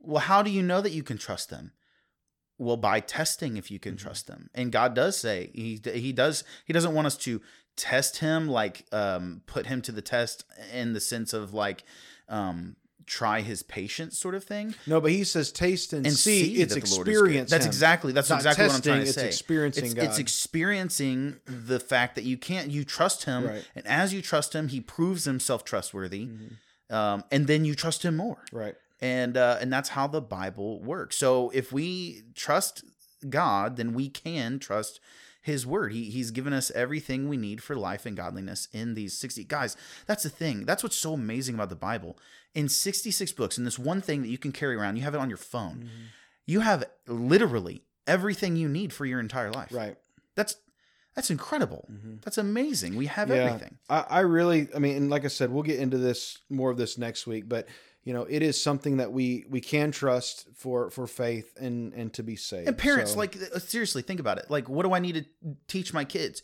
Well, 0.00 0.22
how 0.22 0.42
do 0.42 0.50
you 0.50 0.62
know 0.62 0.80
that 0.80 0.92
you 0.92 1.02
can 1.02 1.18
trust 1.18 1.50
them? 1.50 1.72
Well, 2.58 2.76
by 2.76 3.00
testing 3.00 3.56
if 3.56 3.70
you 3.70 3.78
can 3.78 3.94
mm-hmm. 3.94 4.04
trust 4.04 4.26
them. 4.26 4.50
And 4.54 4.72
God 4.72 4.94
does 4.94 5.16
say 5.16 5.50
he 5.54 5.80
he 5.94 6.12
does 6.12 6.44
he 6.64 6.72
doesn't 6.72 6.94
want 6.94 7.06
us 7.06 7.16
to 7.18 7.40
test 7.76 8.18
him 8.18 8.48
like 8.48 8.84
um 8.92 9.42
put 9.46 9.66
him 9.66 9.80
to 9.82 9.92
the 9.92 10.02
test 10.02 10.44
in 10.72 10.92
the 10.92 11.00
sense 11.00 11.32
of 11.32 11.54
like 11.54 11.84
um 12.28 12.76
try 13.04 13.40
his 13.40 13.62
patience 13.64 14.16
sort 14.16 14.34
of 14.34 14.44
thing 14.44 14.74
No, 14.86 15.00
but 15.00 15.10
he 15.10 15.24
says, 15.24 15.50
taste 15.50 15.92
and, 15.92 16.06
and 16.06 16.14
see, 16.14 16.54
see, 16.54 16.62
it's 16.62 16.72
that 16.74 16.84
the 16.84 16.94
Lord 16.94 17.08
is 17.08 17.12
good. 17.14 17.20
experience. 17.24 17.50
That's 17.50 17.66
exactly 17.66 18.12
that's 18.12 18.30
exactly 18.30 18.64
what 18.66 18.74
I'm 18.74 18.80
testing, 18.80 18.92
trying 18.92 19.02
to 19.02 19.08
it's 19.08 19.14
say. 19.18 19.26
experiencing 19.26 19.84
it's, 19.86 19.94
God. 19.94 20.04
it's 20.04 20.18
experiencing 20.20 21.40
the 21.46 21.80
fact 21.80 22.14
that 22.14 22.24
you 22.24 22.36
can't 22.36 22.70
you 22.70 22.84
trust 22.84 23.24
him, 23.24 23.44
Right. 23.46 23.68
and 23.74 23.86
as 23.86 24.14
you 24.14 24.22
trust 24.22 24.54
him, 24.54 24.68
he 24.68 24.80
proves 24.80 25.24
himself 25.24 25.64
trustworthy, 25.64 26.26
Mm-hmm. 26.26 26.94
um, 26.94 27.24
and 27.32 27.46
then 27.48 27.64
you 27.64 27.74
trust 27.74 28.04
him 28.04 28.16
more 28.16 28.38
Right. 28.52 28.76
and 29.00 29.36
uh, 29.36 29.58
and 29.60 29.72
that's 29.72 29.90
how 29.90 30.06
the 30.06 30.20
Bible 30.20 30.80
works. 30.80 31.16
So 31.16 31.50
if 31.50 31.72
we 31.72 32.22
trust 32.36 32.84
God, 33.28 33.76
then 33.76 33.94
we 33.94 34.08
can 34.08 34.58
trust 34.60 35.00
His 35.42 35.66
Word. 35.66 35.92
He 35.92 36.04
He's 36.04 36.30
given 36.30 36.52
us 36.52 36.70
everything 36.74 37.28
we 37.28 37.36
need 37.36 37.62
for 37.62 37.76
life 37.76 38.06
and 38.06 38.16
godliness 38.16 38.68
in 38.72 38.94
these 38.94 39.12
sixty 39.18 39.44
guys. 39.44 39.76
That's 40.06 40.22
the 40.22 40.28
thing. 40.30 40.64
That's 40.64 40.82
what's 40.82 40.96
so 40.96 41.12
amazing 41.14 41.56
about 41.56 41.68
the 41.68 41.76
Bible. 41.76 42.16
In 42.54 42.68
sixty 42.68 43.10
six 43.10 43.32
books, 43.32 43.58
and 43.58 43.66
this 43.66 43.78
one 43.78 44.00
thing 44.00 44.22
that 44.22 44.28
you 44.28 44.38
can 44.38 44.52
carry 44.52 44.76
around, 44.76 44.96
you 44.96 45.02
have 45.02 45.14
it 45.14 45.20
on 45.20 45.28
your 45.28 45.36
phone. 45.38 45.78
Mm-hmm. 45.84 46.02
You 46.46 46.60
have 46.60 46.84
literally 47.06 47.82
everything 48.06 48.56
you 48.56 48.68
need 48.68 48.92
for 48.92 49.04
your 49.06 49.20
entire 49.20 49.50
life. 49.50 49.72
Right. 49.72 49.96
That's 50.34 50.56
that's 51.14 51.30
incredible. 51.30 51.88
That's 52.22 52.38
amazing. 52.38 52.96
We 52.96 53.06
have 53.06 53.28
Yeah. 53.28 53.36
everything. 53.36 53.76
I, 53.90 54.04
I 54.08 54.20
really, 54.20 54.68
I 54.74 54.78
mean, 54.78 54.96
and 54.96 55.10
like 55.10 55.24
I 55.26 55.28
said, 55.28 55.50
we'll 55.50 55.62
get 55.62 55.78
into 55.78 55.98
this 55.98 56.38
more 56.48 56.70
of 56.70 56.78
this 56.78 56.96
next 56.96 57.26
week, 57.26 57.48
but 57.48 57.68
you 58.04 58.12
know, 58.12 58.26
it 58.28 58.42
is 58.42 58.60
something 58.60 58.96
that 58.96 59.12
we 59.12 59.44
we 59.48 59.60
can 59.60 59.92
trust 59.92 60.48
for 60.54 60.90
for 60.90 61.06
faith 61.06 61.56
and 61.60 61.92
and 61.94 62.12
to 62.14 62.22
be 62.22 62.36
saved. 62.36 62.68
And 62.68 62.76
parents, 62.76 63.12
So- 63.12 63.18
like 63.18 63.36
uh, 63.54 63.58
seriously, 63.58 64.02
think 64.02 64.20
about 64.20 64.38
it. 64.38 64.50
Like, 64.50 64.68
what 64.68 64.84
do 64.84 64.92
I 64.92 64.98
need 64.98 65.14
to 65.14 65.54
teach 65.68 65.94
my 65.94 66.04
kids? 66.04 66.42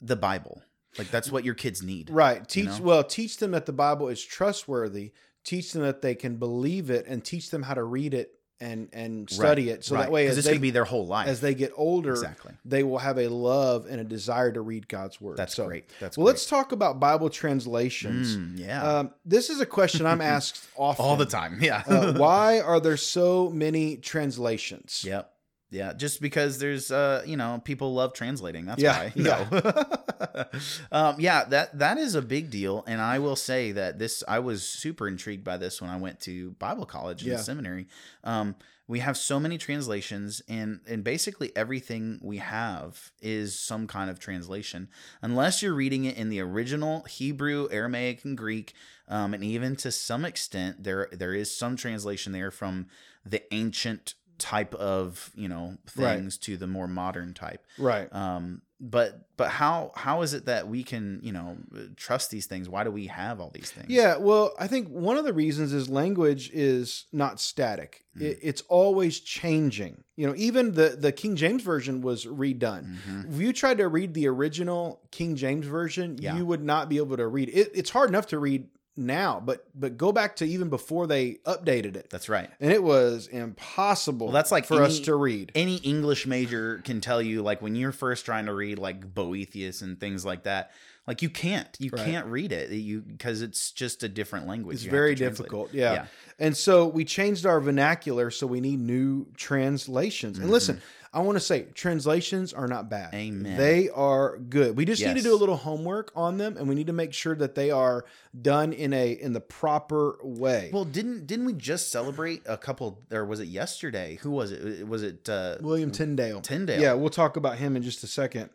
The 0.00 0.16
Bible. 0.16 0.62
Like 0.98 1.10
that's 1.10 1.32
what 1.32 1.44
your 1.44 1.54
kids 1.54 1.82
need. 1.82 2.08
right, 2.10 2.48
teach 2.48 2.66
know? 2.66 2.82
well, 2.82 3.04
teach 3.04 3.38
them 3.38 3.50
that 3.50 3.66
the 3.66 3.72
Bible 3.72 4.08
is 4.08 4.22
trustworthy. 4.22 5.12
Teach 5.42 5.72
them 5.72 5.82
that 5.82 6.02
they 6.02 6.14
can 6.14 6.36
believe 6.36 6.88
it, 6.88 7.04
and 7.06 7.24
teach 7.24 7.50
them 7.50 7.64
how 7.64 7.74
to 7.74 7.82
read 7.82 8.14
it 8.14 8.38
and 8.60 8.88
and 8.92 9.28
study 9.28 9.68
it. 9.70 9.84
So 9.84 9.96
that 9.96 10.10
way, 10.12 10.26
as 10.26 10.38
it's 10.38 10.46
going 10.46 10.54
they 10.54 10.58
to 10.58 10.62
be 10.62 10.70
their 10.70 10.84
whole 10.84 11.06
life. 11.06 11.26
as 11.28 11.40
they 11.40 11.54
get 11.54 11.72
older, 11.76 12.12
Exactly. 12.12 12.52
they 12.64 12.82
will 12.84 12.98
have 12.98 13.18
a 13.18 13.28
love 13.28 13.86
and 13.88 14.00
a 14.00 14.04
desire 14.04 14.52
to 14.52 14.60
read 14.60 14.88
God's 14.88 15.20
word. 15.20 15.36
That's 15.36 15.54
So- 15.54 15.66
great. 15.66 15.90
That's 16.00 16.16
well, 16.16 16.24
great. 16.26 16.32
let's 16.34 16.46
talk 16.46 16.72
about 16.72 17.00
Bible 17.00 17.28
translations. 17.30 18.36
Mm, 18.36 18.58
yeah. 18.58 18.82
Um, 18.98 19.10
this 19.24 19.50
is 19.50 19.60
a 19.60 19.66
question 19.66 20.06
I'm 20.06 20.20
asked 20.36 20.66
often 20.76 21.04
All 21.04 21.16
the 21.16 21.26
time. 21.26 21.58
Yeah. 21.60 21.82
uh, 21.86 22.12
why 22.14 22.60
are 22.64 22.80
there 22.80 22.96
so 22.96 23.50
many 23.50 23.96
translations? 23.96 25.02
Yep. 25.04 25.30
Yeah, 25.74 25.92
just 25.92 26.20
because 26.20 26.58
there's 26.58 26.90
uh, 26.92 27.22
you 27.26 27.36
know, 27.36 27.60
people 27.64 27.92
love 27.94 28.12
translating. 28.14 28.64
That's 28.64 28.80
Yeah, 28.80 29.10
why. 29.10 29.12
No. 29.16 30.46
um, 30.92 31.16
yeah, 31.18 31.44
that 31.44 31.78
that 31.78 31.98
is 31.98 32.14
a 32.14 32.22
big 32.22 32.50
deal. 32.50 32.84
And 32.86 33.00
I 33.00 33.18
will 33.18 33.36
say 33.36 33.72
that 33.72 33.98
this 33.98 34.22
I 34.28 34.38
was 34.38 34.62
super 34.62 35.08
intrigued 35.08 35.44
by 35.44 35.56
this 35.56 35.80
when 35.82 35.90
I 35.90 35.96
went 35.96 36.20
to 36.20 36.52
Bible 36.52 36.86
college 36.86 37.22
and 37.22 37.32
Yeah. 37.32 37.38
seminary. 37.38 37.86
Um, 38.22 38.54
we 38.86 38.98
have 39.00 39.16
so 39.16 39.40
many 39.40 39.56
translations 39.58 40.42
and 40.48 40.80
and 40.86 41.02
basically 41.02 41.50
everything 41.56 42.20
we 42.22 42.36
have 42.38 43.10
is 43.20 43.58
some 43.58 43.86
kind 43.86 44.10
of 44.10 44.18
translation. 44.18 44.88
Unless 45.22 45.62
you're 45.62 45.74
reading 45.74 46.04
it 46.04 46.16
in 46.16 46.28
the 46.28 46.40
original 46.40 47.02
Hebrew, 47.04 47.66
Aramaic, 47.70 48.24
and 48.24 48.36
Greek, 48.36 48.74
um, 49.08 49.34
and 49.34 49.42
even 49.42 49.74
to 49.76 49.90
some 49.90 50.24
extent 50.24 50.84
there 50.84 51.08
there 51.12 51.34
is 51.34 51.56
some 51.56 51.76
translation 51.76 52.32
there 52.32 52.50
from 52.50 52.86
the 53.24 53.42
ancient 53.54 54.14
type 54.38 54.74
of 54.74 55.30
you 55.34 55.48
know 55.48 55.76
Right. 55.96 56.16
things 56.16 56.38
to 56.38 56.56
the 56.56 56.66
more 56.66 56.88
modern 56.88 57.34
type 57.34 57.64
Right. 57.78 58.08
um 58.12 58.62
but 58.80 59.28
but 59.36 59.48
how 59.50 59.92
how 59.94 60.22
is 60.22 60.34
it 60.34 60.46
that 60.46 60.68
we 60.68 60.82
can 60.82 61.20
you 61.22 61.32
know 61.32 61.56
trust 61.96 62.30
these 62.30 62.46
things? 62.46 62.68
Why 62.68 62.84
do 62.84 62.90
we 62.90 63.06
have 63.06 63.40
all 63.40 63.50
these 63.50 63.70
things? 63.70 63.86
Yeah, 63.88 64.16
well, 64.16 64.52
I 64.58 64.66
think 64.66 64.88
one 64.88 65.16
of 65.16 65.24
the 65.24 65.32
reasons 65.32 65.72
is 65.72 65.88
language 65.88 66.50
is 66.52 67.06
not 67.12 67.40
static. 67.40 68.04
Mm. 68.18 68.22
It, 68.22 68.38
it's 68.42 68.62
always 68.68 69.20
changing. 69.20 70.02
You 70.16 70.26
know, 70.26 70.34
even 70.36 70.72
the 70.72 70.96
the 71.00 71.12
King 71.12 71.34
James 71.36 71.62
version 71.62 72.02
was 72.02 72.26
redone. 72.26 72.96
Mhm. 73.08 73.32
If 73.34 73.40
you 73.40 73.52
tried 73.52 73.78
to 73.78 73.88
read 73.88 74.12
the 74.12 74.26
original 74.28 75.00
King 75.12 75.34
James 75.36 75.66
version, 75.66 76.18
Yeah. 76.20 76.36
you 76.36 76.44
would 76.44 76.62
not 76.62 76.88
be 76.88 76.98
able 76.98 77.16
to 77.16 77.26
read 77.26 77.48
it. 77.50 77.70
It's 77.74 77.90
hard 77.90 78.08
enough 78.10 78.26
to 78.28 78.38
read 78.38 78.68
now, 78.96 79.42
but 79.44 79.66
but 79.74 79.96
go 79.96 80.12
back 80.12 80.36
to 80.36 80.44
even 80.44 80.68
before 80.68 81.06
they 81.06 81.34
updated 81.46 81.96
it, 81.96 82.10
That's 82.10 82.28
right. 82.28 82.50
and 82.60 82.72
it 82.72 82.82
was 82.82 83.26
impossible. 83.26 84.26
Well, 84.28 84.34
that's 84.34 84.52
like 84.52 84.66
for 84.66 84.82
us 84.82 85.00
to 85.00 85.14
read. 85.16 85.52
Any 85.54 85.76
English 85.76 86.26
major 86.26 86.78
can 86.84 87.00
tell 87.00 87.20
you, 87.20 87.42
like 87.42 87.60
when 87.62 87.74
you're 87.74 87.92
first 87.92 88.24
trying 88.24 88.46
to 88.46 88.54
read 88.54 88.78
like 88.78 89.14
Boethius 89.14 89.82
and 89.82 89.98
things 89.98 90.24
like 90.24 90.44
that, 90.44 90.70
like 91.06 91.22
you 91.22 91.28
can't, 91.28 91.68
you 91.78 91.90
Right. 91.92 92.04
can't 92.04 92.26
read 92.26 92.52
it, 92.52 92.70
you 92.70 93.00
because 93.00 93.42
it's 93.42 93.72
just 93.72 94.02
a 94.02 94.08
different 94.08 94.46
language. 94.46 94.76
It's 94.76 94.84
You 94.84 94.90
very 94.90 95.14
difficult. 95.14 95.74
Yeah. 95.74 95.92
Yeah. 95.92 96.06
And 96.38 96.56
so 96.56 96.86
we 96.86 97.04
changed 97.04 97.46
our 97.46 97.60
vernacular, 97.60 98.30
so 98.30 98.46
we 98.46 98.60
need 98.60 98.80
new 98.80 99.26
translations. 99.36 100.38
And 100.38 100.44
mm-hmm. 100.46 100.52
listen, 100.52 100.80
I 101.14 101.20
want 101.20 101.36
to 101.36 101.40
say 101.40 101.66
translations 101.74 102.52
are 102.52 102.66
not 102.66 102.90
bad. 102.90 103.14
Amen. 103.14 103.56
They 103.56 103.88
are 103.88 104.36
good. 104.36 104.76
We 104.76 104.84
just 104.84 105.00
need 105.00 105.14
to 105.14 105.22
do 105.22 105.32
a 105.32 105.36
little 105.36 105.56
homework 105.56 106.10
on 106.16 106.38
them 106.38 106.56
and 106.56 106.68
we 106.68 106.74
need 106.74 106.88
to 106.88 106.92
make 106.92 107.12
sure 107.12 107.36
that 107.36 107.54
they 107.54 107.70
are 107.70 108.04
done 108.40 108.72
in 108.72 108.92
a 108.92 109.12
in 109.12 109.32
the 109.32 109.40
proper 109.40 110.18
way. 110.22 110.70
Well, 110.72 110.84
didn't 110.84 111.28
didn't 111.28 111.46
we 111.46 111.52
just 111.52 111.92
celebrate 111.92 112.42
a 112.46 112.56
couple? 112.56 113.00
Or 113.12 113.24
was 113.24 113.38
it 113.38 113.46
yesterday? 113.46 114.18
Who 114.22 114.32
was 114.32 114.50
it? 114.50 114.88
Was 114.88 115.04
it 115.04 115.28
uh, 115.28 115.58
William 115.60 115.92
Tyndale. 115.92 116.40
Tyndale? 116.40 116.80
Yeah, 116.80 116.94
we'll 116.94 117.10
talk 117.10 117.36
about 117.36 117.58
him 117.58 117.76
in 117.76 117.82
just 117.84 118.02
a 118.02 118.08
second. 118.08 118.50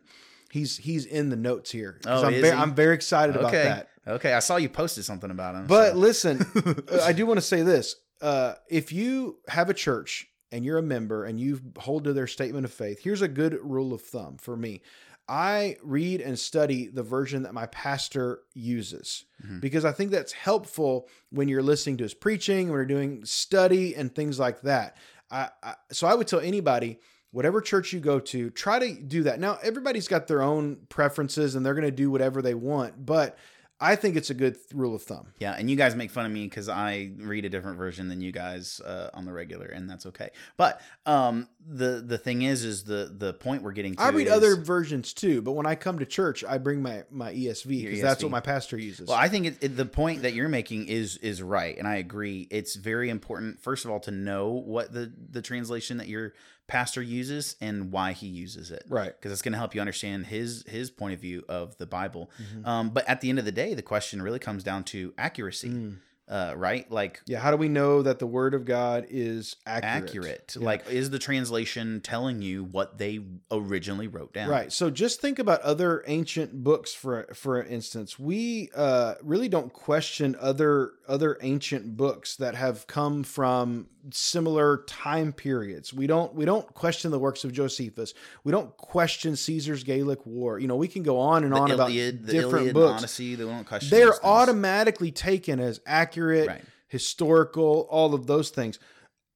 He's 0.52 0.78
he's 0.78 1.06
in 1.06 1.30
the 1.30 1.38
notes 1.38 1.72
here. 1.72 2.02
Oh, 2.06 2.26
I'm, 2.26 2.34
is 2.34 2.42
very, 2.42 2.56
he? 2.56 2.62
I'm 2.62 2.76
very 2.76 2.96
excited 2.96 3.36
about 3.38 3.50
Okay, 3.54 3.64
that. 3.64 3.90
okay. 4.06 4.34
I 4.34 4.40
saw 4.40 4.58
you 4.58 4.68
posted 4.68 5.06
something 5.06 5.32
about 5.32 5.56
him. 5.56 5.68
But 5.68 5.92
so- 5.94 5.98
listen, 5.98 6.46
uh, 6.92 7.02
I 7.04 7.14
do 7.14 7.26
want 7.26 7.38
to 7.38 7.46
say 7.46 7.62
this. 7.62 7.96
Uh, 8.22 8.56
if 8.70 8.92
you 8.92 9.38
have 9.48 9.70
a 9.70 9.74
church 9.74 10.28
and 10.52 10.66
you're 10.66 10.78
a 10.78 10.84
member 10.84 11.26
and 11.26 11.40
you 11.40 11.60
hold 11.78 12.04
to 12.06 12.14
their 12.14 12.28
statement 12.28 12.66
of 12.66 12.72
faith, 12.74 13.00
here's 13.04 13.22
a 13.22 13.28
good 13.28 13.58
rule 13.64 13.94
of 13.94 14.02
thumb 14.02 14.38
for 14.38 14.56
me. 14.58 14.82
I 15.28 15.78
read 15.84 16.22
and 16.22 16.40
study 16.40 16.88
the 16.88 17.04
version 17.04 17.44
that 17.44 17.54
my 17.54 17.68
pastor 17.68 18.40
uses 18.56 19.26
Mhm. 19.46 19.62
because 19.62 19.86
I 19.86 19.92
think 19.92 20.10
that's 20.10 20.32
helpful 20.32 21.08
when 21.30 21.48
you're 21.48 21.62
listening 21.62 21.98
to 21.98 22.04
his 22.04 22.16
preaching, 22.16 22.70
when 22.70 22.78
you're 22.78 22.86
doing 22.86 23.24
study 23.26 23.94
and 23.96 24.14
things 24.14 24.40
like 24.40 24.62
that. 24.62 24.98
I, 25.30 25.50
I, 25.62 25.76
so 25.92 26.08
I 26.08 26.16
would 26.16 26.28
tell 26.28 26.40
anybody, 26.40 27.00
whatever 27.30 27.62
church 27.62 27.94
you 27.94 28.00
go 28.00 28.20
to, 28.20 28.50
try 28.50 28.80
to 28.80 28.92
do 29.00 29.22
that. 29.24 29.40
Now, 29.40 29.60
everybody's 29.62 30.08
got 30.08 30.26
their 30.28 30.42
own 30.42 30.78
preferences 30.90 31.54
and 31.54 31.64
they're 31.64 31.76
going 31.76 31.86
to 31.86 31.92
do 31.92 32.10
whatever 32.10 32.42
they 32.42 32.56
want, 32.56 33.06
but 33.06 33.38
I 33.82 33.96
think 33.96 34.18
it's 34.18 34.30
a 34.30 34.34
good 34.34 34.58
rule 34.74 34.94
of 34.94 35.04
thumb. 35.04 35.28
Yeah, 35.40 35.54
and 35.58 35.70
you 35.70 35.76
guys 35.78 35.96
make 35.96 36.12
fun 36.12 36.26
of 36.26 36.32
me 36.32 36.46
because 36.46 36.68
I 36.68 37.12
read 37.18 37.46
a 37.46 37.50
different 37.50 37.78
version 37.78 38.10
than 38.10 38.20
you 38.20 38.32
guys 38.32 38.82
uh, 38.82 39.10
on 39.14 39.26
the 39.26 39.32
regular, 39.32 39.68
and 39.68 39.90
that's 39.90 40.06
okay. 40.08 40.32
But 40.58 40.82
um, 41.06 41.48
the 41.66 42.04
the 42.06 42.18
thing 42.18 42.42
is, 42.42 42.66
is 42.66 42.84
the 42.84 43.14
the 43.18 43.34
point 43.34 43.64
we're 43.64 43.72
getting 43.72 43.96
to. 43.96 44.02
I 44.02 44.10
read 44.10 44.28
is- 44.28 44.34
other 44.34 44.58
versions 44.58 45.14
too, 45.14 45.42
but 45.42 45.54
when 45.54 45.66
I 45.66 45.76
come 45.76 46.00
to 46.00 46.06
church, 46.06 46.44
I 46.44 46.58
bring 46.58 46.82
my 46.82 47.04
my 47.10 47.34
ESV 47.34 47.86
because 47.86 48.02
that's 48.02 48.22
what 48.22 48.32
my 48.32 48.42
pastor 48.42 48.78
uses. 48.78 49.08
Well, 49.08 49.18
I 49.18 49.30
think 49.30 49.46
it, 49.46 49.58
it, 49.62 49.78
the 49.78 49.86
point 49.86 50.24
that 50.24 50.34
you're 50.34 50.50
making 50.50 50.88
is 50.88 51.18
is 51.18 51.42
right, 51.42 51.78
and 51.78 51.88
I 51.88 51.96
agree. 51.96 52.48
It's 52.52 52.76
very 52.76 53.10
important, 53.10 53.62
first 53.62 53.86
of 53.86 53.92
all, 53.92 54.02
to 54.02 54.12
know 54.12 54.50
what 54.50 54.92
the 54.92 55.12
the 55.32 55.42
translation 55.42 55.98
that 55.98 56.08
your 56.08 56.34
pastor 56.70 57.02
uses 57.02 57.56
and 57.60 57.92
why 57.92 58.14
he 58.14 58.28
uses 58.28 58.72
it. 58.72 58.84
right. 58.88 59.14
because 59.18 59.32
it's 59.34 59.42
going 59.42 59.52
to 59.54 59.58
help 59.58 59.74
you 59.76 59.82
understand 59.82 60.28
his 60.28 60.64
his 60.68 60.90
point 60.92 61.14
of 61.14 61.20
view 61.20 61.44
of 61.50 61.78
the 61.78 61.86
Bible. 61.86 62.30
Mhm. 62.42 62.66
Um, 62.68 62.90
but 62.92 63.08
at 63.10 63.20
the 63.22 63.30
end 63.30 63.40
of 63.40 63.46
the 63.46 63.52
day, 63.52 63.74
the 63.74 63.82
question 63.82 64.22
really 64.22 64.40
comes 64.40 64.64
down 64.64 64.84
to 64.86 65.14
accuracy, 65.18 65.70
Mm. 65.70 65.98
uh, 66.28 66.54
right? 66.56 66.90
Like 66.92 67.22
Yeah. 67.26 67.40
How 67.40 67.50
do 67.52 67.58
we 67.58 67.70
know 67.70 68.04
that 68.04 68.20
the 68.20 68.28
word 68.28 68.54
of 68.54 68.64
God 68.66 69.08
is 69.10 69.56
accurate? 69.66 70.04
accurate. 70.10 70.56
Yeah. 70.60 70.66
Like, 70.66 70.88
is 70.90 71.10
the 71.10 71.18
translation 71.20 72.02
telling 72.02 72.42
you 72.44 72.64
what 72.66 73.00
they 73.00 73.20
originally 73.52 74.08
wrote 74.08 74.32
down? 74.34 74.48
Right. 74.50 74.72
So 74.72 74.92
just 74.92 75.22
think 75.22 75.40
about 75.40 75.62
other 75.62 76.04
ancient 76.06 76.64
books 76.64 76.94
for 76.94 77.28
for 77.34 77.64
instance. 77.64 78.20
We 78.20 78.70
uh, 78.76 79.16
really 79.24 79.50
don't 79.50 79.74
question 79.74 80.36
other 80.40 80.92
other 81.08 81.38
ancient 81.42 81.98
books 81.98 82.36
that 82.36 82.54
have 82.54 82.86
come 82.86 83.24
from 83.24 83.88
similar 84.12 84.84
time 84.88 85.34
periods. 85.34 85.94
We 85.94 86.08
don't 86.08 86.34
we 86.34 86.46
don't 86.46 86.72
question 86.74 87.12
the 87.12 87.20
works 87.20 87.44
of 87.44 87.52
Josephus. 87.52 88.14
We 88.44 88.52
don't 88.52 88.76
question 88.78 89.36
Caesar's 89.36 89.84
Gallic 89.84 90.26
War. 90.26 90.60
You 90.60 90.68
know, 90.68 90.76
we 90.76 90.88
can 90.88 91.04
go 91.04 91.20
on 91.20 91.44
and 91.44 91.54
The 91.54 91.58
on 91.60 91.72
about 91.72 91.90
Iliad, 91.92 92.26
the 92.26 92.32
different 92.34 92.56
Iliad 92.56 92.74
books. 92.74 93.00
Odyssey, 93.00 93.36
they 93.36 93.44
don't 93.44 93.66
question. 93.66 93.90
They're 93.90 94.26
automatically 94.26 95.12
taken 95.12 95.60
as 95.60 95.80
accurate, 95.86 96.48
Right. 96.48 96.62
historical, 96.88 97.88
all 97.90 98.14
of 98.14 98.28
those 98.28 98.50
things. 98.50 98.80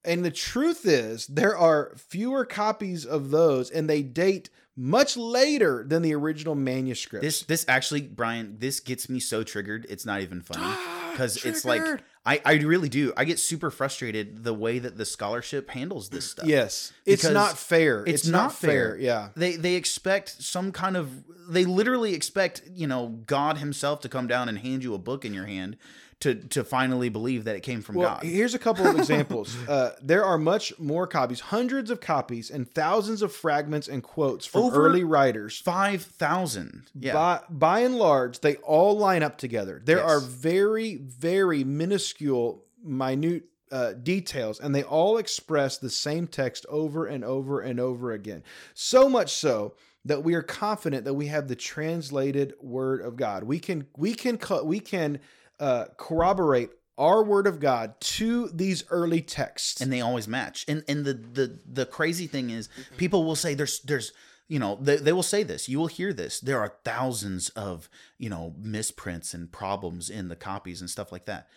And 0.06 0.26
the 0.26 0.32
truth 0.32 0.86
is, 0.86 1.28
there 1.28 1.58
are 1.58 1.94
fewer 1.96 2.46
copies 2.46 3.06
of 3.06 3.30
those, 3.32 3.70
and 3.70 3.90
they 3.90 4.04
date 4.04 4.50
much 4.76 5.16
later 5.16 5.86
than 5.88 6.02
the 6.02 6.14
original 6.14 6.56
manuscript. 6.56 7.22
This 7.24 7.44
this 7.44 7.64
actually, 7.68 8.02
Brian, 8.02 8.58
this 8.60 8.80
gets 8.80 9.08
me 9.08 9.20
so 9.20 9.44
triggered. 9.44 9.86
It's 9.90 10.06
not 10.06 10.22
even 10.22 10.42
funny 10.42 10.66
because 11.12 11.46
it's 11.46 11.64
like 11.64 11.82
I 12.26 12.42
I 12.46 12.54
really 12.54 12.90
do. 12.90 13.12
I 13.18 13.26
get 13.26 13.38
super 13.40 13.70
frustrated 13.70 14.44
the 14.44 14.54
way 14.54 14.80
that 14.80 14.98
the 14.98 15.06
scholarship 15.06 15.70
handles 15.70 16.10
this 16.10 16.30
stuff. 16.30 16.46
yes, 16.46 16.94
it's 17.06 17.30
not 17.30 17.58
fair. 17.58 18.02
it's 18.06 18.24
It's, 18.24 18.28
not, 18.28 18.44
not 18.44 18.54
fair. 18.56 18.70
fair. 18.92 18.98
Yeah, 18.98 19.30
they 19.36 19.56
they 19.58 19.76
expect 19.76 20.42
some 20.42 20.72
kind 20.72 20.96
of 20.96 21.24
they 21.50 21.66
literally 21.66 22.14
expect 22.14 22.62
you 22.74 22.88
know 22.88 23.20
God 23.26 23.58
Himself 23.58 24.00
to 24.02 24.10
come 24.10 24.28
down 24.28 24.48
and 24.48 24.60
hand 24.60 24.84
you 24.84 24.94
a 24.94 25.00
book 25.00 25.26
in 25.26 25.34
your 25.34 25.46
hand 25.48 25.76
to 26.24 26.36
to 26.36 26.64
finally 26.64 27.10
believe 27.10 27.44
that 27.46 27.56
it 27.56 27.62
came 27.64 27.82
from 27.82 27.96
Well, 27.96 28.16
God. 28.16 28.24
here's 28.24 28.54
a 28.54 28.60
couple 28.60 28.86
of 28.88 28.96
examples. 29.04 29.56
Uh, 29.68 29.92
there 30.02 30.24
are 30.26 30.38
much 30.38 30.78
more 30.80 31.08
copies, 31.08 31.40
hundreds 31.40 31.90
of 31.90 32.02
copies, 32.02 32.50
and 32.50 32.70
thousands 32.74 33.22
of 33.22 33.34
fragments 33.34 33.88
and 33.88 34.02
quotes 34.04 34.46
from 34.46 34.62
Over- 34.64 34.88
early 34.88 35.04
writers. 35.04 35.60
Five 35.60 36.02
thousand. 36.02 36.90
Yeah. 36.94 37.14
By, 37.14 37.42
by 37.50 37.80
and 37.82 37.96
large, 37.96 38.40
they 38.42 38.56
all 38.58 38.98
line 38.98 39.24
up 39.24 39.38
together. 39.38 39.82
There 39.84 39.98
Yes. 39.98 40.10
are 40.10 40.20
very, 40.20 40.96
very 40.98 41.64
minuscule, 41.64 42.64
minute 42.84 43.44
uh, 43.72 43.94
details, 43.94 44.60
and 44.60 44.76
they 44.76 44.84
all 44.84 45.18
express 45.18 45.78
the 45.78 45.90
same 45.90 46.28
text 46.28 46.66
over 46.70 47.06
and 47.08 47.24
over 47.24 47.60
and 47.62 47.80
over 47.80 48.12
again. 48.12 48.44
So 48.76 49.10
much 49.10 49.32
so 49.34 49.74
that 50.06 50.24
we 50.24 50.34
are 50.36 50.44
confident 50.44 51.06
that 51.06 51.14
we 51.16 51.28
have 51.28 51.48
the 51.48 51.56
translated 51.56 52.54
Word 52.62 53.02
of 53.02 53.16
God. 53.16 53.44
We 53.46 53.58
can, 53.60 53.88
we 53.98 54.14
can, 54.14 54.38
we 54.64 54.80
can 54.80 55.20
uh, 55.64 55.86
corroborate 55.98 56.72
our 56.98 57.24
Word 57.24 57.48
of 57.48 57.60
God 57.62 58.00
to 58.02 58.50
these 58.50 58.84
early 58.90 59.22
texts. 59.22 59.80
and 59.82 59.92
they 59.92 60.02
always 60.02 60.28
match. 60.28 60.66
And 60.68 60.84
and 60.90 61.06
the 61.06 61.14
the 61.14 61.60
the 61.66 61.86
crazy 61.86 62.28
thing 62.28 62.50
is, 62.50 62.68
people 62.98 63.24
will 63.24 63.38
say 63.38 63.54
there's 63.54 63.80
there's 63.80 64.12
you 64.50 64.60
know 64.60 64.78
they, 64.82 64.98
they 64.98 65.14
will 65.14 65.24
say 65.24 65.44
this. 65.44 65.70
You 65.70 65.80
will 65.80 65.88
hear 65.88 66.12
this. 66.12 66.42
There 66.42 66.60
are 66.60 66.76
thousands 66.84 67.48
of 67.50 67.90
you 68.18 68.30
know 68.30 68.54
misprints 68.60 69.34
and 69.34 69.50
problems 69.52 70.10
in 70.10 70.28
the 70.28 70.36
copies 70.36 70.82
and 70.82 70.90
stuff 70.90 71.12
like 71.14 71.26
that. 71.26 71.48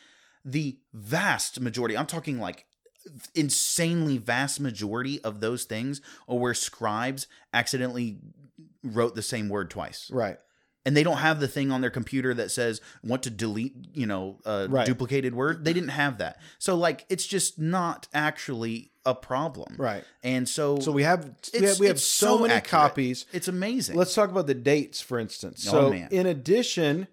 The 0.45 0.79
vast 0.95 1.61
majority, 1.61 1.99
I'm 1.99 2.07
talking 2.07 2.39
like 2.39 2.67
insanely 3.35 4.19
vast 4.19 4.61
majority 4.61 5.21
of 5.25 5.41
those 5.41 5.65
things 5.65 6.01
are 6.29 6.37
where 6.37 6.55
scribes 6.55 7.27
accidentally 7.53 8.19
wrote 8.85 9.17
the 9.17 9.23
same 9.23 9.49
word 9.49 9.71
twice 9.71 10.11
right. 10.13 10.39
And 10.87 10.97
they 10.97 11.03
don't 11.03 11.19
have 11.19 11.41
the 11.41 11.49
thing 11.49 11.71
on 11.71 11.83
their 11.83 11.91
computer 11.91 12.33
that 12.33 12.51
says 12.51 12.81
want 13.05 13.23
to 13.25 13.31
delete 13.31 13.75
you 13.93 14.07
know 14.07 14.39
a 14.47 14.67
Right. 14.71 14.87
duplicated 14.87 15.35
word 15.35 15.65
they 15.67 15.75
didn't 15.75 15.91
have 15.91 16.17
that 16.19 16.41
so 16.59 16.75
like 16.77 17.05
it's 17.11 17.27
just 17.27 17.59
not 17.59 18.09
actually 18.15 18.93
a 19.05 19.15
problem 19.15 19.75
Right. 19.77 20.05
and 20.25 20.49
so, 20.49 20.79
So 20.81 20.91
we 20.93 21.03
have 21.03 21.31
we 21.53 21.67
have, 21.67 21.79
we 21.81 21.87
have 21.89 22.01
so, 22.01 22.37
so 22.37 22.39
many 22.43 22.55
accurate. 22.55 22.71
copies. 22.71 23.27
it's 23.33 23.49
amazing 23.49 23.97
Let's 23.97 24.15
talk 24.15 24.31
about 24.31 24.47
the 24.47 24.55
dates, 24.55 25.01
for 25.01 25.19
instance. 25.19 25.67
Oh, 25.69 25.71
So, 25.71 25.91
man. 25.91 26.09
in 26.11 26.27
addition, 26.27 27.07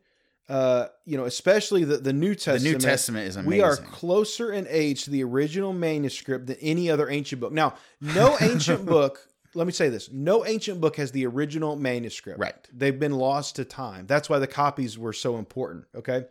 uh, 0.50 0.88
you 1.06 1.18
know, 1.18 1.26
especially 1.26 1.84
the, 1.84 1.98
the 1.98 2.12
New 2.14 2.30
the 2.30 2.36
Testament, 2.36 2.64
new 2.64 2.80
testament 2.80 3.28
is 3.28 3.36
amazing 3.36 3.50
we 3.50 3.62
are 3.62 3.78
closer 3.78 4.52
in 4.52 4.66
age 4.70 5.04
to 5.06 5.10
the 5.12 5.24
original 5.24 5.72
manuscript 5.72 6.48
than 6.48 6.58
any 6.62 6.90
other 6.90 7.10
ancient 7.10 7.40
book. 7.42 7.52
Now, 7.54 7.76
no 8.02 8.38
ancient 8.42 8.86
book. 8.96 9.28
Let 9.56 9.68
me 9.68 9.74
say 9.74 9.90
this: 9.90 10.10
no 10.12 10.46
ancient 10.46 10.82
book 10.82 10.96
has 10.98 11.12
the 11.12 11.26
original 11.26 11.76
manuscript. 11.76 12.40
Right. 12.40 12.56
They've 12.74 13.00
been 13.00 13.14
lost 13.14 13.56
to 13.58 13.66
time. 13.66 14.08
That's 14.08 14.30
why 14.30 14.40
the 14.40 14.48
copies 14.48 14.98
were 14.98 15.14
so 15.14 15.38
important. 15.38 15.86
Okay, 15.96 16.26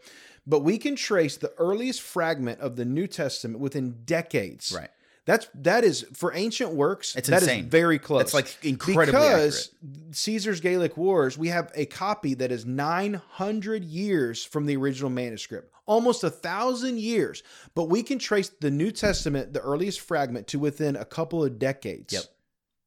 but 0.47 0.61
we 0.61 0.79
can 0.79 0.97
trace 0.97 1.37
the 1.37 1.53
earliest 1.59 2.03
fragment 2.03 2.61
of 2.61 2.77
the 2.77 2.85
New 2.85 3.07
Testament 3.07 3.61
within 3.61 4.03
decades. 4.05 4.73
right 4.77 4.91
That's 5.25 5.47
that 5.55 5.85
is 5.85 6.05
for 6.15 6.35
ancient 6.35 6.73
works. 6.73 7.15
It's 7.15 7.29
that 7.29 7.43
is 7.43 7.49
insane. 7.49 7.69
very 7.69 7.99
close. 7.99 8.23
It's 8.23 8.35
like 8.35 8.57
incredibly 8.63 9.13
because 9.13 9.71
Caesar's 10.11 10.61
Gallic 10.61 10.97
Wars. 10.97 11.39
We 11.39 11.49
have 11.49 11.71
a 11.75 11.87
copy 11.87 12.35
that 12.35 12.51
is 12.51 12.67
nine 12.67 13.15
hundred 13.15 13.85
years 13.85 14.45
from 14.45 14.67
the 14.67 14.77
original 14.77 15.11
manuscript, 15.11 15.73
almost 15.87 16.25
a 16.25 16.31
thousand 16.31 16.99
years. 16.99 17.45
But 17.77 17.85
we 17.85 18.03
can 18.03 18.19
trace 18.19 18.49
the 18.49 18.71
New 18.71 18.91
Testament, 18.91 19.53
the 19.53 19.61
earliest 19.61 20.01
fragment, 20.01 20.49
to 20.49 20.59
within 20.59 20.97
a 20.97 21.05
couple 21.05 21.45
of 21.45 21.59
decades. 21.59 22.13
Yep. 22.13 22.25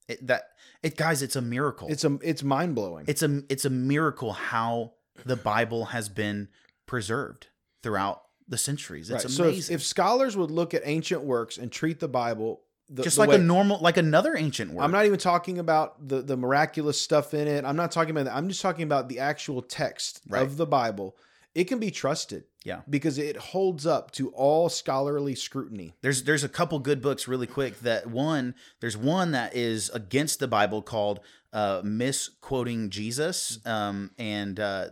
It, 0.07 0.25
that 0.27 0.49
It 0.83 0.97
guys, 0.97 1.21
it's 1.21 1.35
a 1.35 1.41
miracle. 1.41 1.87
It's 1.89 2.03
a 2.03 2.17
it's 2.21 2.43
mind 2.43 2.75
blowing. 2.75 3.05
it's 3.07 3.23
a 3.23 3.43
it's 3.49 3.65
a 3.65 3.69
miracle 3.69 4.33
how 4.33 4.93
the 5.25 5.35
Bible 5.35 5.85
has 5.85 6.09
been 6.09 6.49
preserved 6.85 7.47
throughout 7.81 8.21
the 8.47 8.57
centuries. 8.57 9.09
It's 9.09 9.25
Right. 9.25 9.31
So 9.31 9.43
if, 9.45 9.49
amazing. 9.53 9.75
if 9.75 9.83
scholars 9.83 10.37
would 10.37 10.51
look 10.51 10.73
at 10.73 10.81
ancient 10.85 11.21
works 11.23 11.57
and 11.57 11.71
treat 11.71 11.99
the 11.99 12.07
Bible 12.07 12.61
the, 12.87 13.01
Just 13.01 13.15
the 13.15 13.21
like 13.21 13.29
way- 13.29 13.35
a 13.37 13.39
normal, 13.39 13.79
like 13.81 13.97
another 13.97 14.37
ancient 14.37 14.71
word. 14.71 14.83
I'm 14.83 14.91
not 14.91 15.07
even 15.07 15.17
talking 15.17 15.57
about 15.57 16.07
the 16.07 16.21
the 16.21 16.37
miraculous 16.37 17.01
stuff 17.01 17.33
in 17.33 17.47
it. 17.47 17.65
I'm 17.65 17.75
not 17.75 17.91
talking 17.91 18.11
about 18.11 18.25
that. 18.25 18.35
I'm 18.35 18.47
just 18.47 18.61
talking 18.61 18.83
about 18.83 19.09
the 19.09 19.19
actual 19.21 19.63
text 19.63 20.21
Right. 20.29 20.43
of 20.43 20.57
the 20.57 20.67
Bible. 20.67 21.17
It 21.55 21.63
can 21.65 21.79
be 21.79 21.89
trusted. 21.89 22.43
Yeah. 22.65 22.81
Because 22.89 23.17
it 23.17 23.37
holds 23.37 23.85
up 23.85 24.11
to 24.11 24.29
all 24.29 24.69
scholarly 24.69 25.35
scrutiny. 25.35 25.95
There's 26.01 26.23
there's 26.23 26.43
a 26.43 26.49
couple 26.49 26.77
good 26.79 27.01
books 27.01 27.27
really 27.27 27.47
quick 27.47 27.79
that 27.81 28.07
one 28.07 28.55
there's 28.81 28.97
one 28.97 29.31
that 29.31 29.55
is 29.55 29.89
against 29.91 30.39
the 30.39 30.47
Bible 30.47 30.81
called 30.81 31.21
uh, 31.53 31.81
misquoting 31.83 32.89
Jesus 32.89 33.59
um, 33.65 34.11
and 34.17 34.59
uh, 34.59 34.87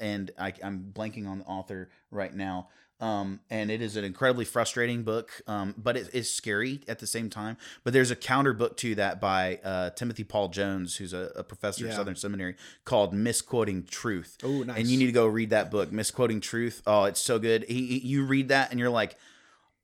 and 0.00 0.32
I, 0.38 0.52
I'm 0.64 0.90
blanking 0.92 1.28
on 1.28 1.38
the 1.38 1.44
author 1.44 1.90
right 2.10 2.34
now 2.34 2.68
um, 3.02 3.40
and 3.50 3.70
it 3.70 3.82
is 3.82 3.96
an 3.96 4.04
incredibly 4.04 4.44
frustrating 4.46 5.02
book 5.02 5.30
um, 5.46 5.74
but 5.76 5.96
it 5.96 6.08
is 6.14 6.32
scary 6.32 6.80
at 6.88 7.00
the 7.00 7.06
same 7.06 7.28
time. 7.28 7.56
But 7.84 7.92
there's 7.92 8.10
a 8.10 8.16
counter 8.16 8.54
book 8.54 8.76
to 8.78 8.94
that 8.94 9.20
by 9.20 9.58
uh, 9.64 9.90
Timothy 9.90 10.24
Paul 10.24 10.48
Jones 10.48 10.96
who's 10.96 11.12
a, 11.12 11.32
a 11.36 11.42
professor 11.44 11.84
at 11.86 11.94
Southern 11.94 12.16
Seminary 12.16 12.54
called 12.84 13.12
Misquoting 13.12 13.84
Truth. 13.84 14.38
Oh, 14.42 14.62
nice. 14.62 14.78
and 14.78 14.88
you 14.88 14.96
need 14.96 15.06
to 15.06 15.12
go 15.12 15.26
read 15.26 15.50
that 15.50 15.70
book 15.70 15.92
misquoting 15.92 16.40
truth. 16.40 16.80
Oh 16.86 17.04
it's 17.04 17.20
so 17.20 17.38
good. 17.38 17.64
He, 17.64 17.86
he- 17.98 18.06
you 18.06 18.24
read 18.24 18.48
that 18.48 18.70
and 18.70 18.80
you're 18.80 18.88
like 18.88 19.16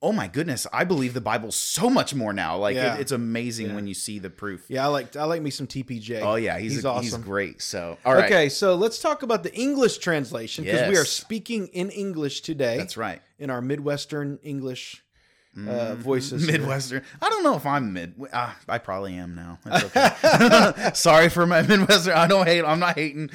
oh 0.00 0.12
my 0.12 0.28
goodness 0.28 0.64
i 0.72 0.84
believe 0.84 1.12
the 1.12 1.20
bible 1.20 1.50
so 1.50 1.90
much 1.90 2.14
more 2.14 2.32
now 2.32 2.56
like 2.56 2.76
Yeah. 2.76 2.94
it, 2.94 3.00
it's 3.00 3.12
amazing 3.12 3.66
Yeah. 3.68 3.74
when 3.74 3.86
you 3.88 3.94
see 3.94 4.18
the 4.20 4.30
proof 4.30 4.64
Yeah, 4.68 4.84
I 4.84 4.86
like 4.88 5.16
I 5.16 5.24
like 5.24 5.42
me 5.42 5.50
some 5.50 5.66
TPJ. 5.66 6.20
oh 6.22 6.36
yeah 6.36 6.58
he's 6.58 6.74
he's 6.74 6.84
a- 6.84 6.88
awesome. 6.88 7.02
he's 7.02 7.16
great 7.16 7.60
so 7.60 7.98
all 8.04 8.14
right 8.14 8.24
Okay, 8.26 8.48
so 8.48 8.74
let's 8.76 9.00
talk 9.00 9.22
about 9.24 9.42
the 9.42 9.52
English 9.54 9.98
translation 9.98 10.64
because 10.64 10.88
we 10.88 10.96
are 10.96 11.04
speaking 11.04 11.66
in 11.68 11.90
English 11.90 12.42
today. 12.42 12.76
that's 12.78 12.96
right 12.96 13.20
in 13.38 13.50
our 13.50 13.60
Midwestern 13.60 14.38
English 14.42 15.02
uh, 15.68 15.96
voices. 15.96 16.44
here. 16.46 16.52
midwestern 16.60 17.02
i 17.20 17.28
don't 17.28 17.42
know 17.42 17.56
if 17.56 17.66
i'm 17.66 17.92
mid 17.92 18.14
uh, 18.32 18.52
i 18.68 18.78
probably 18.78 19.14
am 19.14 19.34
now 19.34 19.58
okay 19.66 20.92
sorry 20.94 21.28
for 21.28 21.46
my 21.46 21.62
midwestern 21.62 22.12
i 22.14 22.28
don't 22.28 22.46
hate 22.46 22.64
i'm 22.64 22.78
not 22.78 22.94
hating 22.94 23.28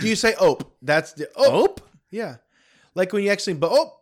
Do 0.00 0.06
you 0.08 0.14
say 0.14 0.34
"ope"? 0.38 0.76
That's 0.80 1.12
the 1.14 1.28
"ope." 1.34 1.80
Ope? 1.80 1.80
Yeah, 2.10 2.36
like 2.94 3.12
when 3.12 3.24
you 3.24 3.30
actually 3.30 3.54
but 3.54 3.70
oh 3.72 3.94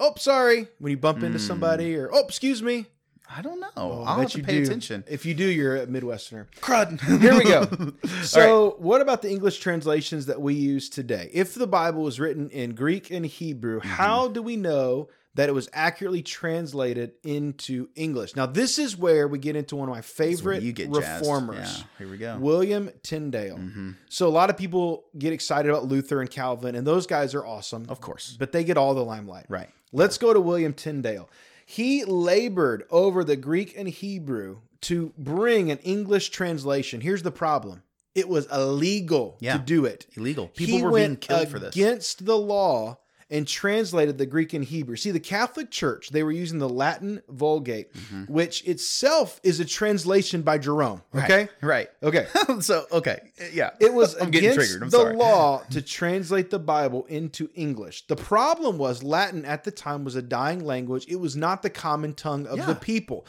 oh 0.00 0.12
sorry 0.16 0.68
when 0.78 0.90
you 0.90 0.96
bump 0.96 1.22
into 1.22 1.38
somebody 1.38 1.96
or 1.96 2.10
oh 2.12 2.24
excuse 2.26 2.62
me. 2.62 2.86
i 3.34 3.42
don't 3.42 3.60
know 3.60 3.68
Oh, 3.76 4.02
I 4.04 4.10
i'll 4.12 4.20
have 4.20 4.30
to 4.32 4.38
you 4.38 4.44
pay 4.44 4.58
do. 4.58 4.62
attention 4.64 5.04
If 5.08 5.26
you 5.26 5.34
do, 5.34 5.44
you're 5.44 5.76
a 5.76 5.86
Midwesterner. 5.86 6.46
crud 6.60 7.00
Here 7.20 7.34
we 7.36 7.44
go. 7.44 7.92
So, 8.22 8.76
what 8.78 9.00
about 9.00 9.22
the 9.22 9.30
English 9.30 9.58
translations 9.60 10.26
that 10.26 10.40
we 10.40 10.54
use 10.54 10.88
today? 10.88 11.30
If 11.32 11.54
the 11.54 11.66
Bible 11.66 12.02
was 12.02 12.18
written 12.20 12.50
in 12.50 12.74
Greek 12.74 13.10
and 13.10 13.24
Hebrew, 13.26 13.78
Mm-hmm. 13.80 13.88
how 13.88 14.28
do 14.28 14.42
we 14.42 14.56
know 14.56 15.08
that 15.34 15.48
it 15.50 15.52
was 15.52 15.68
accurately 15.74 16.22
translated 16.22 17.12
into 17.22 17.88
English? 17.94 18.34
Now, 18.36 18.46
this 18.46 18.78
is 18.78 18.96
where 18.96 19.28
we 19.28 19.38
get 19.38 19.54
into 19.54 19.76
one 19.76 19.88
of 19.88 19.94
my 19.94 20.00
favorite 20.00 20.62
you 20.62 20.72
get 20.72 20.90
jazzed. 20.92 21.20
reformers. 21.20 21.78
yeah 21.78 21.84
here 21.98 22.08
we 22.10 22.16
go 22.16 22.38
William 22.38 22.90
Tyndale. 23.02 23.58
Mhm. 23.58 23.96
So 24.08 24.28
a 24.28 24.34
lot 24.40 24.48
of 24.50 24.56
people 24.56 25.04
get 25.18 25.32
excited 25.34 25.68
about 25.70 25.84
Luther 25.86 26.20
and 26.22 26.30
Calvin, 26.30 26.74
and 26.74 26.86
those 26.86 27.06
guys 27.06 27.34
are 27.34 27.44
awesome, 27.44 27.86
of 27.88 28.00
course 28.00 28.36
but 28.38 28.52
they 28.52 28.64
get 28.64 28.76
all 28.78 28.94
the 28.94 29.04
limelight. 29.04 29.46
right 29.48 29.68
Let's 29.92 30.18
go 30.18 30.32
to 30.32 30.40
William 30.40 30.72
Tyndale. 30.72 31.28
He 31.64 32.04
labored 32.04 32.84
over 32.90 33.24
the 33.24 33.36
Greek 33.36 33.74
and 33.76 33.88
Hebrew 33.88 34.58
to 34.82 35.12
bring 35.18 35.70
an 35.70 35.78
English 35.78 36.30
translation. 36.30 37.00
Here's 37.00 37.22
the 37.22 37.30
problem. 37.30 37.82
It 38.14 38.28
was 38.28 38.46
illegal 38.52 39.36
Yeah. 39.40 39.58
to 39.58 39.62
do 39.62 39.84
it. 39.84 40.06
illegal 40.16 40.48
people 40.48 40.76
he 40.78 40.82
were 40.82 40.92
being 40.92 41.16
killed 41.16 41.48
for 41.48 41.58
this 41.58 41.74
against 41.74 42.24
the 42.24 42.36
law 42.38 42.98
and 43.28 43.46
translated 43.48 44.18
the 44.18 44.26
Greek 44.26 44.52
and 44.54 44.64
Hebrew. 44.64 44.94
See, 44.96 45.10
the 45.10 45.18
Catholic 45.18 45.70
Church, 45.70 46.10
they 46.10 46.22
were 46.22 46.30
using 46.30 46.58
the 46.60 46.68
Latin 46.68 47.22
Vulgate, 47.28 47.92
Mm-hmm. 47.92 48.32
which 48.32 48.64
itself 48.66 49.40
is 49.42 49.58
a 49.60 49.64
translation 49.64 50.42
by 50.42 50.58
Jerome. 50.58 51.02
Okay? 51.14 51.48
right 51.60 51.88
Okay. 52.02 52.26
so 52.60 52.84
okay 52.92 53.32
yeah 53.52 53.70
It 53.80 53.92
was 53.92 54.14
I'm 54.20 54.30
getting 54.30 54.50
against 54.50 54.70
triggered. 54.70 54.82
I'm 54.84 54.90
the 54.90 54.96
sorry. 54.98 55.16
law 55.16 55.62
to 55.70 55.82
translate 55.82 56.50
the 56.50 56.58
Bible 56.60 57.04
into 57.06 57.50
English. 57.54 58.06
The 58.06 58.16
problem 58.16 58.78
was 58.78 59.02
Latin 59.02 59.44
at 59.44 59.64
the 59.64 59.70
time 59.72 60.04
was 60.04 60.14
a 60.16 60.22
dying 60.22 60.64
language. 60.64 61.04
It 61.08 61.16
was 61.16 61.34
not 61.36 61.62
the 61.62 61.70
common 61.70 62.14
tongue 62.14 62.46
of 62.46 62.58
Yeah. 62.58 62.66
the 62.66 62.74
people. 62.76 63.26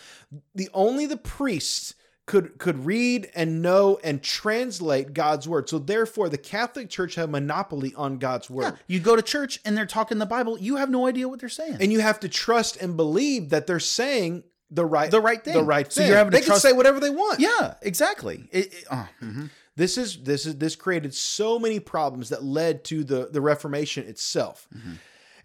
The 0.56 0.70
only 0.74 1.06
the 1.08 1.18
priests 1.18 1.96
could 2.28 2.60
could 2.60 2.86
read 2.86 3.30
and 3.34 3.62
know 3.64 3.98
and 4.04 4.22
translate 4.22 5.14
God's 5.14 5.48
word. 5.48 5.68
So 5.70 5.80
therefore 5.80 6.30
the 6.30 6.38
Catholic 6.38 6.90
Church 6.90 7.16
had 7.16 7.26
a 7.26 7.32
monopoly 7.32 7.94
on 7.96 8.20
God's 8.20 8.50
word. 8.50 8.64
Yeah, 8.74 8.76
you 8.88 9.00
go 9.00 9.16
to 9.16 9.22
church 9.24 9.60
and 9.66 9.76
they're 9.76 9.86
talking 9.88 10.20
the 10.20 10.26
Bible. 10.28 10.60
You 10.60 10.76
have 10.76 10.90
no 10.92 11.08
idea 11.08 11.28
what 11.28 11.40
they're 11.40 11.50
saying. 11.50 11.78
And 11.80 11.92
you 11.92 12.02
have 12.02 12.20
to 12.20 12.30
trust 12.30 12.78
and 12.78 12.96
believe 12.96 13.50
that 13.50 13.66
they're 13.66 13.80
saying 13.80 14.44
the 14.70 14.86
right 14.86 15.10
The 15.10 15.22
right 15.22 15.42
thing. 15.44 15.54
The 15.54 15.64
right 15.64 15.92
So 15.92 16.02
thing. 16.02 16.10
you're 16.10 16.18
having 16.18 16.32
to 16.32 16.38
they 16.38 16.44
trust- 16.46 16.62
can 16.64 16.72
say 16.72 16.76
whatever 16.78 17.00
they 17.00 17.10
want. 17.10 17.40
yeah, 17.40 17.76
exactly. 17.82 18.48
It, 18.52 18.74
it- 18.74 18.86
oh, 18.92 19.08
mhm. 19.24 19.50
This 19.78 19.98
is 19.98 20.18
this 20.24 20.46
is 20.48 20.58
this 20.58 20.76
created 20.76 21.14
so 21.14 21.60
many 21.60 21.80
problems 21.80 22.30
that 22.30 22.44
led 22.44 22.84
to 22.86 23.04
the 23.04 23.30
the 23.32 23.40
Reformation 23.42 24.06
itself. 24.08 24.68
Mm-hmm. 24.76 24.94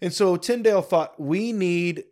And 0.01 0.11
so 0.11 0.35
Tyndale 0.35 0.81
thought 0.81 1.17
we 1.19 1.53
need 1.53 2.03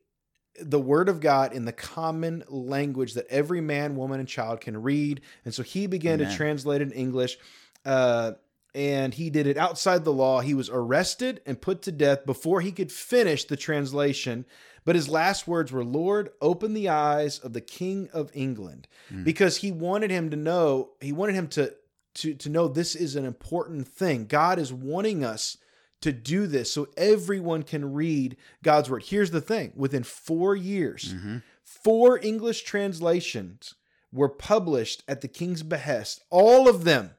the 0.60 0.80
word 0.80 1.10
of 1.10 1.20
God 1.20 1.54
in 1.54 1.66
the 1.66 1.72
common 1.72 2.44
language 2.50 3.14
that 3.14 3.28
every 3.30 3.62
man, 3.62 3.96
woman, 3.96 4.20
and 4.20 4.28
child 4.28 4.62
can 4.62 4.82
read. 4.82 5.22
And 5.46 5.54
so 5.54 5.64
he 5.64 5.88
began 5.88 6.20
to 6.20 6.36
translate 6.36 6.82
it 6.82 6.92
in 6.92 6.94
English. 6.94 7.38
Uh, 7.86 8.34
and 8.74 9.14
he 9.14 9.30
did 9.30 9.48
it 9.48 9.58
outside 9.58 10.06
the 10.06 10.14
law. 10.14 10.40
He 10.40 10.54
was 10.54 10.70
arrested 10.70 11.42
and 11.46 11.62
put 11.62 11.82
to 11.84 11.92
death 11.92 12.26
before 12.26 12.62
he 12.62 12.72
could 12.72 12.92
finish 12.92 13.46
the 13.46 13.58
translation. 13.58 14.46
But 14.86 14.96
his 14.96 15.10
last 15.10 15.48
words 15.48 15.72
were, 15.72 15.84
Lord, 15.84 16.30
open 16.42 16.74
the 16.74 16.90
eyes 16.90 17.38
of 17.40 17.54
the 17.54 17.62
King 17.62 18.10
of 18.14 18.32
England. 18.34 18.88
Because 19.24 19.58
he 19.58 19.72
wanted 19.72 20.10
him 20.10 20.30
to 20.32 20.38
know, 20.38 20.92
he 21.02 21.12
wanted 21.12 21.36
him 21.36 21.48
to, 21.50 21.74
to, 22.16 22.34
to 22.34 22.50
know 22.50 22.68
this 22.68 22.96
is 22.96 23.16
an 23.16 23.26
important 23.26 23.88
thing. 23.88 24.26
God 24.26 24.58
is 24.58 24.74
wanting 24.74 25.24
us 25.24 25.58
to 26.02 26.12
do 26.12 26.48
this 26.48 26.74
so 26.74 26.88
everyone 26.98 27.64
can 27.64 27.94
read 27.94 28.36
God's 28.64 28.90
word. 28.90 29.04
Here's 29.04 29.32
the 29.32 29.42
thing 29.42 29.74
within 29.76 30.04
four 30.04 30.56
years, 30.56 31.14
mm-hmm. 31.14 31.38
four 31.64 32.20
English 32.22 32.64
translations 32.64 33.76
were 34.12 34.30
published 34.30 35.04
at 35.08 35.22
the 35.22 35.28
king's 35.28 35.64
behest, 35.64 36.22
all 36.30 36.68
of 36.68 36.84
them 36.84 37.12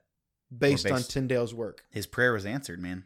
based, 0.57 0.91
on 0.91 1.03
Tyndale's 1.03 1.55
work. 1.55 1.85
his 1.91 2.07
prayer 2.07 2.33
was 2.33 2.45
answered, 2.45 2.81
man. 2.81 3.05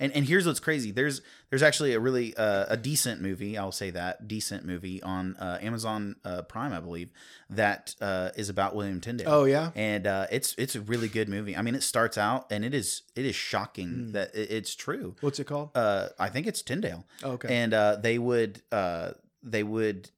And 0.00 0.10
and 0.12 0.24
here's 0.26 0.46
what's 0.46 0.58
crazy. 0.60 0.90
There's 0.90 1.20
there's 1.50 1.62
actually 1.62 1.92
a 1.92 2.00
really 2.00 2.34
uh, 2.36 2.64
a 2.70 2.76
decent 2.76 3.20
movie. 3.20 3.56
I'll 3.58 3.70
say 3.70 3.90
that 3.90 4.26
decent 4.26 4.64
movie 4.64 5.02
on 5.02 5.36
uh, 5.36 5.58
Amazon 5.60 6.16
uh, 6.24 6.42
Prime, 6.42 6.72
I 6.72 6.80
believe, 6.80 7.10
that 7.50 7.94
uh, 8.00 8.30
is 8.34 8.48
about 8.48 8.74
William 8.74 9.00
Tyndale. 9.00 9.28
Oh, 9.28 9.44
yeah? 9.44 9.70
and 9.76 10.06
uh, 10.06 10.26
it's 10.32 10.54
it's 10.56 10.74
a 10.74 10.80
really 10.80 11.08
good 11.08 11.28
movie. 11.28 11.54
I 11.56 11.62
mean, 11.62 11.74
it 11.74 11.82
starts 11.82 12.16
out 12.18 12.50
and 12.50 12.64
it 12.64 12.72
is 12.74 13.02
it 13.14 13.24
is 13.26 13.34
shocking 13.36 13.88
Hmm. 13.90 14.12
that 14.12 14.34
it, 14.34 14.50
it's 14.50 14.74
true. 14.74 15.14
What's 15.20 15.38
it 15.38 15.44
called? 15.44 15.70
Uh, 15.76 16.08
I 16.18 16.30
think 16.30 16.46
it's 16.46 16.62
Tyndale. 16.62 17.04
Oh, 17.22 17.32
okay. 17.32 17.54
and 17.54 17.74
uh, 17.74 17.96
they 17.96 18.18
would 18.18 18.62
uh, 18.72 19.10
they 19.42 19.62
would 19.62 20.10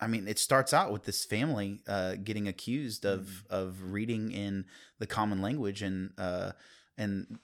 i 0.00 0.06
mean 0.08 0.26
it 0.26 0.38
starts 0.38 0.72
out 0.74 0.92
with 0.92 1.04
this 1.04 1.24
family 1.24 1.80
uh, 1.86 2.16
getting 2.24 2.48
accused 2.48 3.04
of 3.06 3.20
Mm. 3.20 3.50
of 3.50 3.92
reading 3.92 4.32
in 4.32 4.64
the 4.98 5.06
common 5.06 5.40
language 5.40 5.80
and 5.80 6.10
uh, 6.18 6.52
and 6.98 7.38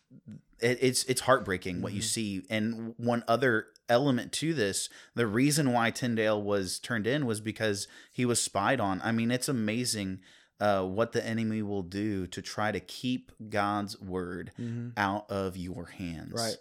it, 0.60 0.78
it's 0.80 1.04
it's 1.04 1.22
heartbreaking 1.22 1.80
what 1.82 1.92
you 1.92 2.00
Mhm. 2.00 2.04
see 2.04 2.42
and 2.50 2.94
one 2.96 3.22
other 3.28 3.66
element 3.88 4.32
to 4.32 4.52
this 4.54 4.88
the 5.14 5.26
reason 5.26 5.72
why 5.72 5.90
tyndale 5.90 6.42
was 6.42 6.78
turned 6.78 7.06
in 7.06 7.24
was 7.26 7.40
because 7.40 7.88
he 8.12 8.24
was 8.26 8.40
spied 8.40 8.80
on 8.80 9.00
i 9.02 9.10
mean 9.12 9.30
it's 9.30 9.48
amazing 9.48 10.20
uh, 10.60 10.82
what 10.84 11.12
the 11.12 11.24
enemy 11.24 11.62
will 11.62 11.82
do 11.84 12.26
to 12.26 12.42
try 12.42 12.72
to 12.72 12.80
keep 12.80 13.30
god's 13.48 13.98
word 14.00 14.50
Mhm. 14.60 14.92
out 14.96 15.30
of 15.30 15.56
your 15.56 15.86
hands 15.86 16.32
Right. 16.34 16.56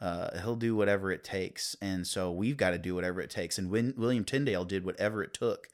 uh, 0.00 0.38
he'll 0.40 0.56
do 0.56 0.74
whatever 0.76 1.10
it 1.12 1.22
takes, 1.24 1.76
and 1.82 2.06
so 2.06 2.32
we've 2.32 2.56
got 2.56 2.70
to 2.70 2.78
do 2.78 2.94
whatever 2.94 3.20
it 3.20 3.28
takes. 3.28 3.58
And 3.58 3.68
when 3.70 3.92
William 3.98 4.24
Tyndale 4.24 4.64
did 4.64 4.82
whatever 4.82 5.22
it 5.22 5.34
took 5.34 5.68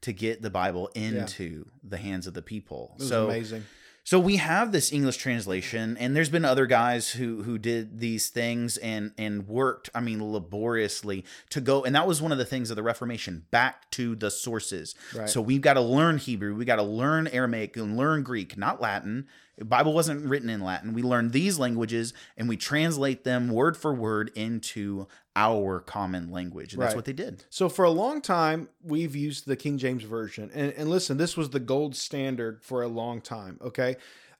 to 0.00 0.14
get 0.14 0.40
the 0.40 0.48
Bible 0.48 0.88
into 0.94 1.66
the 1.84 1.98
hands 1.98 2.26
of 2.26 2.32
the 2.32 2.40
people. 2.40 2.92
It 2.94 3.00
was 3.00 3.08
so 3.10 3.26
amazing. 3.28 3.66
So 4.02 4.18
we 4.18 4.36
have 4.36 4.72
this 4.72 4.92
English 4.92 5.18
translation, 5.18 5.96
and 5.98 6.16
there's 6.16 6.30
been 6.30 6.44
other 6.44 6.66
guys 6.66 7.10
who 7.10 7.42
who 7.42 7.58
did 7.58 8.00
these 8.00 8.28
things 8.28 8.76
and 8.78 9.12
and 9.18 9.46
worked, 9.46 9.90
I 9.94 10.00
mean, 10.00 10.32
laboriously 10.32 11.24
to 11.50 11.60
go. 11.60 11.84
And 11.84 11.94
that 11.94 12.06
was 12.06 12.22
one 12.22 12.32
of 12.32 12.38
the 12.38 12.44
things 12.44 12.70
of 12.70 12.76
the 12.76 12.82
Reformation, 12.82 13.46
back 13.50 13.90
to 13.92 14.16
the 14.16 14.30
sources. 14.30 14.94
Right. 15.14 15.28
So 15.28 15.40
we've 15.40 15.60
got 15.60 15.74
to 15.74 15.80
learn 15.80 16.18
Hebrew, 16.18 16.54
we 16.54 16.64
got 16.64 16.76
to 16.76 16.82
learn 16.82 17.26
Aramaic 17.28 17.76
and 17.76 17.96
learn 17.96 18.22
Greek, 18.22 18.56
not 18.56 18.80
Latin. 18.80 19.26
The 19.60 19.66
Bible 19.66 19.92
wasn't 19.92 20.24
written 20.24 20.48
in 20.48 20.62
Latin. 20.62 20.94
We 20.94 21.02
learn 21.02 21.32
these 21.32 21.58
languages 21.58 22.14
and 22.38 22.48
we 22.48 22.56
translate 22.56 23.24
them 23.24 23.50
word 23.50 23.76
for 23.76 23.92
word 23.92 24.32
into 24.34 25.06
our 25.36 25.80
common 25.80 26.30
language. 26.30 26.72
And 26.72 26.82
that's 26.82 26.94
what 26.94 27.04
they 27.04 27.12
did. 27.12 27.44
So 27.50 27.68
for 27.68 27.84
a 27.84 27.90
long 27.90 28.22
time, 28.22 28.70
we've 28.82 29.14
used 29.14 29.46
the 29.46 29.56
King 29.56 29.76
James 29.76 30.02
version, 30.02 30.50
and, 30.54 30.72
and 30.72 30.88
listen, 30.88 31.18
this 31.18 31.36
was 31.36 31.50
the 31.50 31.60
gold 31.60 31.94
standard 31.94 32.62
for 32.62 32.82
a 32.82 32.88
long 32.88 33.20
time. 33.20 33.58
Okay, 33.60 33.96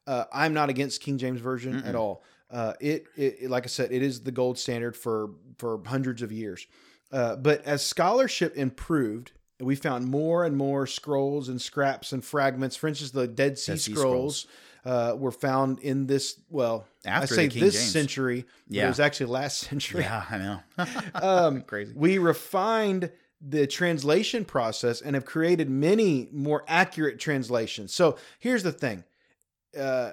uh, 0.06 0.24
I'm 0.32 0.54
not 0.54 0.70
against 0.70 1.02
King 1.02 1.18
James 1.18 1.42
version 1.42 1.84
at 1.84 1.94
all. 1.94 2.24
Uh, 2.50 2.72
it, 2.80 3.04
it, 3.14 3.50
like 3.50 3.64
I 3.64 3.68
said, 3.68 3.92
it 3.92 4.02
is 4.02 4.22
the 4.22 4.32
gold 4.32 4.58
standard 4.58 4.96
for 4.96 5.32
for 5.58 5.82
hundreds 5.84 6.22
of 6.22 6.32
years. 6.32 6.66
Uh, 7.12 7.36
but 7.36 7.62
as 7.66 7.84
scholarship 7.84 8.56
improved, 8.56 9.32
we 9.60 9.76
found 9.76 10.06
more 10.06 10.46
and 10.46 10.56
more 10.56 10.86
scrolls 10.86 11.50
and 11.50 11.60
scraps 11.60 12.12
and 12.12 12.24
fragments. 12.24 12.74
For 12.74 12.88
instance, 12.88 13.10
the 13.10 13.28
Dead 13.28 13.58
Sea, 13.58 13.72
Dead 13.72 13.80
Sea 13.80 13.92
Scrolls. 13.92 14.46
Uh, 14.84 15.14
were 15.18 15.30
found 15.32 15.78
in 15.80 16.06
this 16.06 16.40
well 16.48 16.86
After 17.04 17.34
I 17.34 17.36
say 17.36 17.46
this 17.48 17.74
James. 17.74 17.92
century 17.92 18.46
Yeah. 18.68 18.86
it 18.86 18.88
was 18.88 19.00
actually 19.00 19.26
last 19.26 19.58
century 19.68 20.00
Yeah, 20.02 20.24
I 20.30 20.38
know. 20.38 20.60
um, 21.14 21.62
Crazy. 21.62 21.92
we 21.94 22.16
refined 22.18 23.10
the 23.42 23.66
translation 23.66 24.44
process 24.44 25.00
and 25.02 25.14
have 25.14 25.24
created 25.26 25.68
many 25.68 26.28
more 26.32 26.64
accurate 26.68 27.18
translations. 27.18 27.92
So 27.94 28.16
here's 28.38 28.62
the 28.62 28.72
thing 28.72 29.04
uh, 29.78 30.12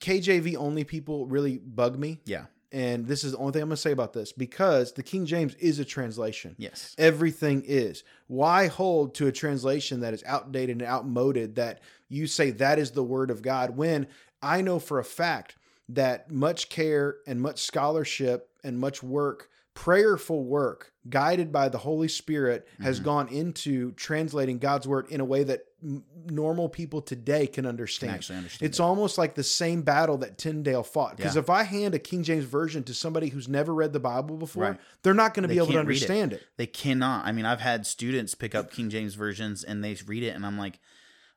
KJV 0.00 0.56
only 0.56 0.84
people 0.84 1.26
really 1.26 1.58
bug 1.58 1.98
me. 1.98 2.20
Yeah. 2.24 2.46
And 2.70 3.06
this 3.06 3.24
is 3.24 3.32
the 3.32 3.38
only 3.38 3.52
thing 3.52 3.62
I'm 3.62 3.68
going 3.68 3.76
to 3.76 3.82
say 3.82 3.92
about 3.92 4.12
this 4.12 4.32
because 4.32 4.92
the 4.92 5.02
King 5.02 5.24
James 5.24 5.54
is 5.54 5.78
a 5.78 5.84
translation. 5.84 6.54
Yes. 6.58 6.94
Everything 6.98 7.62
is. 7.66 8.04
Why 8.26 8.66
hold 8.66 9.14
to 9.16 9.26
a 9.26 9.32
translation 9.32 10.00
that 10.00 10.12
is 10.12 10.22
outdated 10.26 10.80
and 10.80 10.88
outmoded 10.88 11.54
that 11.54 11.80
you 12.08 12.26
say 12.26 12.50
that 12.52 12.78
is 12.78 12.90
the 12.90 13.02
word 13.02 13.30
of 13.30 13.40
God 13.40 13.76
when 13.76 14.06
I 14.42 14.60
know 14.60 14.78
for 14.78 14.98
a 14.98 15.04
fact 15.04 15.56
that 15.88 16.30
much 16.30 16.68
care 16.68 17.16
and 17.26 17.40
much 17.40 17.60
scholarship 17.60 18.50
and 18.62 18.78
much 18.78 19.02
work, 19.02 19.48
prayerful 19.84 20.44
work, 20.44 20.92
guided 21.08 21.52
by 21.52 21.68
the 21.68 21.78
Holy 21.78 22.08
Spirit, 22.08 22.66
has 22.80 22.98
Mhm. 22.98 23.04
gone 23.04 23.28
into 23.28 23.92
translating 23.92 24.58
God's 24.58 24.88
word 24.88 25.06
in 25.08 25.20
a 25.20 25.24
way 25.24 25.44
that 25.44 25.66
m- 25.80 26.02
normal 26.26 26.68
people 26.68 27.00
today 27.00 27.46
can 27.46 27.62
Can 27.62 27.66
understand. 27.66 28.12
actually 28.12 28.38
understand. 28.38 28.68
It's 28.68 28.80
almost 28.80 29.18
like 29.18 29.36
the 29.36 29.44
same 29.44 29.82
battle 29.82 30.18
that 30.18 30.36
Tyndale 30.36 30.82
fought. 30.82 31.16
Because 31.16 31.36
Yeah. 31.36 31.42
if 31.42 31.48
I 31.50 31.62
hand 31.62 31.94
a 31.94 32.00
King 32.00 32.24
James 32.24 32.44
version 32.44 32.82
to 32.82 32.92
somebody 32.92 33.28
who's 33.28 33.46
never 33.46 33.72
read 33.72 33.92
the 33.92 34.00
Bible 34.00 34.36
before, 34.36 34.64
Right. 34.64 34.80
they're 35.04 35.14
not 35.14 35.32
going 35.32 35.42
to 35.44 35.48
be 35.48 35.54
able 35.58 35.66
to 35.68 35.72
can't 35.74 35.86
it. 35.86 35.92
understand 35.92 36.32
it. 36.32 36.42
They 36.56 36.66
cannot. 36.66 37.24
I 37.24 37.30
mean, 37.30 37.44
I've 37.44 37.60
had 37.60 37.86
students 37.86 38.34
pick 38.34 38.56
up 38.56 38.72
King 38.72 38.90
James 38.90 39.14
versions 39.14 39.62
and 39.62 39.84
they 39.84 39.96
read 40.06 40.24
it, 40.24 40.34
and 40.34 40.44
I'm 40.44 40.58
like, 40.58 40.80